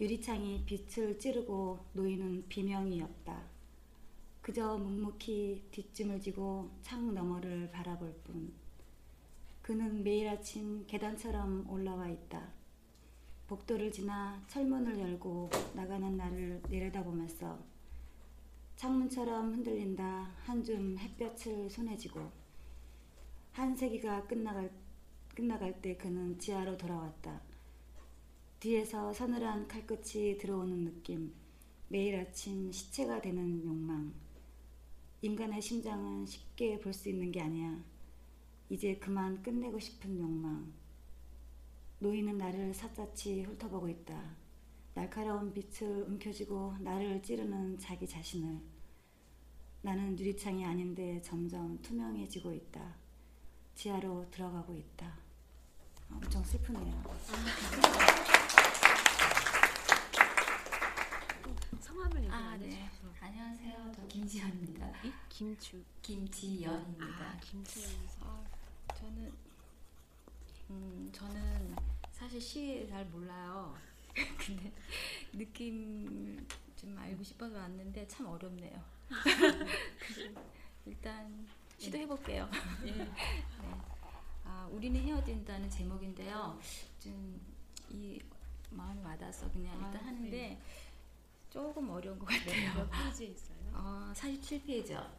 유리창이 0.00 0.64
빛을 0.64 1.18
찌르고 1.18 1.78
노인은 1.92 2.46
비명이었다. 2.48 3.42
그저 4.40 4.78
묵묵히 4.78 5.68
뒷짐을 5.70 6.20
지고 6.20 6.70
창 6.82 7.12
너머를 7.14 7.70
바라볼 7.70 8.12
뿐. 8.24 8.52
그는 9.62 10.02
매일 10.02 10.28
아침 10.28 10.86
계단처럼 10.86 11.68
올라와 11.70 12.08
있다. 12.08 12.48
복도를 13.46 13.92
지나 13.92 14.42
철문을 14.48 14.98
열고 14.98 15.50
나가는 15.74 16.16
나를 16.16 16.62
내려다보면서 16.68 17.58
창문처럼 18.76 19.52
흔들린다 19.52 20.30
한 20.44 20.64
줌 20.64 20.96
햇볕을 20.96 21.68
손에 21.68 21.96
쥐고 21.96 22.30
한 23.52 23.76
세기가 23.76 24.26
끝나갈, 24.26 24.70
끝나갈 25.34 25.82
때 25.82 25.96
그는 25.96 26.38
지하로 26.38 26.78
돌아왔다. 26.78 27.40
뒤에서 28.60 29.12
서늘한 29.14 29.68
칼끝이 29.68 30.36
들어오는 30.36 30.84
느낌, 30.84 31.32
매일 31.88 32.14
아침 32.16 32.70
시체가 32.70 33.22
되는 33.22 33.64
욕망. 33.64 34.12
인간의 35.22 35.62
심장은 35.62 36.26
쉽게 36.26 36.78
볼 36.78 36.92
수 36.92 37.08
있는 37.08 37.32
게 37.32 37.40
아니야. 37.40 37.82
이제 38.68 38.96
그만 38.98 39.42
끝내고 39.42 39.78
싶은 39.78 40.18
욕망. 40.18 40.70
노인은 42.00 42.36
나를 42.36 42.74
샅샅이 42.74 43.44
훑어보고 43.44 43.88
있다. 43.88 44.36
날카로운 44.92 45.54
빛을 45.54 46.02
움켜쥐고 46.02 46.76
나를 46.80 47.22
찌르는 47.22 47.78
자기 47.78 48.06
자신을. 48.06 48.60
나는 49.80 50.18
유리창이 50.18 50.66
아닌데 50.66 51.20
점점 51.22 51.80
투명해지고 51.80 52.52
있다. 52.52 52.94
지하로 53.74 54.30
들어가고 54.30 54.74
있다. 54.76 55.18
엄청 56.10 56.44
슬프네요. 56.44 57.02
성함을 61.80 62.18
얘기 62.24 62.32
아, 62.32 62.50
안 62.52 62.60
네. 62.60 62.66
해주셔서. 62.66 63.08
안녕하세요. 63.34 63.92
저 63.94 64.06
김지연입니다. 64.08 64.90
김주 65.28 65.80
김지연입니다. 66.02 67.06
아, 67.06 67.38
김지연. 67.40 67.88
아, 68.22 68.42
저는 68.96 69.32
음, 70.70 71.08
저는 71.12 71.76
사실 72.10 72.40
시잘 72.40 73.04
몰라요. 73.06 73.76
근데 74.36 74.72
느낌 75.32 76.44
좀 76.76 76.98
알고 76.98 77.22
싶어서 77.22 77.56
왔는데 77.56 78.08
참 78.08 78.26
어렵네요. 78.26 78.82
일단 80.86 81.46
시도해 81.78 82.08
볼게요. 82.08 82.50
예. 82.84 82.90
네. 82.92 83.12
아, 84.44 84.68
우리는 84.72 85.00
헤어진다는 85.00 85.70
제목인데요. 85.70 86.58
좀 86.98 87.40
이 87.92 88.20
마음이 88.70 89.02
와닿아서 89.02 89.50
그냥 89.50 89.72
아, 89.82 89.86
일단 89.88 90.06
하는데 90.06 90.30
네. 90.30 90.60
조금 91.50 91.90
어려운 91.90 92.18
것 92.18 92.26
네, 92.26 92.38
같아요. 92.38 92.74
몇 92.76 92.90
페이지에 92.90 93.26
있어요? 93.28 93.58
어, 93.72 94.12
47페이지요. 94.14 95.10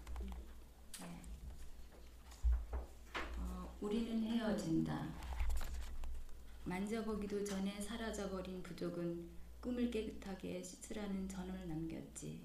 네. 1.02 1.22
어, 3.38 3.78
우리는 3.82 4.24
헤어진다. 4.24 5.10
만져보기도 6.64 7.44
전에 7.44 7.82
사라져버린 7.82 8.64
부족은 8.64 9.30
꿈을 9.60 9.92
깨끗하게 9.92 10.64
씻으라는 10.64 11.28
전언을 11.28 11.68
남겼지. 11.68 12.42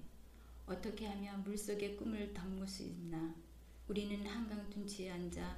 어떻게 0.65 1.07
하면 1.07 1.43
물속에 1.43 1.95
꿈을 1.95 2.33
담글 2.33 2.67
수 2.67 2.83
있나? 2.83 3.33
우리는 3.87 4.25
한강 4.27 4.69
둔치에 4.69 5.11
앉아 5.11 5.57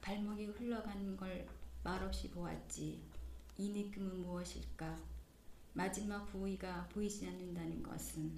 발목이 0.00 0.46
흘러가는 0.46 1.16
걸 1.16 1.48
말없이 1.82 2.30
보았지. 2.30 3.02
이 3.58 3.68
느낌은 3.70 4.22
무엇일까? 4.22 5.13
마지막 5.74 6.24
부위가 6.26 6.88
보이지 6.88 7.26
않는다는 7.26 7.82
것은 7.82 8.32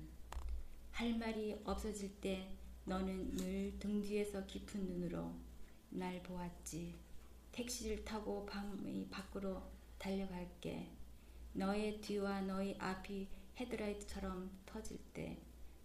할 0.91 1.17
말이 1.19 1.55
없어질 1.65 2.21
때 2.21 2.51
너는 2.87 3.37
늘 3.37 3.79
등 3.79 4.01
뒤에서 4.01 4.47
깊은 4.47 4.87
눈으로 4.87 5.33
날 5.91 6.23
보았지. 6.23 6.95
택시를 7.53 8.05
타고 8.05 8.47
방이 8.47 9.07
밖으로 9.11 9.63
달려갈게. 9.99 10.89
너의 11.53 12.01
뒤와 12.01 12.41
너의 12.43 12.77
앞이 12.79 13.29
헤드라이트처럼 13.59 14.51
터질 14.67 14.99
때 15.13 15.39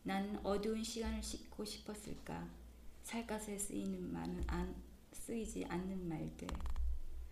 나는 0.03 0.39
어두운 0.45 0.83
시간을 0.83 1.21
싣고 1.21 1.65
싶었을까? 1.65 2.49
살갗에 3.03 3.57
쓰이는 3.57 4.11
말은 4.13 4.43
안 4.47 4.75
쓰이지 5.13 5.65
않는 5.65 6.07
말들. 6.07 6.47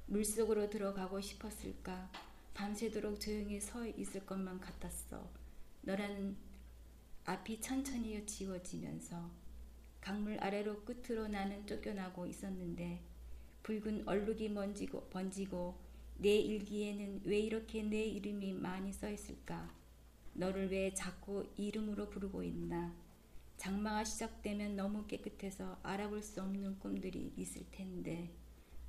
물속으로 0.07 0.69
들어가고 0.69 1.21
싶었을까? 1.21 2.11
밤새도록 2.59 3.21
조용히 3.21 3.57
서 3.61 3.87
있을 3.87 4.25
것만 4.25 4.59
같았어. 4.59 5.31
너라는 5.79 6.35
앞이 7.23 7.61
천천히 7.61 8.25
지워지면서 8.25 9.31
강물 10.01 10.37
아래로 10.41 10.83
끝으로 10.83 11.29
나는 11.29 11.65
쫓겨나고 11.65 12.25
있었는데 12.25 13.01
붉은 13.63 14.05
얼룩이 14.05 14.53
번지고, 14.53 15.05
번지고 15.05 15.79
내 16.17 16.35
일기에는 16.35 17.21
왜 17.23 17.39
이렇게 17.39 17.81
내 17.81 18.03
이름이 18.03 18.51
많이 18.51 18.91
써 18.91 19.09
있을까? 19.09 19.73
너를 20.33 20.69
왜 20.69 20.93
자꾸 20.93 21.47
이름으로 21.55 22.09
부르고 22.09 22.43
있나? 22.43 22.93
장마가 23.55 24.03
시작되면 24.03 24.75
너무 24.75 25.07
깨끗해서 25.07 25.79
알아볼 25.81 26.21
수 26.21 26.41
없는 26.41 26.79
꿈들이 26.79 27.31
있을 27.37 27.65
텐데 27.71 28.29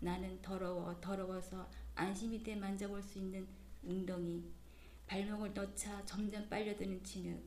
나는 0.01 0.43
더러워 0.43 1.01
더러워서 1.01 1.71
안심이 1.95 2.43
돼 2.43 2.57
만져볼 2.57 3.03
수 3.03 3.18
있는 3.18 3.47
웅덩이 3.83 4.45
발목을 5.07 5.55
넣자 5.55 6.05
점점 6.07 6.49
빨려드는 6.49 7.03
진흙 7.03 7.43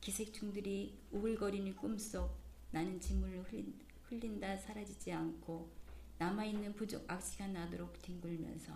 기생충들이 0.00 0.98
우글거리는 1.10 1.76
꿈속 1.76 2.36
나는 2.70 2.98
진물을 3.00 3.44
흘린, 3.44 3.78
흘린다 4.04 4.56
사라지지 4.56 5.12
않고 5.12 5.70
남아있는 6.18 6.74
부족 6.74 7.04
악시가 7.10 7.46
나도록 7.48 8.00
뒹굴면서 8.00 8.72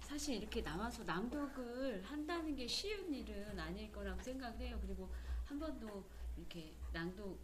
사실 0.00 0.36
이렇게 0.36 0.62
나와서 0.62 1.02
낭독을 1.04 2.02
한다는 2.04 2.54
게 2.54 2.66
쉬운 2.66 3.12
일은 3.12 3.58
아닐 3.58 3.90
거라고 3.90 4.22
생각해요. 4.22 4.78
그리고 4.80 5.10
한 5.44 5.58
번도 5.58 6.04
이렇게 6.36 6.72
낭독 6.92 7.38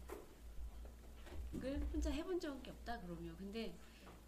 을 1.55 1.79
혼자 1.91 2.09
해본 2.11 2.39
적이 2.39 2.69
없다 2.69 2.99
그러면 3.01 3.35
근데 3.37 3.73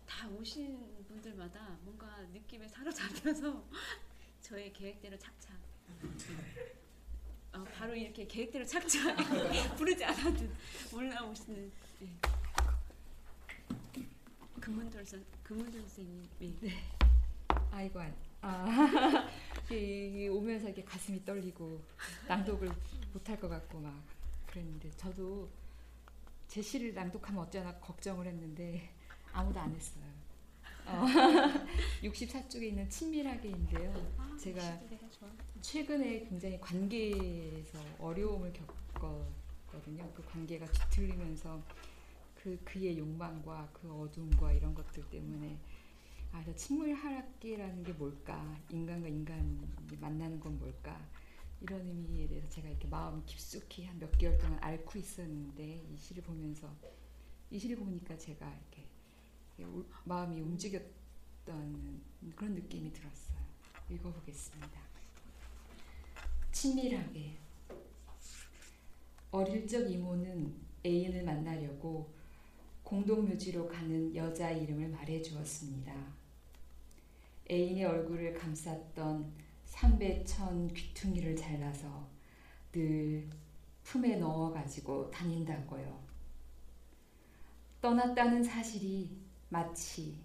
다 0.08 0.28
오신 0.30 1.06
분들마다 1.08 1.78
뭔가 1.84 2.20
느낌에 2.34 2.68
사로잡혀서 2.68 3.64
저의 4.42 4.74
계획대로 4.74 5.18
착착 5.18 5.56
어, 7.54 7.64
바로 7.76 7.94
이렇게 7.96 8.26
계획대로 8.26 8.66
착착 8.66 9.16
부르지 9.78 10.04
않아도 10.04 10.48
올라오시는 10.94 11.72
예. 12.02 12.08
금문돌 14.60 15.06
선 15.06 15.24
금문돌 15.44 15.82
선생님 15.82 16.28
예. 16.42 16.54
네. 16.62 16.74
아이고 17.72 18.00
안- 18.00 18.16
아 18.42 19.30
이- 19.72 20.24
이 20.24 20.28
오면서 20.28 20.68
이렇게 20.68 20.84
가슴이 20.84 21.24
떨리고 21.24 21.82
낭독을 22.28 22.70
못할 23.14 23.40
것 23.40 23.48
같고 23.48 23.80
막 23.80 24.02
그랬는데 24.48 24.90
저도 24.98 25.50
제 26.52 26.62
시를 26.62 26.94
낭독하면 26.94 27.44
어쩌나 27.44 27.74
걱정을 27.80 28.28
했는데 28.28 28.90
아무도 29.32 29.58
안 29.58 29.74
했어요. 29.74 30.04
어, 30.86 31.06
64쪽에 32.04 32.64
있는 32.64 32.90
친밀하게인데요. 32.90 34.14
아, 34.18 34.36
제가. 34.38 34.60
최근에 35.62 36.26
굉장히 36.26 36.60
관계에서 36.60 37.80
어려움을 38.00 38.52
겪었거든요. 38.52 40.12
그 40.14 40.26
관계가 40.26 40.66
뒤틀리면서 40.66 41.64
그 42.36 42.60
그의 42.66 42.98
욕망과 42.98 43.70
그 43.72 43.90
어둠과 43.90 44.52
이런 44.52 44.76
것들 44.76 45.10
때문에 45.10 45.58
아, 46.34 46.44
저 46.44 46.54
친밀하게라는 46.54 47.82
게 47.86 47.94
뭘까? 47.94 48.58
인간과 48.70 49.08
인간이 49.08 49.58
만나는 50.02 50.38
건 50.42 50.60
뭘까? 50.60 51.00
이런 51.62 51.86
의미에 51.88 52.28
대해서 52.28 52.50
제가 52.50 52.68
이렇게 52.70 52.88
마음 52.88 53.24
깊숙이 53.26 53.86
한 53.86 54.00
몇 54.00 54.12
개월 54.18 54.38
동안 54.38 54.58
앓고 54.62 54.98
있었는데 54.98 55.64
이 55.94 55.98
시를 55.98 56.24
보면서 56.24 56.74
이 57.52 57.60
시를 57.60 57.76
보니까 57.78 58.18
제가 58.18 58.48
이렇게 58.50 58.88
우- 59.66 59.86
마음이 60.06 60.40
움직였던 60.42 62.02
그런 62.36 62.56
느낌이 62.56 62.92
들었어요. 62.92 63.38
읽어보겠습니다. 63.92 64.82
친밀하게 66.52 67.38
어릴 69.32 69.68
적 69.68 69.90
이모는 69.90 70.54
애인을 70.86 71.24
만나려고 71.24 72.12
공동묘지로 72.84 73.68
가는 73.70 74.14
여자 74.16 74.50
이름을 74.52 74.90
말해 74.90 75.22
주었습니다. 75.22 75.94
애인의 77.50 77.86
얼굴을 77.86 78.34
감쌌던 78.34 79.32
삼배천 79.72 80.74
귀퉁이를 80.74 81.36
잘라서 81.36 82.06
늘 82.74 83.28
품에 83.84 84.18
넣어 84.18 84.52
가지고 84.52 85.10
다닌다고요. 85.10 86.00
떠났다는 87.82 88.44
사실이 88.44 89.10
마치 89.50 90.20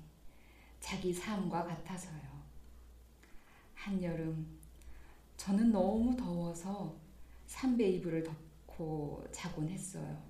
자기 0.80 1.12
삶과 1.12 1.64
같아서요. 1.64 2.20
한여름 3.74 4.47
저는 5.36 5.70
너무 5.70 6.14
더워서 6.16 6.99
삼배 7.47 7.88
이불을 7.88 8.24
덮고 8.24 9.24
자곤 9.32 9.68
했어요. 9.68 10.22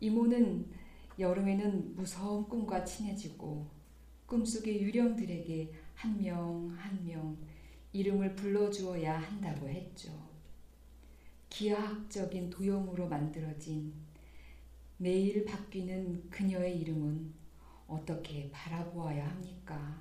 이모는 0.00 0.72
여름에는 1.18 1.94
무서운 1.94 2.48
꿈과 2.48 2.84
친해지고 2.84 3.68
꿈속의 4.26 4.82
유령들에게 4.82 5.72
한 5.94 6.16
명 6.16 6.74
한명 6.78 7.36
이름을 7.98 8.36
불러주어야 8.36 9.18
한다고 9.18 9.68
했죠. 9.68 10.08
기하학적인 11.50 12.48
도형으로 12.48 13.08
만들어진 13.08 13.92
매일 14.98 15.44
바뀌는 15.44 16.30
그녀의 16.30 16.78
이름은 16.78 17.34
어떻게 17.88 18.48
바라보아야 18.52 19.28
합니까? 19.28 20.00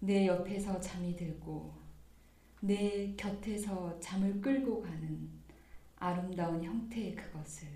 내 0.00 0.26
옆에서 0.26 0.80
잠이 0.80 1.14
들고 1.14 1.74
내 2.60 3.14
곁에서 3.16 4.00
잠을 4.00 4.40
끌고 4.40 4.80
가는 4.80 5.28
아름다운 5.96 6.64
형태의 6.64 7.14
그것을 7.16 7.68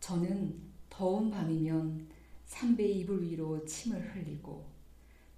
저는 0.00 0.60
더운 0.90 1.30
밤이면 1.30 2.08
삼배 2.44 2.84
이불 2.84 3.22
위로 3.22 3.64
침을 3.64 4.14
흘리고 4.14 4.75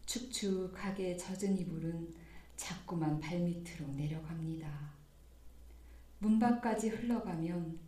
축축하게 0.08 1.18
젖은 1.18 1.58
이불은 1.58 2.14
자꾸만 2.56 3.20
발밑으로 3.20 3.88
내려갑니다. 3.88 4.90
문 6.18 6.38
밖까지 6.38 6.88
흘러가면 6.88 7.78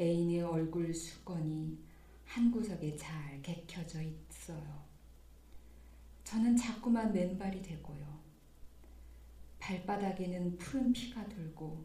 애인의 0.00 0.40
얼굴 0.40 0.94
수건이 0.94 1.78
한 2.24 2.50
구석에 2.50 2.96
잘 2.96 3.42
개켜져 3.42 4.00
있어요. 4.00 4.82
저는 6.24 6.56
자꾸만 6.56 7.12
맨발이 7.12 7.60
되고요. 7.60 8.18
발바닥에는 9.58 10.56
푸른 10.56 10.90
피가 10.90 11.28
돌고 11.28 11.84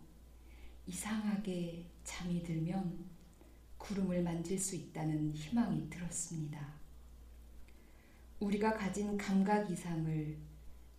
이상하게 0.87 1.85
잠이 2.05 2.41
들면 2.41 3.05
구름을 3.77 4.23
만질 4.23 4.57
수 4.57 4.77
있다는 4.77 5.33
희망이 5.33 5.89
들었습니다. 5.89 6.82
우리가 8.43 8.73
가진 8.73 9.17
감각 9.17 9.71
이상을 9.71 10.37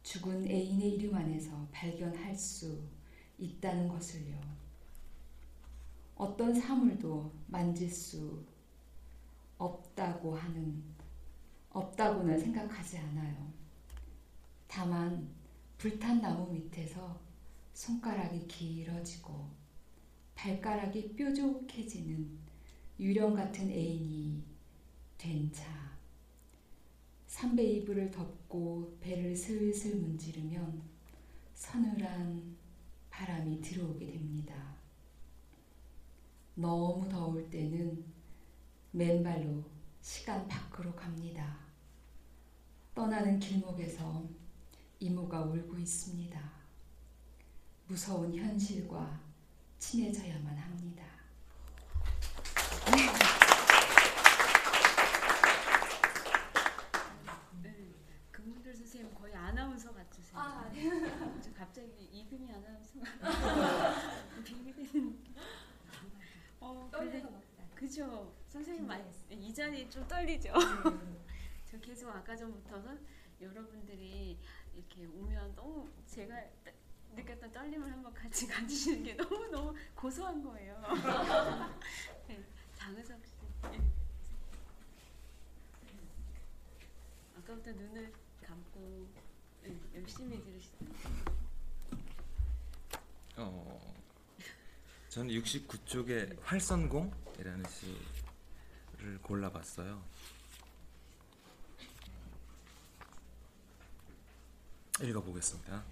죽은 0.03 0.49
애인의 0.49 0.95
이름 0.95 1.15
안에서 1.15 1.69
발견할 1.71 2.35
수 2.35 2.83
있다는 3.39 3.87
것을요. 3.87 4.41
어떤 6.17 6.55
사물도 6.55 7.31
만질 7.49 7.91
수 7.91 8.43
없다고 9.59 10.35
하는 10.35 10.83
없다고는 11.69 12.39
생각하지 12.39 12.99
않아요. 12.99 13.53
다만 14.67 15.29
불탄 15.77 16.23
나무 16.23 16.51
밑에서 16.51 17.21
손가락이 17.75 18.47
길어지고 18.47 19.51
발가락이 20.35 21.15
뾰족해지는 21.15 22.39
유령 22.99 23.35
같은 23.35 23.69
애인이 23.71 24.43
된 25.19 25.53
차. 25.53 25.84
삼배 27.35 27.65
이불을 27.65 28.13
덮고 28.13 28.97
배를 29.01 29.35
슬슬 29.35 29.97
문지르면 29.97 30.81
서늘한 31.53 32.57
바람이 33.11 33.61
들어오게 33.61 34.07
됩니다. 34.07 34.55
너무 36.55 37.09
더울 37.09 37.51
때는 37.51 38.05
맨발로 38.93 39.65
시간 40.01 40.47
밖으로 40.47 40.95
갑니다. 40.95 41.59
떠나는 42.95 43.41
길목에서 43.41 44.29
이모가 45.01 45.43
울고 45.43 45.77
있습니다. 45.77 46.41
무서운 47.89 48.33
현실과 48.33 49.21
친해져야만 49.81 50.57
합니다. 50.57 51.05
네, 57.63 57.93
금문들 58.31 58.77
선생님 58.77 59.15
거의 59.15 59.35
아나운서 59.35 59.93
같으세요. 59.95 60.39
아, 60.39 60.71
네. 60.73 60.91
저 61.41 61.53
갑자기 61.55 62.05
이금희 62.13 62.53
아나운서가 62.53 63.05
빙의되는. 63.05 63.14
어, 66.61 66.89
근데 66.91 67.21
떨려서 67.21 67.43
그죠. 67.75 68.33
선생님 68.49 68.87
말, 68.87 69.05
이 69.31 69.53
자리 69.53 69.89
좀 69.91 70.07
떨리죠. 70.07 70.53
저 71.71 71.79
계속 71.81 72.09
아까 72.11 72.37
전부터는 72.37 73.05
여러분들이 73.41 74.39
이렇게 74.75 75.07
오면 75.07 75.55
너무 75.57 75.89
제가 76.07 76.35
따- 76.65 76.71
느꼈던 77.15 77.53
떨림을 77.53 77.91
한번 77.91 78.13
같이 78.15 78.47
가지시는 78.49 79.03
게 79.05 79.15
너무 79.15 79.47
너무 79.49 79.75
고소한 79.95 80.43
거예요. 80.43 80.81
네, 82.29 82.43
장은석 82.75 83.21
씨. 83.27 83.35
네. 83.71 83.81
아까부터 87.39 87.73
눈을 87.73 88.13
감고 88.43 89.07
네, 89.63 89.77
열심히 89.95 90.43
들으시더라고요. 90.43 91.34
어, 93.37 93.95
저는 95.09 95.35
69쪽의 95.35 96.39
활선공이라는 96.43 97.65
시를 98.99 99.19
골라봤어요. 99.23 100.03
읽어보겠습니다. 105.03 105.85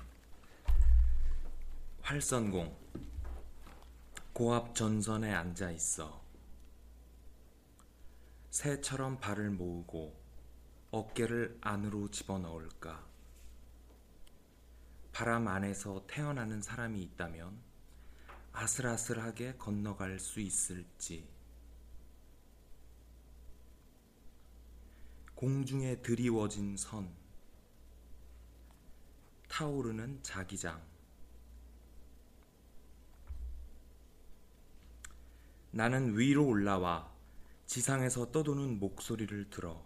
활선공 2.03 2.77
고압 4.33 4.75
전선에 4.75 5.33
앉아 5.33 5.71
있어 5.73 6.23
새처럼 8.51 9.19
발을 9.19 9.51
모으고 9.51 10.21
어깨를 10.91 11.59
안으로 11.61 12.11
집어넣을까? 12.11 13.12
바람 15.13 15.47
안에서 15.47 16.05
태어나는 16.07 16.63
사람이 16.63 17.03
있다면 17.03 17.59
아슬아슬하게 18.53 19.57
건너갈 19.59 20.19
수 20.19 20.41
있을지. 20.41 21.29
공중에 25.35 25.97
드리워진 26.03 26.77
선, 26.77 27.11
타오르는 29.49 30.23
자기장. 30.23 30.83
나는 35.73 36.19
위로 36.19 36.47
올라와 36.47 37.11
지상에서 37.67 38.31
떠도는 38.31 38.79
목소리를 38.79 39.51
들어 39.51 39.83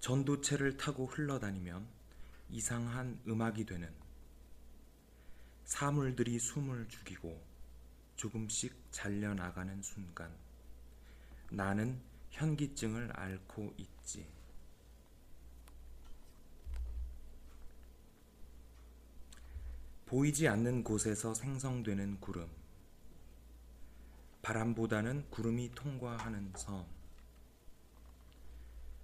전도체를 0.00 0.76
타고 0.76 1.06
흘러다니면 1.06 1.95
이상한 2.50 3.20
음악이 3.26 3.64
되는 3.64 3.92
사물들이 5.64 6.38
숨을 6.38 6.88
죽이고 6.88 7.42
조금씩 8.14 8.74
잘려나가는 8.92 9.82
순간 9.82 10.32
나는 11.50 12.00
현기증을 12.30 13.18
앓고 13.18 13.74
있지. 13.76 14.26
보이지 20.06 20.46
않는 20.46 20.84
곳에서 20.84 21.34
생성되는 21.34 22.20
구름. 22.20 22.48
바람보다는 24.42 25.28
구름이 25.30 25.72
통과하는 25.74 26.52
선. 26.56 26.86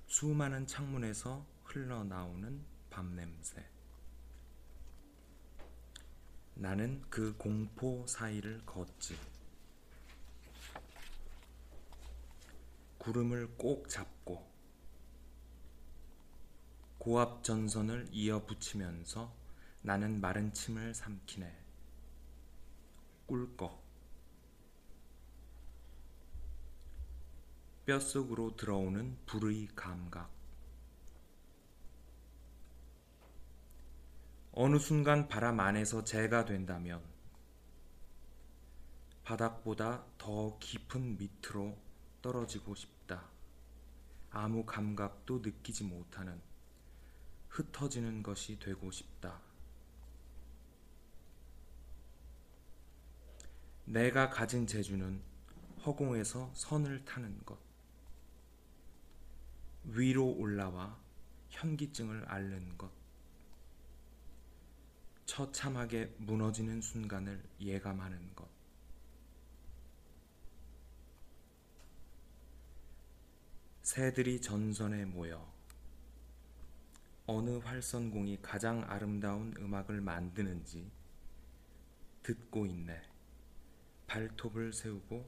수많은 0.06 0.66
창문에서 0.66 1.44
흘러나오는 1.64 2.71
밤 2.92 3.16
냄새. 3.16 3.64
나는 6.54 7.02
그 7.08 7.34
공포 7.38 8.06
사이를 8.06 8.64
걷지. 8.66 9.18
구름을 12.98 13.56
꼭 13.56 13.88
잡고 13.88 14.46
고압 16.98 17.42
전선을 17.42 18.08
이어붙이면서 18.12 19.34
나는 19.80 20.20
마른 20.20 20.52
침을 20.52 20.92
삼키네. 20.94 21.50
꿀꺽. 23.26 23.82
뼛속으로 27.86 28.54
들어오는 28.54 29.16
불의 29.24 29.68
감각. 29.74 30.41
어느 34.54 34.78
순간 34.78 35.28
바람 35.28 35.60
안에서 35.60 36.04
재가 36.04 36.44
된다면 36.44 37.02
바닥보다 39.24 40.04
더 40.18 40.58
깊은 40.58 41.16
밑으로 41.16 41.74
떨어지고 42.20 42.74
싶다. 42.74 43.24
아무 44.30 44.66
감각도 44.66 45.38
느끼지 45.38 45.84
못하는 45.84 46.38
흩어지는 47.48 48.22
것이 48.22 48.58
되고 48.58 48.90
싶다. 48.90 49.40
내가 53.86 54.28
가진 54.28 54.66
재주는 54.66 55.22
허공에서 55.86 56.50
선을 56.54 57.06
타는 57.06 57.44
것. 57.46 57.58
위로 59.84 60.26
올라와 60.26 60.98
현기증을 61.48 62.28
앓는 62.28 62.76
것. 62.76 63.01
처참하게 65.32 66.14
무너지는 66.18 66.82
순간을 66.82 67.42
예감하는 67.58 68.36
것. 68.36 68.46
새들이 73.80 74.42
전선에 74.42 75.06
모여 75.06 75.50
어느 77.24 77.56
활선공이 77.60 78.42
가장 78.42 78.84
아름다운 78.90 79.54
음악을 79.56 80.02
만드는지 80.02 80.92
듣고 82.22 82.66
있네. 82.66 83.02
발톱을 84.08 84.74
세우고 84.74 85.24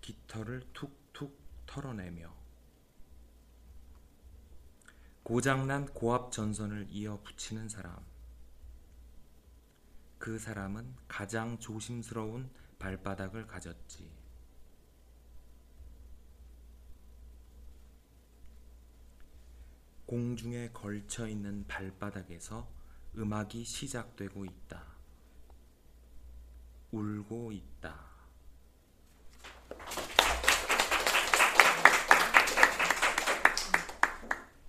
깃털을 0.00 0.62
툭툭 0.72 1.36
털어내며 1.66 2.32
고장난 5.24 5.86
고압 5.86 6.30
전선을 6.30 6.86
이어 6.90 7.20
붙이는 7.24 7.68
사람. 7.68 8.13
그 10.24 10.38
사람은 10.38 10.96
가장 11.06 11.58
조심스러운 11.58 12.48
발바닥을 12.78 13.46
가졌지. 13.46 14.10
공중에 20.06 20.70
걸쳐 20.72 21.28
있는 21.28 21.66
발바닥에서 21.66 22.66
음악이 23.18 23.64
시작되고 23.64 24.46
있다. 24.46 24.82
울고 26.90 27.52
있다. 27.52 27.94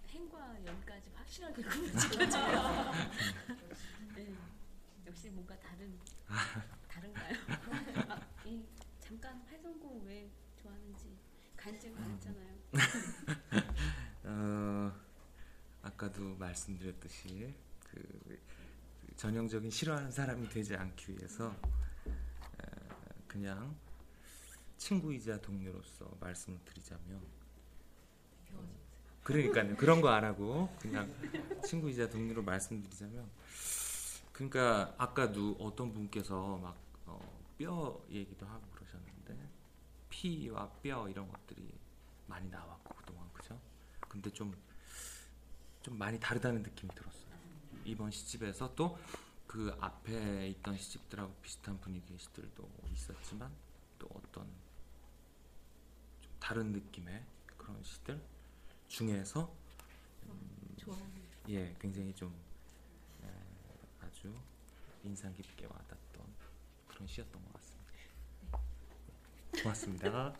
행과 0.09 0.65
연까지 0.65 1.11
확실하게 1.15 1.63
구분지어져요. 1.63 2.94
뭔가 5.45 5.55
다른 5.59 5.99
다른가요? 6.87 7.35
아, 8.09 8.19
이 8.45 8.63
잠깐 8.99 9.39
활성공 9.47 10.03
왜 10.05 10.27
좋아하는지 10.59 11.15
간증을 11.55 12.01
했잖아요. 12.01 12.55
어, 14.23 14.91
아까도 15.83 16.35
말씀드렸듯이 16.35 17.53
그, 17.83 18.01
그 19.05 19.15
전형적인 19.15 19.69
싫어하는 19.69 20.09
사람이 20.09 20.49
되지 20.49 20.75
않기 20.75 21.11
위해서 21.15 21.55
어, 22.05 22.65
그냥 23.27 23.75
친구이자 24.77 25.41
동료로서 25.41 26.17
말씀을 26.19 26.57
드리자면 26.65 27.21
그러니까요 29.23 29.75
그런 29.75 30.01
거 30.01 30.09
안 30.09 30.23
하고 30.23 30.75
그냥 30.79 31.11
친구이자 31.63 32.09
동료로 32.09 32.41
말씀드리자면 32.43 33.29
그러니까 34.35 34.93
아까도 34.97 35.55
어떤 35.59 35.93
분께서 35.93 36.57
막뼈 36.57 38.01
얘기도 38.09 38.45
하고 38.45 38.61
그러셨는데 38.73 39.37
피와 40.09 40.69
뼈 40.81 41.07
이런 41.09 41.27
것들이 41.29 41.73
많이 42.27 42.49
나왔고 42.49 42.95
그동안 42.95 43.31
그죠? 43.33 43.59
근데 44.09 44.29
좀좀 44.31 44.57
많이 45.91 46.19
다르다는 46.19 46.63
느낌이 46.63 46.93
들었어요. 46.93 47.35
이번 47.85 48.11
시집에서 48.11 48.75
또 48.75 48.97
그 49.55 49.73
앞에 49.79 50.49
있던 50.49 50.77
시집들하고 50.77 51.33
비슷한 51.41 51.79
분위기의 51.79 52.19
시들도 52.19 52.69
있었지만 52.91 53.49
또 53.97 54.05
어떤 54.13 54.45
좀 56.19 56.33
다른 56.41 56.73
느낌의 56.73 57.23
그런 57.55 57.81
시들 57.81 58.21
중에서 58.89 59.49
음, 60.25 60.75
예 61.47 61.73
굉장히 61.79 62.13
좀 62.13 62.33
에, 62.33 62.44
아주 64.25 64.33
인상 65.03 65.31
깊게 65.33 65.65
와닿던 65.65 66.25
그런 66.87 67.07
시였던 67.07 67.43
것 67.45 67.53
같습니다. 67.53 67.93
고맙습니다. 69.61 70.35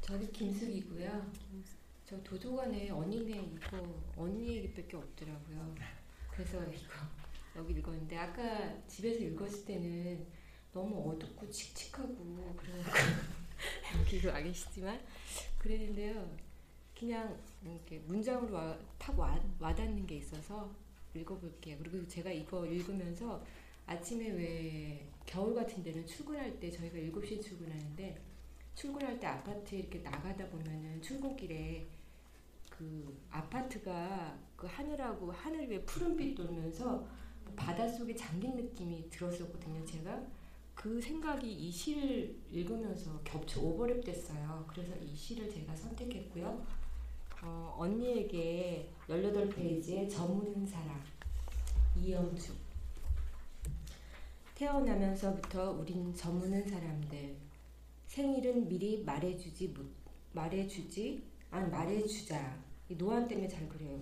저는 0.00 0.32
김숙이고요. 0.32 1.32
저 2.06 2.22
도서관에 2.22 2.88
언니네 2.88 3.52
이거 3.54 4.02
언니 4.16 4.56
얘기밖에 4.56 4.96
없더라고요. 4.96 5.74
그래서 6.30 6.64
이거 6.64 6.94
여기 7.56 7.74
읽었는데 7.74 8.16
아까 8.16 8.86
집에서 8.86 9.20
읽었을 9.20 9.66
때는 9.66 10.26
너무 10.72 11.10
어둡고 11.10 11.50
칙칙하고 11.50 12.56
그래서 12.58 12.90
여기도 14.00 14.28
와 14.28 14.40
계시지만 14.40 15.00
그랬는데요. 15.58 16.36
그냥 16.98 17.38
이렇게 17.62 17.98
문장으로 18.00 18.54
와, 18.54 18.78
탁 18.98 19.18
와, 19.18 19.40
와닿는 19.58 20.06
게 20.06 20.16
있어서 20.16 20.74
읽어볼게요. 21.14 21.78
그리고 21.78 22.06
제가 22.06 22.30
이거 22.30 22.66
읽으면서 22.66 23.44
아침에 23.86 24.28
왜 24.30 25.08
겨울 25.24 25.54
같은 25.54 25.82
데는 25.82 26.06
출근할 26.06 26.58
때 26.58 26.70
저희가 26.70 26.98
7시에 26.98 27.42
출근하는데 27.42 28.20
출근할 28.74 29.18
때 29.18 29.26
아파트에 29.26 29.78
이렇게 29.78 29.98
나가다 30.00 30.46
보면은 30.48 31.00
출근길에 31.00 31.86
그 32.68 33.20
아파트가 33.30 34.38
그 34.56 34.66
하늘하고 34.66 35.32
하늘 35.32 35.68
위에 35.68 35.82
푸른빛 35.84 36.36
돌면서 36.36 37.08
바닷속에 37.56 38.14
잠긴 38.14 38.56
느낌이 38.56 39.08
들었었거든요. 39.10 39.84
제가 39.84 40.24
그 40.78 41.00
생각이 41.00 41.52
이 41.52 41.72
시를 41.72 42.38
읽으면서 42.52 43.20
겹쳐 43.24 43.60
오버랩 43.60 44.04
됐어요. 44.04 44.64
그래서 44.68 44.94
이 44.98 45.12
시를 45.12 45.50
제가 45.50 45.74
선택했고요. 45.74 46.64
어, 47.42 47.74
언니에게 47.76 48.88
18페이지에 49.08 50.08
저무는 50.08 50.64
사람 50.64 51.02
이영주 51.96 52.52
태어나면서부터 54.54 55.72
우린 55.72 56.14
저무는 56.14 56.68
사람들 56.68 57.34
생일은 58.06 58.68
미리 58.68 59.02
말해주지 59.02 59.68
못 59.68 59.84
말해주지 60.32 61.24
아니 61.50 61.68
말해주자 61.72 62.56
이 62.88 62.94
노안 62.94 63.26
때문에 63.26 63.48
잘 63.48 63.68
그래요. 63.68 64.00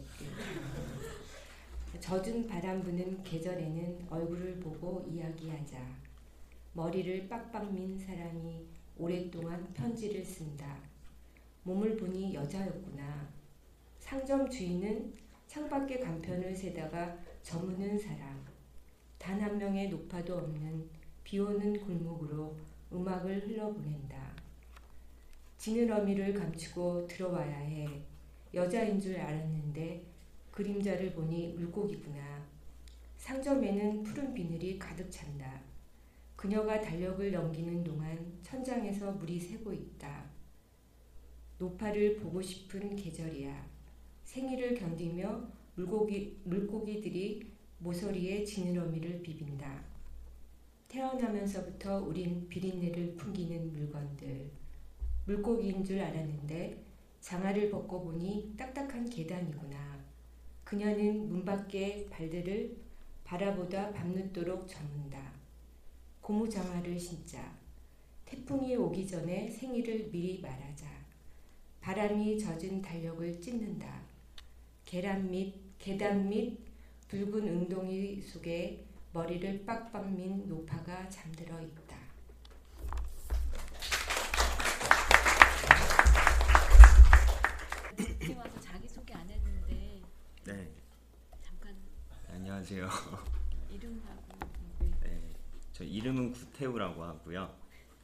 젖은 2.01 2.47
바람 2.47 2.83
부는 2.83 3.23
계절에는 3.23 4.09
얼굴을 4.11 4.61
보고 4.61 5.03
이야기하자. 5.11 6.06
머리를 6.77 7.27
빡빡 7.27 7.73
민 7.73 7.99
사람이 7.99 8.67
오랫동안 8.99 9.73
편지를 9.73 10.23
쓴다. 10.23 10.79
몸을 11.63 11.97
보니 11.97 12.35
여자였구나. 12.35 13.27
상점 13.99 14.49
주인은 14.51 15.11
창밖에 15.47 15.99
간편을 16.01 16.55
세다가 16.55 17.19
저무는 17.43 17.99
사람. 17.99 18.45
단 19.17 19.41
한 19.41 19.57
명의 19.57 19.89
노파도 19.89 20.37
없는 20.37 20.87
비 21.25 21.39
오는 21.39 21.81
골목으로 21.81 22.55
음악을 22.93 23.49
흘러보낸다. 23.49 24.37
지느러미를 25.57 26.35
감추고 26.35 27.07
들어와야 27.07 27.57
해. 27.57 27.89
여자인 28.53 29.01
줄 29.01 29.17
알았는데 29.17 30.05
그림자를 30.53 31.15
보니 31.15 31.55
물고기구나. 31.55 32.45
상점에는 33.17 34.03
푸른 34.03 34.35
비늘이 34.35 34.79
가득 34.79 35.11
찬다. 35.11 35.66
그녀가 36.37 36.81
달력을 36.81 37.33
넘기는 37.33 37.83
동안 37.83 38.39
천장에서 38.43 39.13
물이 39.13 39.41
새고 39.41 39.73
있다. 39.73 40.25
노파를 41.59 42.17
보고 42.17 42.43
싶은 42.43 42.95
계절이야. 42.95 43.67
생일을 44.25 44.75
견디며 44.75 45.49
물고기, 45.75 46.39
물고기들이 46.45 47.51
모서리에 47.79 48.45
지느러미를 48.45 49.23
비빈다. 49.23 49.83
태어나면서부터 50.89 52.01
우린 52.01 52.47
비린내를 52.49 53.17
풍기는 53.17 53.73
물건들. 53.73 54.51
물고기인 55.25 55.85
줄 55.85 56.01
알았는데 56.01 56.85
장화를 57.21 57.71
벗고 57.71 58.05
보니 58.05 58.55
딱딱한 58.57 59.09
계단이구나. 59.09 60.05
그녀는 60.65 61.29
문 61.29 61.45
밖에 61.45 62.07
발들을 62.11 62.77
바라보다 63.25 63.93
밤늦도록 63.93 64.69
저문다. 64.69 65.36
고무장화를 66.27 66.99
신자. 66.99 67.55
태풍이 68.25 68.75
오기 68.75 69.07
전에 69.07 69.49
생일을 69.49 70.11
미리 70.11 70.41
말하자. 70.41 70.85
바람이 71.81 72.37
젖은 72.37 72.83
달력을 72.83 73.41
찢는다. 73.41 74.03
계란 74.85 75.31
밑, 75.31 75.55
계단 75.79 76.29
밑 76.29 76.59
붉은 77.07 77.47
웅덩이 77.47 78.21
속에 78.21 78.85
머리를 79.13 79.65
빡빡 79.65 80.11
민 80.17 80.49
노파가 80.49 81.09
잠들어 81.09 81.61
있다. 81.61 81.97
와서 88.37 88.61
자기 88.61 88.89
소개 88.89 89.15
안 89.15 89.31
했는데 89.31 90.03
네, 90.45 90.69
잠깐 91.41 91.77
안녕하세요. 92.29 92.89
이름하고 93.71 94.23
네, 94.26 94.26
저 95.77 95.85
이름은 95.85 96.33
구태우라고 96.33 97.05
하고요. 97.05 97.55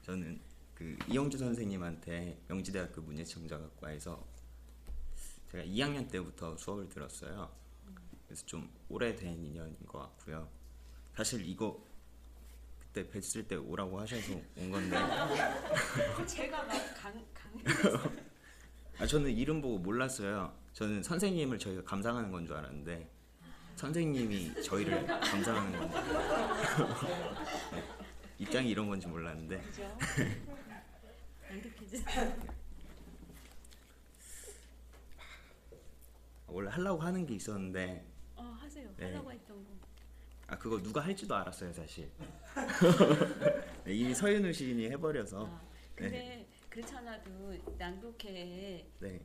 저는 0.03 0.39
그 0.75 0.95
이영주 1.09 1.39
선생님한테 1.39 2.39
명지대학교 2.47 3.01
문예청자학과에서 3.01 4.23
제가 5.51 5.65
2학년 5.65 6.11
때부터 6.11 6.55
수업을 6.59 6.91
들었어요. 6.91 7.51
그래서 8.27 8.45
좀 8.45 8.71
오래된 8.91 9.43
인연인 9.43 9.75
것 9.87 10.01
같고요. 10.01 10.51
사실 11.17 11.47
이거 11.49 11.83
그때 12.79 13.09
뵀을 13.09 13.49
때 13.49 13.57
오라고 13.57 14.01
하셔서 14.01 14.35
온 14.59 14.71
건데 14.71 14.95
제가 16.27 16.65
막강 16.65 17.25
강. 17.33 17.53
아 18.99 19.07
저는 19.07 19.31
이름 19.31 19.63
보고 19.63 19.79
몰랐어요. 19.79 20.55
저는 20.75 21.03
선생님을 21.03 21.59
저희가 21.59 21.85
감상하는 21.85 22.31
건 22.31 22.47
줄 22.47 22.55
알았는데 22.55 23.11
선생님이 23.83 24.63
저희를 24.63 25.05
감상하는 25.21 25.77
건지 25.77 25.97
네, 27.75 27.83
입장이 28.39 28.71
이런 28.71 28.87
건지 28.87 29.09
몰랐는데? 29.09 29.61
이렇게 31.51 31.83
원래 36.47 36.71
하려고 36.71 37.03
하는 37.03 37.27
게 37.27 37.35
있었는데 37.35 38.07
어 38.37 38.57
하세요. 38.61 38.89
네. 38.97 39.07
하려고 39.07 39.33
했던 39.33 39.65
거. 39.65 39.71
아 40.47 40.57
그거 40.57 40.81
누가 40.81 41.01
할지도 41.01 41.35
알았어요 41.35 41.73
사실 41.73 42.09
네, 43.85 43.95
이미 43.95 44.15
서윤우 44.15 44.53
시인이 44.53 44.91
해버려서 44.91 45.61
근데 45.97 46.19
네, 46.19 46.49
그렇지 46.69 46.95
않아도 46.95 47.57
낭독회 47.79 48.87
네. 49.01 49.21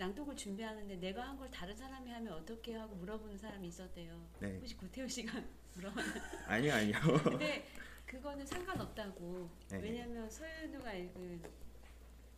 낭독을 0.00 0.34
준비하는데 0.34 0.96
내가 0.96 1.28
한 1.28 1.36
걸 1.36 1.50
다른 1.50 1.76
사람이 1.76 2.10
하면 2.10 2.32
어떻게 2.32 2.74
하고 2.74 2.94
물어보는 2.96 3.36
사람이 3.38 3.68
있었대요. 3.68 4.26
네. 4.40 4.56
혹시 4.56 4.74
구태우 4.76 5.06
씨가 5.08 5.40
물어봤나? 5.76 6.12
아니요, 6.46 6.74
아니요. 6.74 6.96
근데 7.24 7.66
그거는 8.06 8.44
상관없다고. 8.46 9.50
네. 9.70 9.78
왜냐면 9.78 10.28
서윤우가 10.30 10.92
읽은 10.94 11.42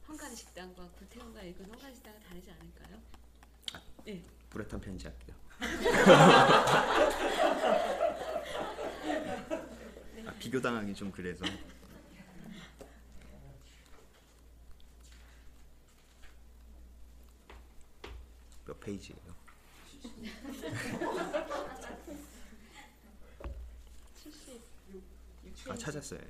헝가리 0.08 0.34
식당과 0.36 0.88
구태우가 0.90 1.40
읽은 1.42 1.64
헝가리 1.66 1.94
식당은 1.94 2.20
다르지 2.20 2.50
않을까요? 2.50 3.00
네. 4.04 4.22
불에 4.50 4.66
탄 4.66 4.80
편지 4.80 5.06
할게요 5.06 5.34
아, 10.26 10.32
비교당하기 10.38 10.94
좀 10.94 11.10
그래서 11.10 11.44
페이지예요? 18.82 19.34
아 25.68 25.74
찾았어요. 25.76 26.20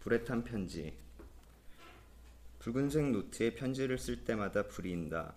불에 0.00 0.22
탄 0.24 0.44
편지. 0.44 0.96
붉은색 2.58 3.10
노트에 3.10 3.54
편지를 3.54 3.98
쓸 3.98 4.24
때마다 4.24 4.66
불이 4.66 4.90
인다. 4.90 5.34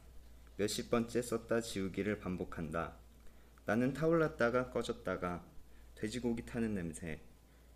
몇십 0.58 0.90
번째 0.90 1.22
썼다 1.22 1.62
지우기를 1.62 2.20
반복한다. 2.20 2.96
나는 3.66 3.94
타올랐다가 3.94 4.72
꺼졌다가 4.72 5.44
돼지고기 5.96 6.46
타는 6.46 6.74
냄새. 6.74 7.22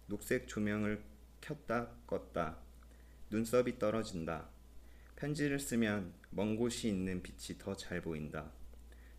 녹색 0.07 0.47
조명을 0.47 1.01
켰다 1.39 1.89
껐다. 2.07 2.57
눈썹이 3.29 3.79
떨어진다. 3.79 4.47
편지를 5.15 5.59
쓰면 5.59 6.13
먼 6.35 6.55
곳이 6.55 6.87
있는 6.89 7.21
빛이 7.21 7.59
더 7.59 7.75
잘 7.75 8.01
보인다. 8.01 8.51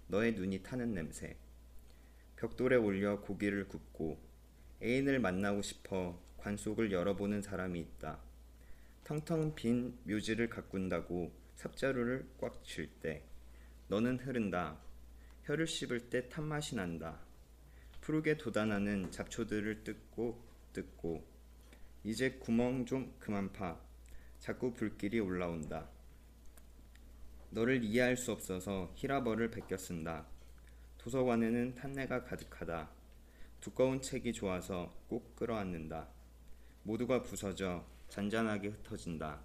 너의 0.08 0.32
눈이 0.32 0.64
타는 0.64 0.94
냄새. 0.94 1.36
벽돌에 2.34 2.74
올려 2.74 3.20
고기를 3.20 3.68
굽고 3.68 4.18
애인을 4.82 5.20
만나고 5.20 5.62
싶어 5.62 6.20
관 6.36 6.56
속을 6.56 6.90
열어보는 6.90 7.40
사람이 7.40 7.78
있다. 7.78 8.18
텅텅 9.04 9.54
빈 9.54 9.96
묘지를 10.04 10.48
가꾼다고 10.50 11.32
삽자루를 11.54 12.26
꽉 12.40 12.64
쥘 12.64 12.88
때 13.00 13.22
너는 13.86 14.18
흐른다. 14.18 14.80
혀를 15.44 15.68
씹을 15.68 16.10
때 16.10 16.28
탄맛이 16.28 16.74
난다. 16.74 17.20
푸르게 18.00 18.36
돋아나는 18.36 19.12
잡초들을 19.12 19.84
뜯고 19.84 20.42
뜯고 20.72 21.24
이제 22.02 22.32
구멍 22.40 22.84
좀 22.86 23.14
그만 23.20 23.52
파. 23.52 23.78
자꾸 24.40 24.74
불길이 24.74 25.20
올라온다. 25.20 25.93
너를 27.54 27.84
이해할 27.84 28.16
수 28.16 28.32
없어서 28.32 28.90
히라버를 28.96 29.52
베껴 29.52 29.76
쓴다. 29.76 30.26
도서관에는 30.98 31.76
탄내가 31.76 32.24
가득하다. 32.24 32.90
두꺼운 33.60 34.02
책이 34.02 34.32
좋아서 34.32 34.92
꼭 35.06 35.36
끌어안는다. 35.36 36.08
모두가 36.82 37.22
부서져 37.22 37.86
잔잔하게 38.08 38.70
흩어진다. 38.70 39.40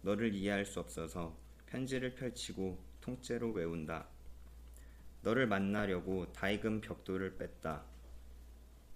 너를 0.00 0.34
이해할 0.34 0.64
수 0.64 0.80
없어서 0.80 1.36
편지를 1.66 2.14
펼치고 2.14 2.82
통째로 3.02 3.52
외운다. 3.52 4.06
너를 5.20 5.46
만나려고 5.46 6.32
다 6.32 6.48
익은 6.48 6.80
벽돌을 6.80 7.36
뺐다. 7.36 7.84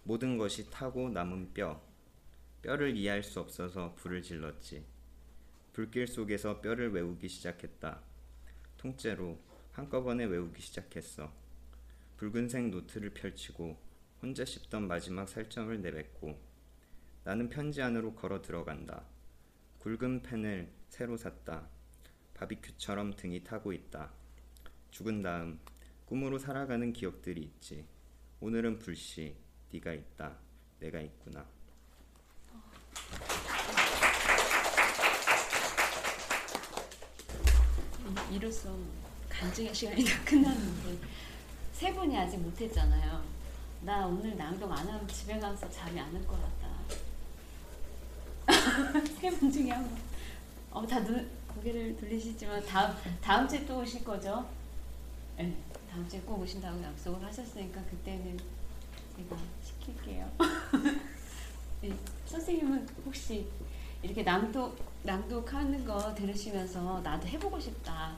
모든 0.05 0.39
것이 0.39 0.70
타고 0.70 1.11
남은 1.11 1.53
뼈. 1.53 1.82
뼈를 2.62 2.97
이해할 2.97 3.23
수 3.23 3.41
없어서 3.41 3.95
불을 3.97 4.23
질렀지. 4.23 4.86
불길 5.74 6.07
속에서 6.07 6.62
뼈를 6.62 6.95
외우기 6.95 7.28
시작했다. 7.28 8.14
통째로 8.85 9.39
한꺼번에 9.73 10.24
외우기 10.24 10.61
시작했어. 10.61 11.32
붉은색 12.19 12.69
노트를 12.69 13.15
펼치고 13.15 13.78
혼자 14.20 14.44
씹던 14.44 14.86
마지막 14.86 15.27
살점을 15.27 15.81
내뱉고 15.81 16.39
나는 17.24 17.48
편지 17.48 17.81
안으로 17.81 18.15
걸어 18.15 18.43
들어간다. 18.43 19.06
굵은 19.78 20.23
펜을 20.23 20.70
새로 20.90 21.16
샀다. 21.16 21.66
바비큐처럼 22.35 23.16
등이 23.16 23.43
타고 23.43 23.73
있다. 23.73 24.12
죽은 24.90 25.23
다음 25.23 25.59
꿈으로 26.05 26.39
살아가는 26.39 26.93
기억들이 26.93 27.40
있지. 27.40 27.86
오늘은 28.40 28.81
불씨, 28.81 29.35
네가 29.73 29.94
있다. 29.94 30.36
내가 30.81 31.01
있구나. 31.01 31.47
이- 38.31 38.35
이로써 38.37 38.75
간증의 39.29 39.75
시간이 39.75 40.05
다 40.05 40.23
끝났는데 40.25 40.99
세 41.73 41.93
분이 41.93 42.17
아직 42.17 42.37
못했잖아요. 42.39 43.23
나 43.83 44.07
오늘 44.07 44.37
낭독 44.37 44.71
안 44.71 44.79
하면 44.87 45.07
집에 45.09 45.39
가서 45.39 45.69
잠이 45.71 45.99
안 46.01 46.15
올 46.15 46.27
것 46.27 46.39
같다. 46.41 46.75
세 49.21 49.31
분 49.31 49.51
중에 49.51 49.71
한 49.71 49.83
분. 49.89 49.97
어, 50.71 50.87
다 50.87 51.01
눈, 51.05 51.29
고개를 51.49 51.97
돌리시지만 51.97 52.65
다음 52.67 52.95
다음 53.21 53.49
주에 53.49 53.65
또 53.67 53.79
오실 53.81 54.05
거죠? 54.05 54.47
네, 55.37 55.55
다음 55.91 56.09
주에 56.09 56.21
꼭 56.21 56.41
오신다고 56.41 56.83
약속을 56.83 57.25
하셨으니까 57.27 57.83
그때는 57.85 58.39
제가 59.17 59.37
시킬게요. 59.63 60.31
네, 61.81 61.93
선생님은 62.27 62.87
혹시 63.07 63.47
이렇게 64.03 64.23
낭독 64.23 64.77
낭독하는 65.05 65.85
거 65.85 66.15
들으시면서 66.15 67.01
나도 67.03 67.27
해보고 67.29 67.61
싶다. 67.61 68.17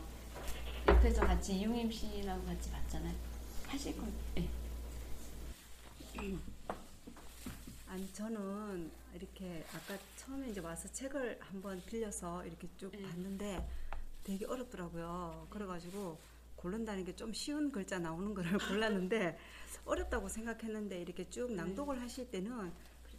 옆에서 0.87 1.21
같이 1.23 1.57
이용임 1.59 1.91
씨랑 1.91 2.47
같이 2.47 2.71
봤잖아요. 2.71 3.13
하실 3.67 3.97
건, 3.97 4.13
네. 4.37 4.49
아니 7.89 8.13
저는 8.13 8.91
이렇게 9.15 9.65
아까 9.75 9.99
처음에 10.17 10.51
이제 10.51 10.61
와서 10.61 10.89
책을 10.93 11.39
한번 11.41 11.83
빌려서 11.87 12.45
이렇게 12.47 12.69
쭉 12.79 12.93
봤는데 12.93 13.69
되게 14.23 14.47
어렵더라고요. 14.47 15.49
그래가지고 15.51 16.19
고른다는 16.55 17.05
게 17.05 17.13
좀 17.17 17.33
쉬운 17.33 17.73
글자 17.73 17.99
나오는 17.99 18.33
거를 18.33 18.59
골랐는데 18.69 19.37
어렵다고 19.85 20.29
생각했는데 20.29 21.01
이렇게 21.01 21.29
쭉 21.31 21.53
낭독을 21.53 22.01
하실 22.01 22.31
때는 22.31 22.73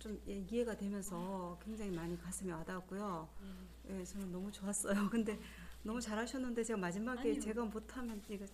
좀 0.08 0.22
예, 0.30 0.36
이해가 0.50 0.78
되면서 0.78 1.60
굉장히 1.62 1.92
많이 1.92 2.18
가슴에 2.18 2.54
와닿았고요. 2.54 3.28
예, 3.90 4.06
저는 4.06 4.32
너무 4.32 4.50
좋았어요. 4.50 4.94
근데 5.12 5.38
너무 5.84 6.00
잘하셨는데 6.00 6.64
제가 6.64 6.80
마지막에 6.80 7.20
아니요. 7.20 7.40
제가 7.42 7.66
못하면 7.66 8.22
이거 8.30 8.46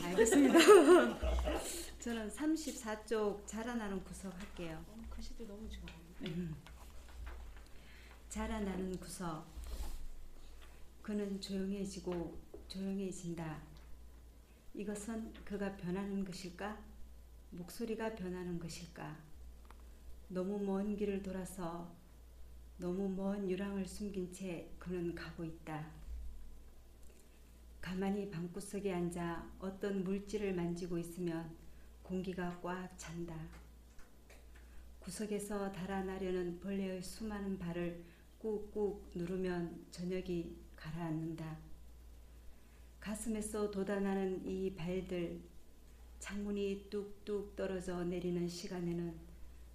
알겠습니다. 0.00 0.54
저는 1.98 2.30
34쪽 2.30 3.44
자라나는 3.46 4.04
구석 4.04 4.32
할게요. 4.38 4.80
어, 4.88 5.02
글씨도 5.10 5.44
너무 5.44 5.68
좋아요. 5.68 5.98
음. 6.22 6.54
자라나는 8.28 8.96
구석. 9.00 9.44
그는 11.02 11.40
조용해지고 11.40 12.38
조용해진다. 12.68 13.60
이것은 14.74 15.32
그가 15.44 15.76
변하는 15.76 16.24
것일까? 16.24 16.78
목소리가 17.50 18.14
변하는 18.14 18.58
것일까? 18.60 19.33
너무 20.28 20.58
먼 20.58 20.96
길을 20.96 21.22
돌아서 21.22 21.92
너무 22.78 23.08
먼 23.08 23.48
유랑을 23.50 23.86
숨긴 23.86 24.32
채 24.32 24.68
그는 24.78 25.14
가고 25.14 25.44
있다. 25.44 25.86
가만히 27.80 28.30
방구석에 28.30 28.92
앉아 28.92 29.50
어떤 29.58 30.02
물질을 30.02 30.54
만지고 30.54 30.98
있으면 30.98 31.54
공기가 32.02 32.58
꽉 32.62 32.88
찬다. 32.96 33.34
구석에서 35.00 35.70
달아나려는 35.70 36.58
벌레의 36.60 37.02
수많은 37.02 37.58
발을 37.58 38.02
꾹꾹 38.38 39.02
누르면 39.14 39.86
저녁이 39.90 40.56
가라앉는다. 40.76 41.58
가슴에서 43.00 43.70
돋아나는 43.70 44.46
이 44.46 44.74
발들, 44.74 45.38
창문이 46.20 46.86
뚝뚝 46.88 47.54
떨어져 47.54 48.02
내리는 48.04 48.48
시간에는 48.48 49.14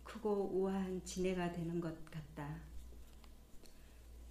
크고 0.10 0.50
우아한 0.52 1.04
지혜가 1.06 1.52
되는 1.52 1.80
것 1.80 2.04
같다. 2.10 2.60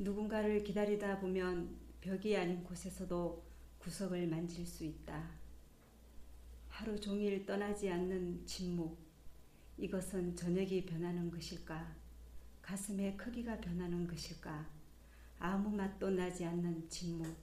누군가를 0.01 0.65
기다리다 0.65 1.21
보면 1.21 1.77
벽이 2.01 2.37
아닌 2.37 2.65
곳에서도 2.65 3.45
구석을 3.79 4.27
만질 4.27 4.67
수 4.67 4.83
있다. 4.83 5.31
하루 6.69 7.01
종일 7.01 7.47
떠나지 7.47 7.89
않는 7.91 8.45
침묵. 8.45 8.99
이것은 9.77 10.35
저녁이 10.35 10.85
변하는 10.85 11.31
것일까? 11.31 11.95
가슴의 12.61 13.17
크기가 13.17 13.61
변하는 13.61 14.05
것일까? 14.09 14.69
아무 15.39 15.71
맛도 15.71 16.11
나지 16.11 16.45
않는 16.45 16.89
침묵. 16.89 17.37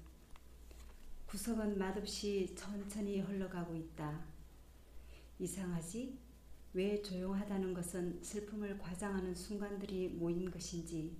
구석은 1.25 1.77
맛없이 1.77 2.53
천천히 2.53 3.21
흘러가고 3.21 3.75
있다. 3.75 4.25
이상하지? 5.39 6.24
왜 6.75 7.01
조용하다는 7.01 7.73
것은 7.73 8.21
슬픔을 8.21 8.77
과장하는 8.77 9.33
순간들이 9.33 10.09
모인 10.09 10.51
것인지, 10.51 11.15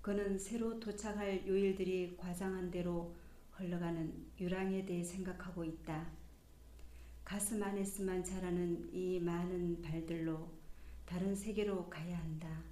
그는 0.00 0.38
새로 0.38 0.80
도착할 0.80 1.46
요일들이 1.46 2.16
과장한 2.16 2.70
대로 2.70 3.14
흘러가는 3.50 4.10
유랑에 4.40 4.86
대해 4.86 5.04
생각하고 5.04 5.62
있다. 5.62 6.10
가슴 7.22 7.62
안에서만 7.62 8.24
자라는 8.24 8.88
이 8.94 9.20
많은 9.20 9.82
발들로 9.82 10.48
다른 11.04 11.34
세계로 11.34 11.90
가야 11.90 12.18
한다. 12.18 12.62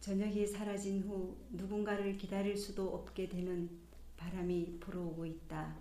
저녁이 0.00 0.46
사라진 0.46 1.04
후 1.04 1.38
누군가를 1.52 2.18
기다릴 2.18 2.58
수도 2.58 2.94
없게 2.94 3.30
되는 3.30 3.70
바람이 4.18 4.76
불어오고 4.78 5.24
있다. 5.24 5.74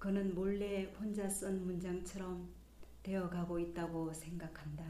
그는 0.00 0.34
몰래 0.34 0.92
혼자 0.98 1.28
쓴 1.28 1.64
문장처럼 1.64 2.59
되어가고 3.02 3.58
있다고 3.58 4.12
생각한다. 4.12 4.84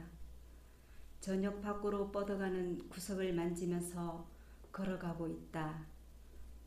저녁 1.21 1.61
밖으로 1.61 2.11
뻗어가는 2.11 2.89
구석을 2.89 3.33
만지면서 3.35 4.27
걸어가고 4.73 5.29
있다. 5.29 5.87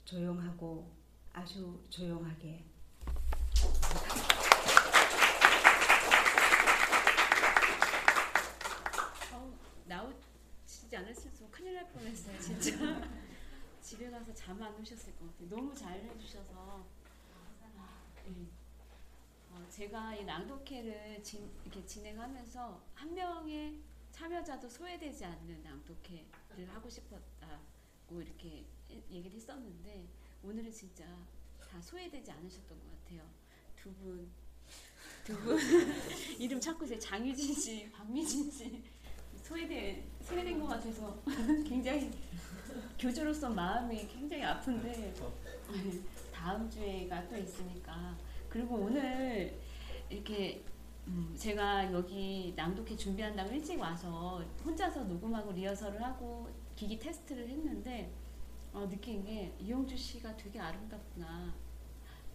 조용하고 0.05 0.91
아주 1.33 1.81
조용하게. 1.89 2.63
어, 9.31 9.53
나오시지 9.85 10.95
않았으면 10.95 11.51
큰일 11.51 11.75
날 11.75 11.91
뻔했어요, 11.91 12.39
진짜. 12.39 12.71
집에 13.81 14.09
가서 14.09 14.33
잠 14.33 14.61
안 14.61 14.73
오셨을 14.79 15.13
것 15.17 15.25
같아요. 15.31 15.49
너무 15.49 15.75
잘 15.75 15.99
해주셔서. 15.99 16.85
네. 18.25 18.47
어, 19.63 19.69
제가 19.69 20.13
이 20.15 20.25
낭독회를 20.25 21.23
진, 21.23 21.49
이렇게 21.63 21.85
진행하면서 21.85 22.81
한 22.93 23.13
명의 23.13 23.79
참여자도 24.11 24.67
소외되지 24.67 25.23
않는 25.23 25.63
낭독회를 25.63 26.67
하고 26.69 26.89
싶었다고 26.89 28.21
이렇게 28.21 28.65
얘기를 29.09 29.31
했었는데 29.31 30.07
오늘은 30.43 30.71
진짜 30.71 31.05
다 31.59 31.81
소외되지 31.81 32.29
않으셨던 32.31 32.77
것 32.77 33.03
같아요. 33.03 33.23
두 33.75 33.91
분, 33.93 34.29
두 35.23 35.33
분 35.37 35.57
이름 36.37 36.59
찾고 36.59 36.83
있어요. 36.85 36.99
장유진 36.99 37.53
씨, 37.55 37.89
박미진 37.91 38.51
씨 38.51 38.83
소외된 39.43 40.03
소외된 40.21 40.59
것 40.59 40.67
같아서 40.67 41.21
굉장히 41.65 42.11
교주로서 42.99 43.49
마음이 43.49 44.07
굉장히 44.07 44.43
아픈데 44.43 45.13
다음 46.33 46.69
주에가 46.69 47.27
또 47.29 47.37
있으니까 47.37 48.17
그리고 48.53 48.75
오늘 48.75 49.59
이렇게 50.11 50.63
음, 51.07 51.33
제가 51.35 51.91
여기 51.91 52.53
낭독회 52.55 52.95
준비한다고 52.95 53.51
일찍 53.51 53.79
와서 53.79 54.45
혼자서 54.63 55.05
녹음하고 55.05 55.53
리허설을 55.53 55.99
하고 56.03 56.47
기기 56.75 56.99
테스트를 56.99 57.49
했는데 57.49 58.13
어, 58.71 58.87
느낀 58.87 59.23
게 59.23 59.51
이용주 59.59 59.97
씨가 59.97 60.37
되게 60.37 60.59
아름답구나. 60.59 61.51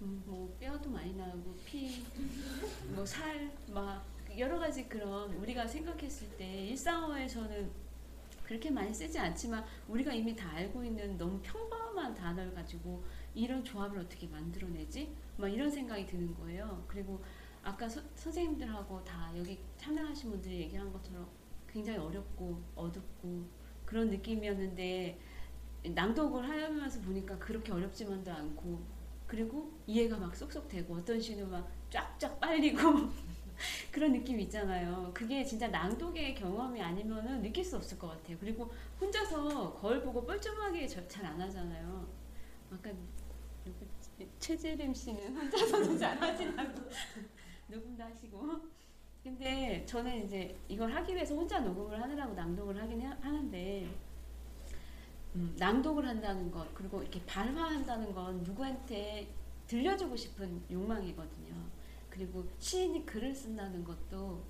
음, 0.02 0.20
뭐 0.26 0.52
뼈도 0.58 0.90
많이 0.90 1.14
나고 1.14 1.54
피, 1.64 2.04
뭐 2.92 3.06
살, 3.06 3.52
막 3.68 4.04
여러 4.36 4.58
가지 4.58 4.88
그런 4.88 5.32
우리가 5.34 5.68
생각했을 5.68 6.36
때 6.36 6.66
일상어에서는 6.66 7.70
그렇게 8.42 8.72
많이 8.72 8.92
쓰지 8.92 9.16
않지만 9.20 9.64
우리가 9.86 10.12
이미 10.12 10.34
다 10.34 10.50
알고 10.50 10.82
있는 10.82 11.16
너무 11.16 11.40
평범한 11.42 12.12
단어를 12.12 12.52
가지고 12.54 13.04
이런 13.36 13.62
조합을 13.62 14.00
어떻게 14.00 14.26
만들어내지? 14.26 15.27
막 15.38 15.48
이런 15.48 15.70
생각이 15.70 16.04
드는 16.06 16.34
거예요. 16.34 16.84
그리고 16.88 17.22
아까 17.62 17.88
서, 17.88 18.00
선생님들하고 18.14 19.02
다 19.04 19.32
여기 19.36 19.58
참여하신 19.76 20.30
분들이 20.30 20.60
얘기한 20.60 20.92
것처럼 20.92 21.28
굉장히 21.68 21.98
어렵고 21.98 22.60
어둡고 22.74 23.46
그런 23.84 24.10
느낌이었는데 24.10 25.18
낭독을 25.94 26.48
하면서 26.48 27.00
보니까 27.00 27.38
그렇게 27.38 27.72
어렵지만도 27.72 28.30
않고 28.32 28.80
그리고 29.26 29.72
이해가 29.86 30.18
막 30.18 30.34
쏙쏙 30.34 30.68
되고 30.68 30.94
어떤 30.94 31.20
시는 31.20 31.50
막 31.50 31.70
쫙쫙 31.90 32.40
빨리고 32.40 32.78
그런 33.92 34.12
느낌 34.12 34.40
있잖아요. 34.40 35.10
그게 35.14 35.44
진짜 35.44 35.68
낭독의 35.68 36.34
경험이 36.34 36.80
아니면은 36.82 37.42
느낄 37.42 37.64
수 37.64 37.76
없을 37.76 37.98
것 37.98 38.08
같아요. 38.08 38.36
그리고 38.40 38.70
혼자서 39.00 39.74
거울 39.74 40.02
보고 40.02 40.24
뻘쭘하게 40.24 40.86
잘 40.86 41.24
안 41.26 41.40
하잖아요. 41.40 42.06
아까 42.70 42.90
최재림 44.38 44.94
씨는 44.94 45.36
혼자서도 45.36 45.98
잘 45.98 46.20
하시나고 46.20 46.80
녹음도 47.68 48.02
하시고. 48.02 48.78
근데 49.22 49.84
저는 49.84 50.24
이제 50.24 50.56
이걸 50.68 50.90
하기 50.92 51.14
위해서 51.14 51.34
혼자 51.34 51.60
녹음을 51.60 52.00
하느라고 52.00 52.34
낭독을 52.34 52.80
하긴 52.80 53.02
하, 53.02 53.16
하는데 53.20 53.88
음, 55.34 55.54
낭독을 55.58 56.06
한다는 56.06 56.50
것 56.50 56.72
그리고 56.74 57.02
이렇게 57.02 57.24
발화한다는 57.26 58.12
건 58.14 58.42
누구한테 58.42 59.28
들려주고 59.66 60.16
싶은 60.16 60.62
욕망이거든요. 60.70 61.54
그리고 62.08 62.48
시인이 62.58 63.04
글을 63.04 63.34
쓴다는 63.34 63.84
것도 63.84 64.42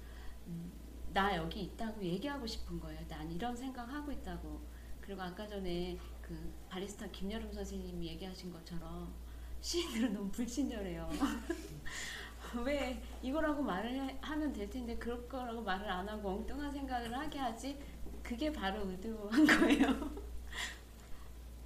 음, 0.47 0.73
나 1.13 1.37
여기 1.37 1.63
있다고 1.63 2.03
얘기하고 2.03 2.47
싶은 2.47 2.79
거예요. 2.79 3.01
난 3.09 3.31
이런 3.33 3.57
생각하고 3.57 4.13
있다고. 4.13 4.61
그리고 5.01 5.23
아까 5.23 5.47
전에 5.47 5.99
그 6.23 6.53
바리스타 6.69 7.09
김여름 7.09 7.53
선생님이 7.53 8.07
얘기하신 8.09 8.53
것처럼 8.53 9.13
시인들은 9.61 10.13
너무 10.15 10.31
불친절해요. 10.31 11.09
왜 12.65 13.01
이거라고 13.23 13.63
말을 13.63 13.91
해, 13.93 14.17
하면 14.21 14.53
될 14.53 14.71
텐데 14.71 14.97
그럴 14.97 15.29
거라고 15.29 15.61
말을 15.63 15.89
안 15.91 16.09
하고 16.09 16.31
엉뚱한 16.31 16.73
생각을 16.73 17.15
하게 17.17 17.39
하지? 17.39 17.79
그게 18.23 18.51
바로 18.53 18.89
의도한 18.89 19.45
거예요. 19.47 20.11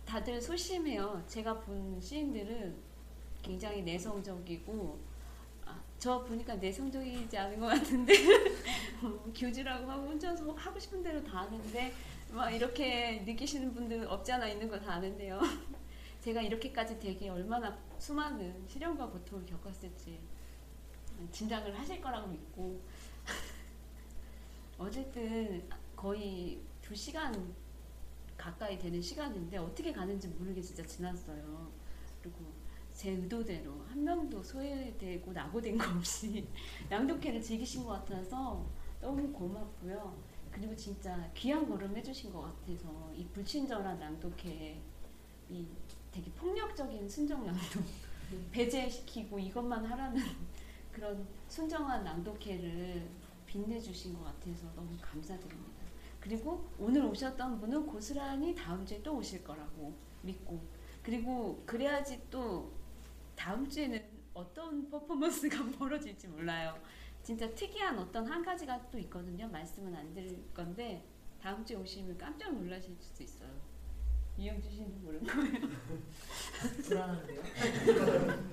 다들 0.04 0.40
소심해요. 0.40 1.22
제가 1.26 1.60
본 1.60 2.00
시인들은 2.00 2.74
굉장히 3.42 3.82
내성적이고 3.82 4.98
아, 5.66 5.80
저 5.98 6.22
보니까 6.24 6.54
내성적이지 6.56 7.36
않은 7.38 7.60
것 7.60 7.66
같은데 7.66 8.12
교주라고 9.34 9.90
하고 9.90 10.08
혼자서 10.08 10.52
하고 10.52 10.78
싶은 10.78 11.02
대로 11.02 11.22
다 11.24 11.38
하는데 11.42 11.92
막 12.30 12.50
이렇게 12.50 13.22
느끼시는 13.24 13.72
분들 13.74 14.06
없지 14.06 14.32
않아 14.32 14.48
있는 14.48 14.68
거 14.68 14.78
다 14.78 14.94
아는데요. 14.94 15.40
제가 16.22 16.40
이렇게까지 16.40 17.00
되게 17.00 17.28
얼마나 17.28 17.76
수많은 17.98 18.64
시련과 18.68 19.08
고통을 19.08 19.44
겪었을지 19.44 20.20
짐작을 21.32 21.76
하실 21.76 22.00
거라고 22.00 22.28
믿고 22.28 22.80
어쨌든 24.78 25.68
거의 25.96 26.62
두 26.80 26.94
시간 26.94 27.52
가까이 28.36 28.78
되는 28.78 29.02
시간인데 29.02 29.58
어떻게 29.58 29.92
가는지 29.92 30.28
모르게 30.28 30.62
진짜 30.62 30.84
지났어요. 30.86 31.72
그리고 32.22 32.52
제 32.94 33.10
의도대로 33.10 33.84
한 33.88 34.04
명도 34.04 34.40
소외되고 34.42 35.32
낙오된 35.32 35.76
거 35.76 35.90
없이 35.96 36.46
낭독회를 36.88 37.42
즐기신 37.42 37.82
것 37.82 37.90
같아서 37.94 38.64
너무 39.00 39.32
고맙고요. 39.32 40.16
그리고 40.52 40.76
진짜 40.76 41.28
귀한 41.34 41.68
걸음 41.68 41.96
해주신 41.96 42.32
것 42.32 42.42
같아서 42.42 43.12
이 43.12 43.26
불친절한 43.26 43.98
낭독회 43.98 44.80
이 45.48 45.66
되게 46.12 46.30
폭력적인 46.32 47.08
순정 47.08 47.46
낭독 47.46 47.84
배제시키고 48.52 49.38
이것만 49.38 49.84
하라는 49.84 50.22
그런 50.92 51.26
순정한 51.48 52.04
낭독회를 52.04 53.08
빛내주신 53.46 54.14
것 54.14 54.24
같아서 54.24 54.72
너무 54.74 54.96
감사드립니다. 55.00 55.82
그리고 56.20 56.70
오늘 56.78 57.04
오셨던 57.04 57.58
분은 57.58 57.86
고스란히 57.86 58.54
다음 58.54 58.86
주에 58.86 59.02
또 59.02 59.16
오실 59.16 59.42
거라고 59.42 59.92
믿고 60.22 60.60
그리고 61.02 61.62
그래야지 61.66 62.22
또 62.30 62.72
다음 63.34 63.68
주에는 63.68 64.00
어떤 64.34 64.88
퍼포먼스가 64.88 65.64
벌어질지 65.78 66.28
몰라요. 66.28 66.80
진짜 67.22 67.52
특이한 67.54 67.98
어떤 67.98 68.26
한 68.26 68.42
가지가 68.42 68.90
또 68.90 68.98
있거든요. 69.00 69.48
말씀은 69.48 69.94
안 69.94 70.12
드릴 70.14 70.52
건데 70.52 71.04
다음 71.40 71.64
주에 71.64 71.76
오시면 71.76 72.16
깜짝 72.18 72.52
놀라실 72.54 72.96
수도 73.00 73.24
있어요. 73.24 73.50
이영주 74.36 74.70
씨는 74.70 75.02
모르는 75.02 75.26
거예요. 75.26 75.68
불안한데요? 76.82 77.42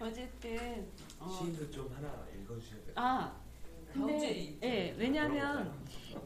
어쨌든 0.00 0.88
어, 1.18 1.28
시인도 1.28 1.70
좀 1.70 1.92
하나 1.92 2.26
읽어주셔야 2.34 2.80
돼요. 2.84 2.94
아 2.96 3.40
근데. 3.92 4.56
예 4.62 4.94
왜냐하면 4.96 5.74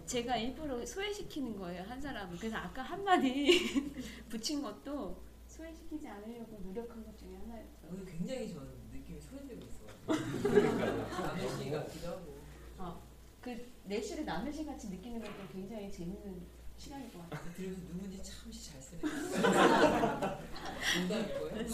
제가 0.07 0.37
일부러 0.37 0.85
소외시키는 0.85 1.57
거예요 1.57 1.83
한 1.85 2.01
사람을 2.01 2.37
그래서 2.37 2.57
아까 2.57 2.83
한 2.83 3.03
마디 3.03 3.93
붙인 4.29 4.63
것도 4.63 5.23
소외시키지 5.49 6.07
않으려고 6.07 6.59
노력한 6.63 7.05
것 7.05 7.17
중에 7.19 7.37
하나였어요. 7.37 7.89
오늘 7.91 8.05
굉장히 8.05 8.49
저는 8.53 8.69
느낌이 8.93 9.21
소외되고 9.21 9.61
있어요. 9.65 10.43
그러니까요. 10.43 11.09
남의 11.09 11.49
시 11.49 11.71
같기도 11.71 12.09
하고. 12.09 12.39
어, 12.79 13.03
그 13.41 13.73
내실을 13.85 14.25
남의 14.25 14.53
시 14.53 14.65
같이 14.65 14.89
느끼는 14.91 15.21
것도 15.21 15.49
굉장히 15.53 15.91
재밌는 15.91 16.47
시간일 16.79 17.11
것 17.13 17.31
같아요. 17.31 17.53
들으면서 17.57 17.83
누군지 17.93 18.23
참시잘 18.23 18.81
쓰네. 18.81 19.01
농담일 20.99 21.39
거예요? 21.41 21.67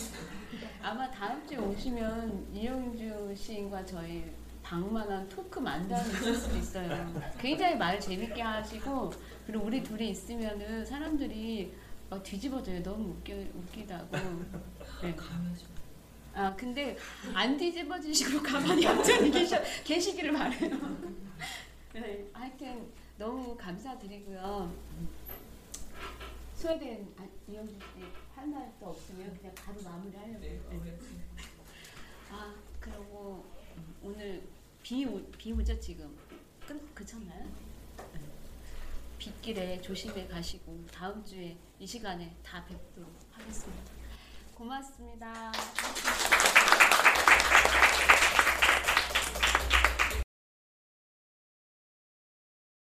아마 0.83 1.11
다음 1.11 1.47
주에 1.47 1.57
오시면 1.59 2.49
이영주 2.55 3.35
시인과 3.37 3.85
저희 3.85 4.25
방만한 4.63 5.29
토크 5.29 5.59
만담이 5.59 6.11
있을 6.13 6.35
수도 6.35 6.57
있어요. 6.59 7.23
굉장히 7.39 7.77
말 7.77 7.99
재밌게 7.99 8.41
하시고 8.41 9.11
그리고 9.47 9.65
우리 9.65 9.83
둘이 9.83 10.11
있으면은 10.11 10.85
사람들이 10.85 11.75
막 12.09 12.23
뒤집어져요. 12.23 12.83
너무 12.83 13.11
웃겨 13.11 13.35
웃기다고. 13.35 14.17
네. 15.03 15.17
아 16.35 16.55
근데 16.55 16.97
안 17.35 17.57
뒤집어지시고 17.57 18.43
가만히 18.43 18.85
얌전히 18.85 19.31
계셔, 19.33 19.61
계시기를 19.85 20.33
바래요. 20.33 20.71
네, 21.93 22.25
하여튼 22.33 22.87
너무 23.21 23.55
감사드리고요. 23.55 24.75
소외된 26.57 27.15
아, 27.19 27.29
이영주 27.47 27.75
씨할 27.75 28.47
말도 28.49 28.87
없으면 28.87 29.37
그냥 29.37 29.55
바로 29.55 29.83
마무리하려고. 29.83 30.41
네. 30.41 30.99
아 32.31 32.55
그리고 32.81 33.45
오늘 34.03 34.49
비, 34.83 35.05
오, 35.05 35.23
비 35.33 35.53
오죠 35.53 35.79
지금 35.79 36.17
끝 36.67 36.95
그쳤나요? 36.95 37.45
네. 38.15 38.21
빗길에 39.19 39.83
조심히 39.83 40.27
가시고 40.27 40.87
다음 40.91 41.23
주에 41.23 41.59
이 41.79 41.87
시간에 41.87 42.35
다 42.43 42.65
뵙도록 42.65 43.13
하겠습니다. 43.33 43.93
고맙습니다. 44.55 45.53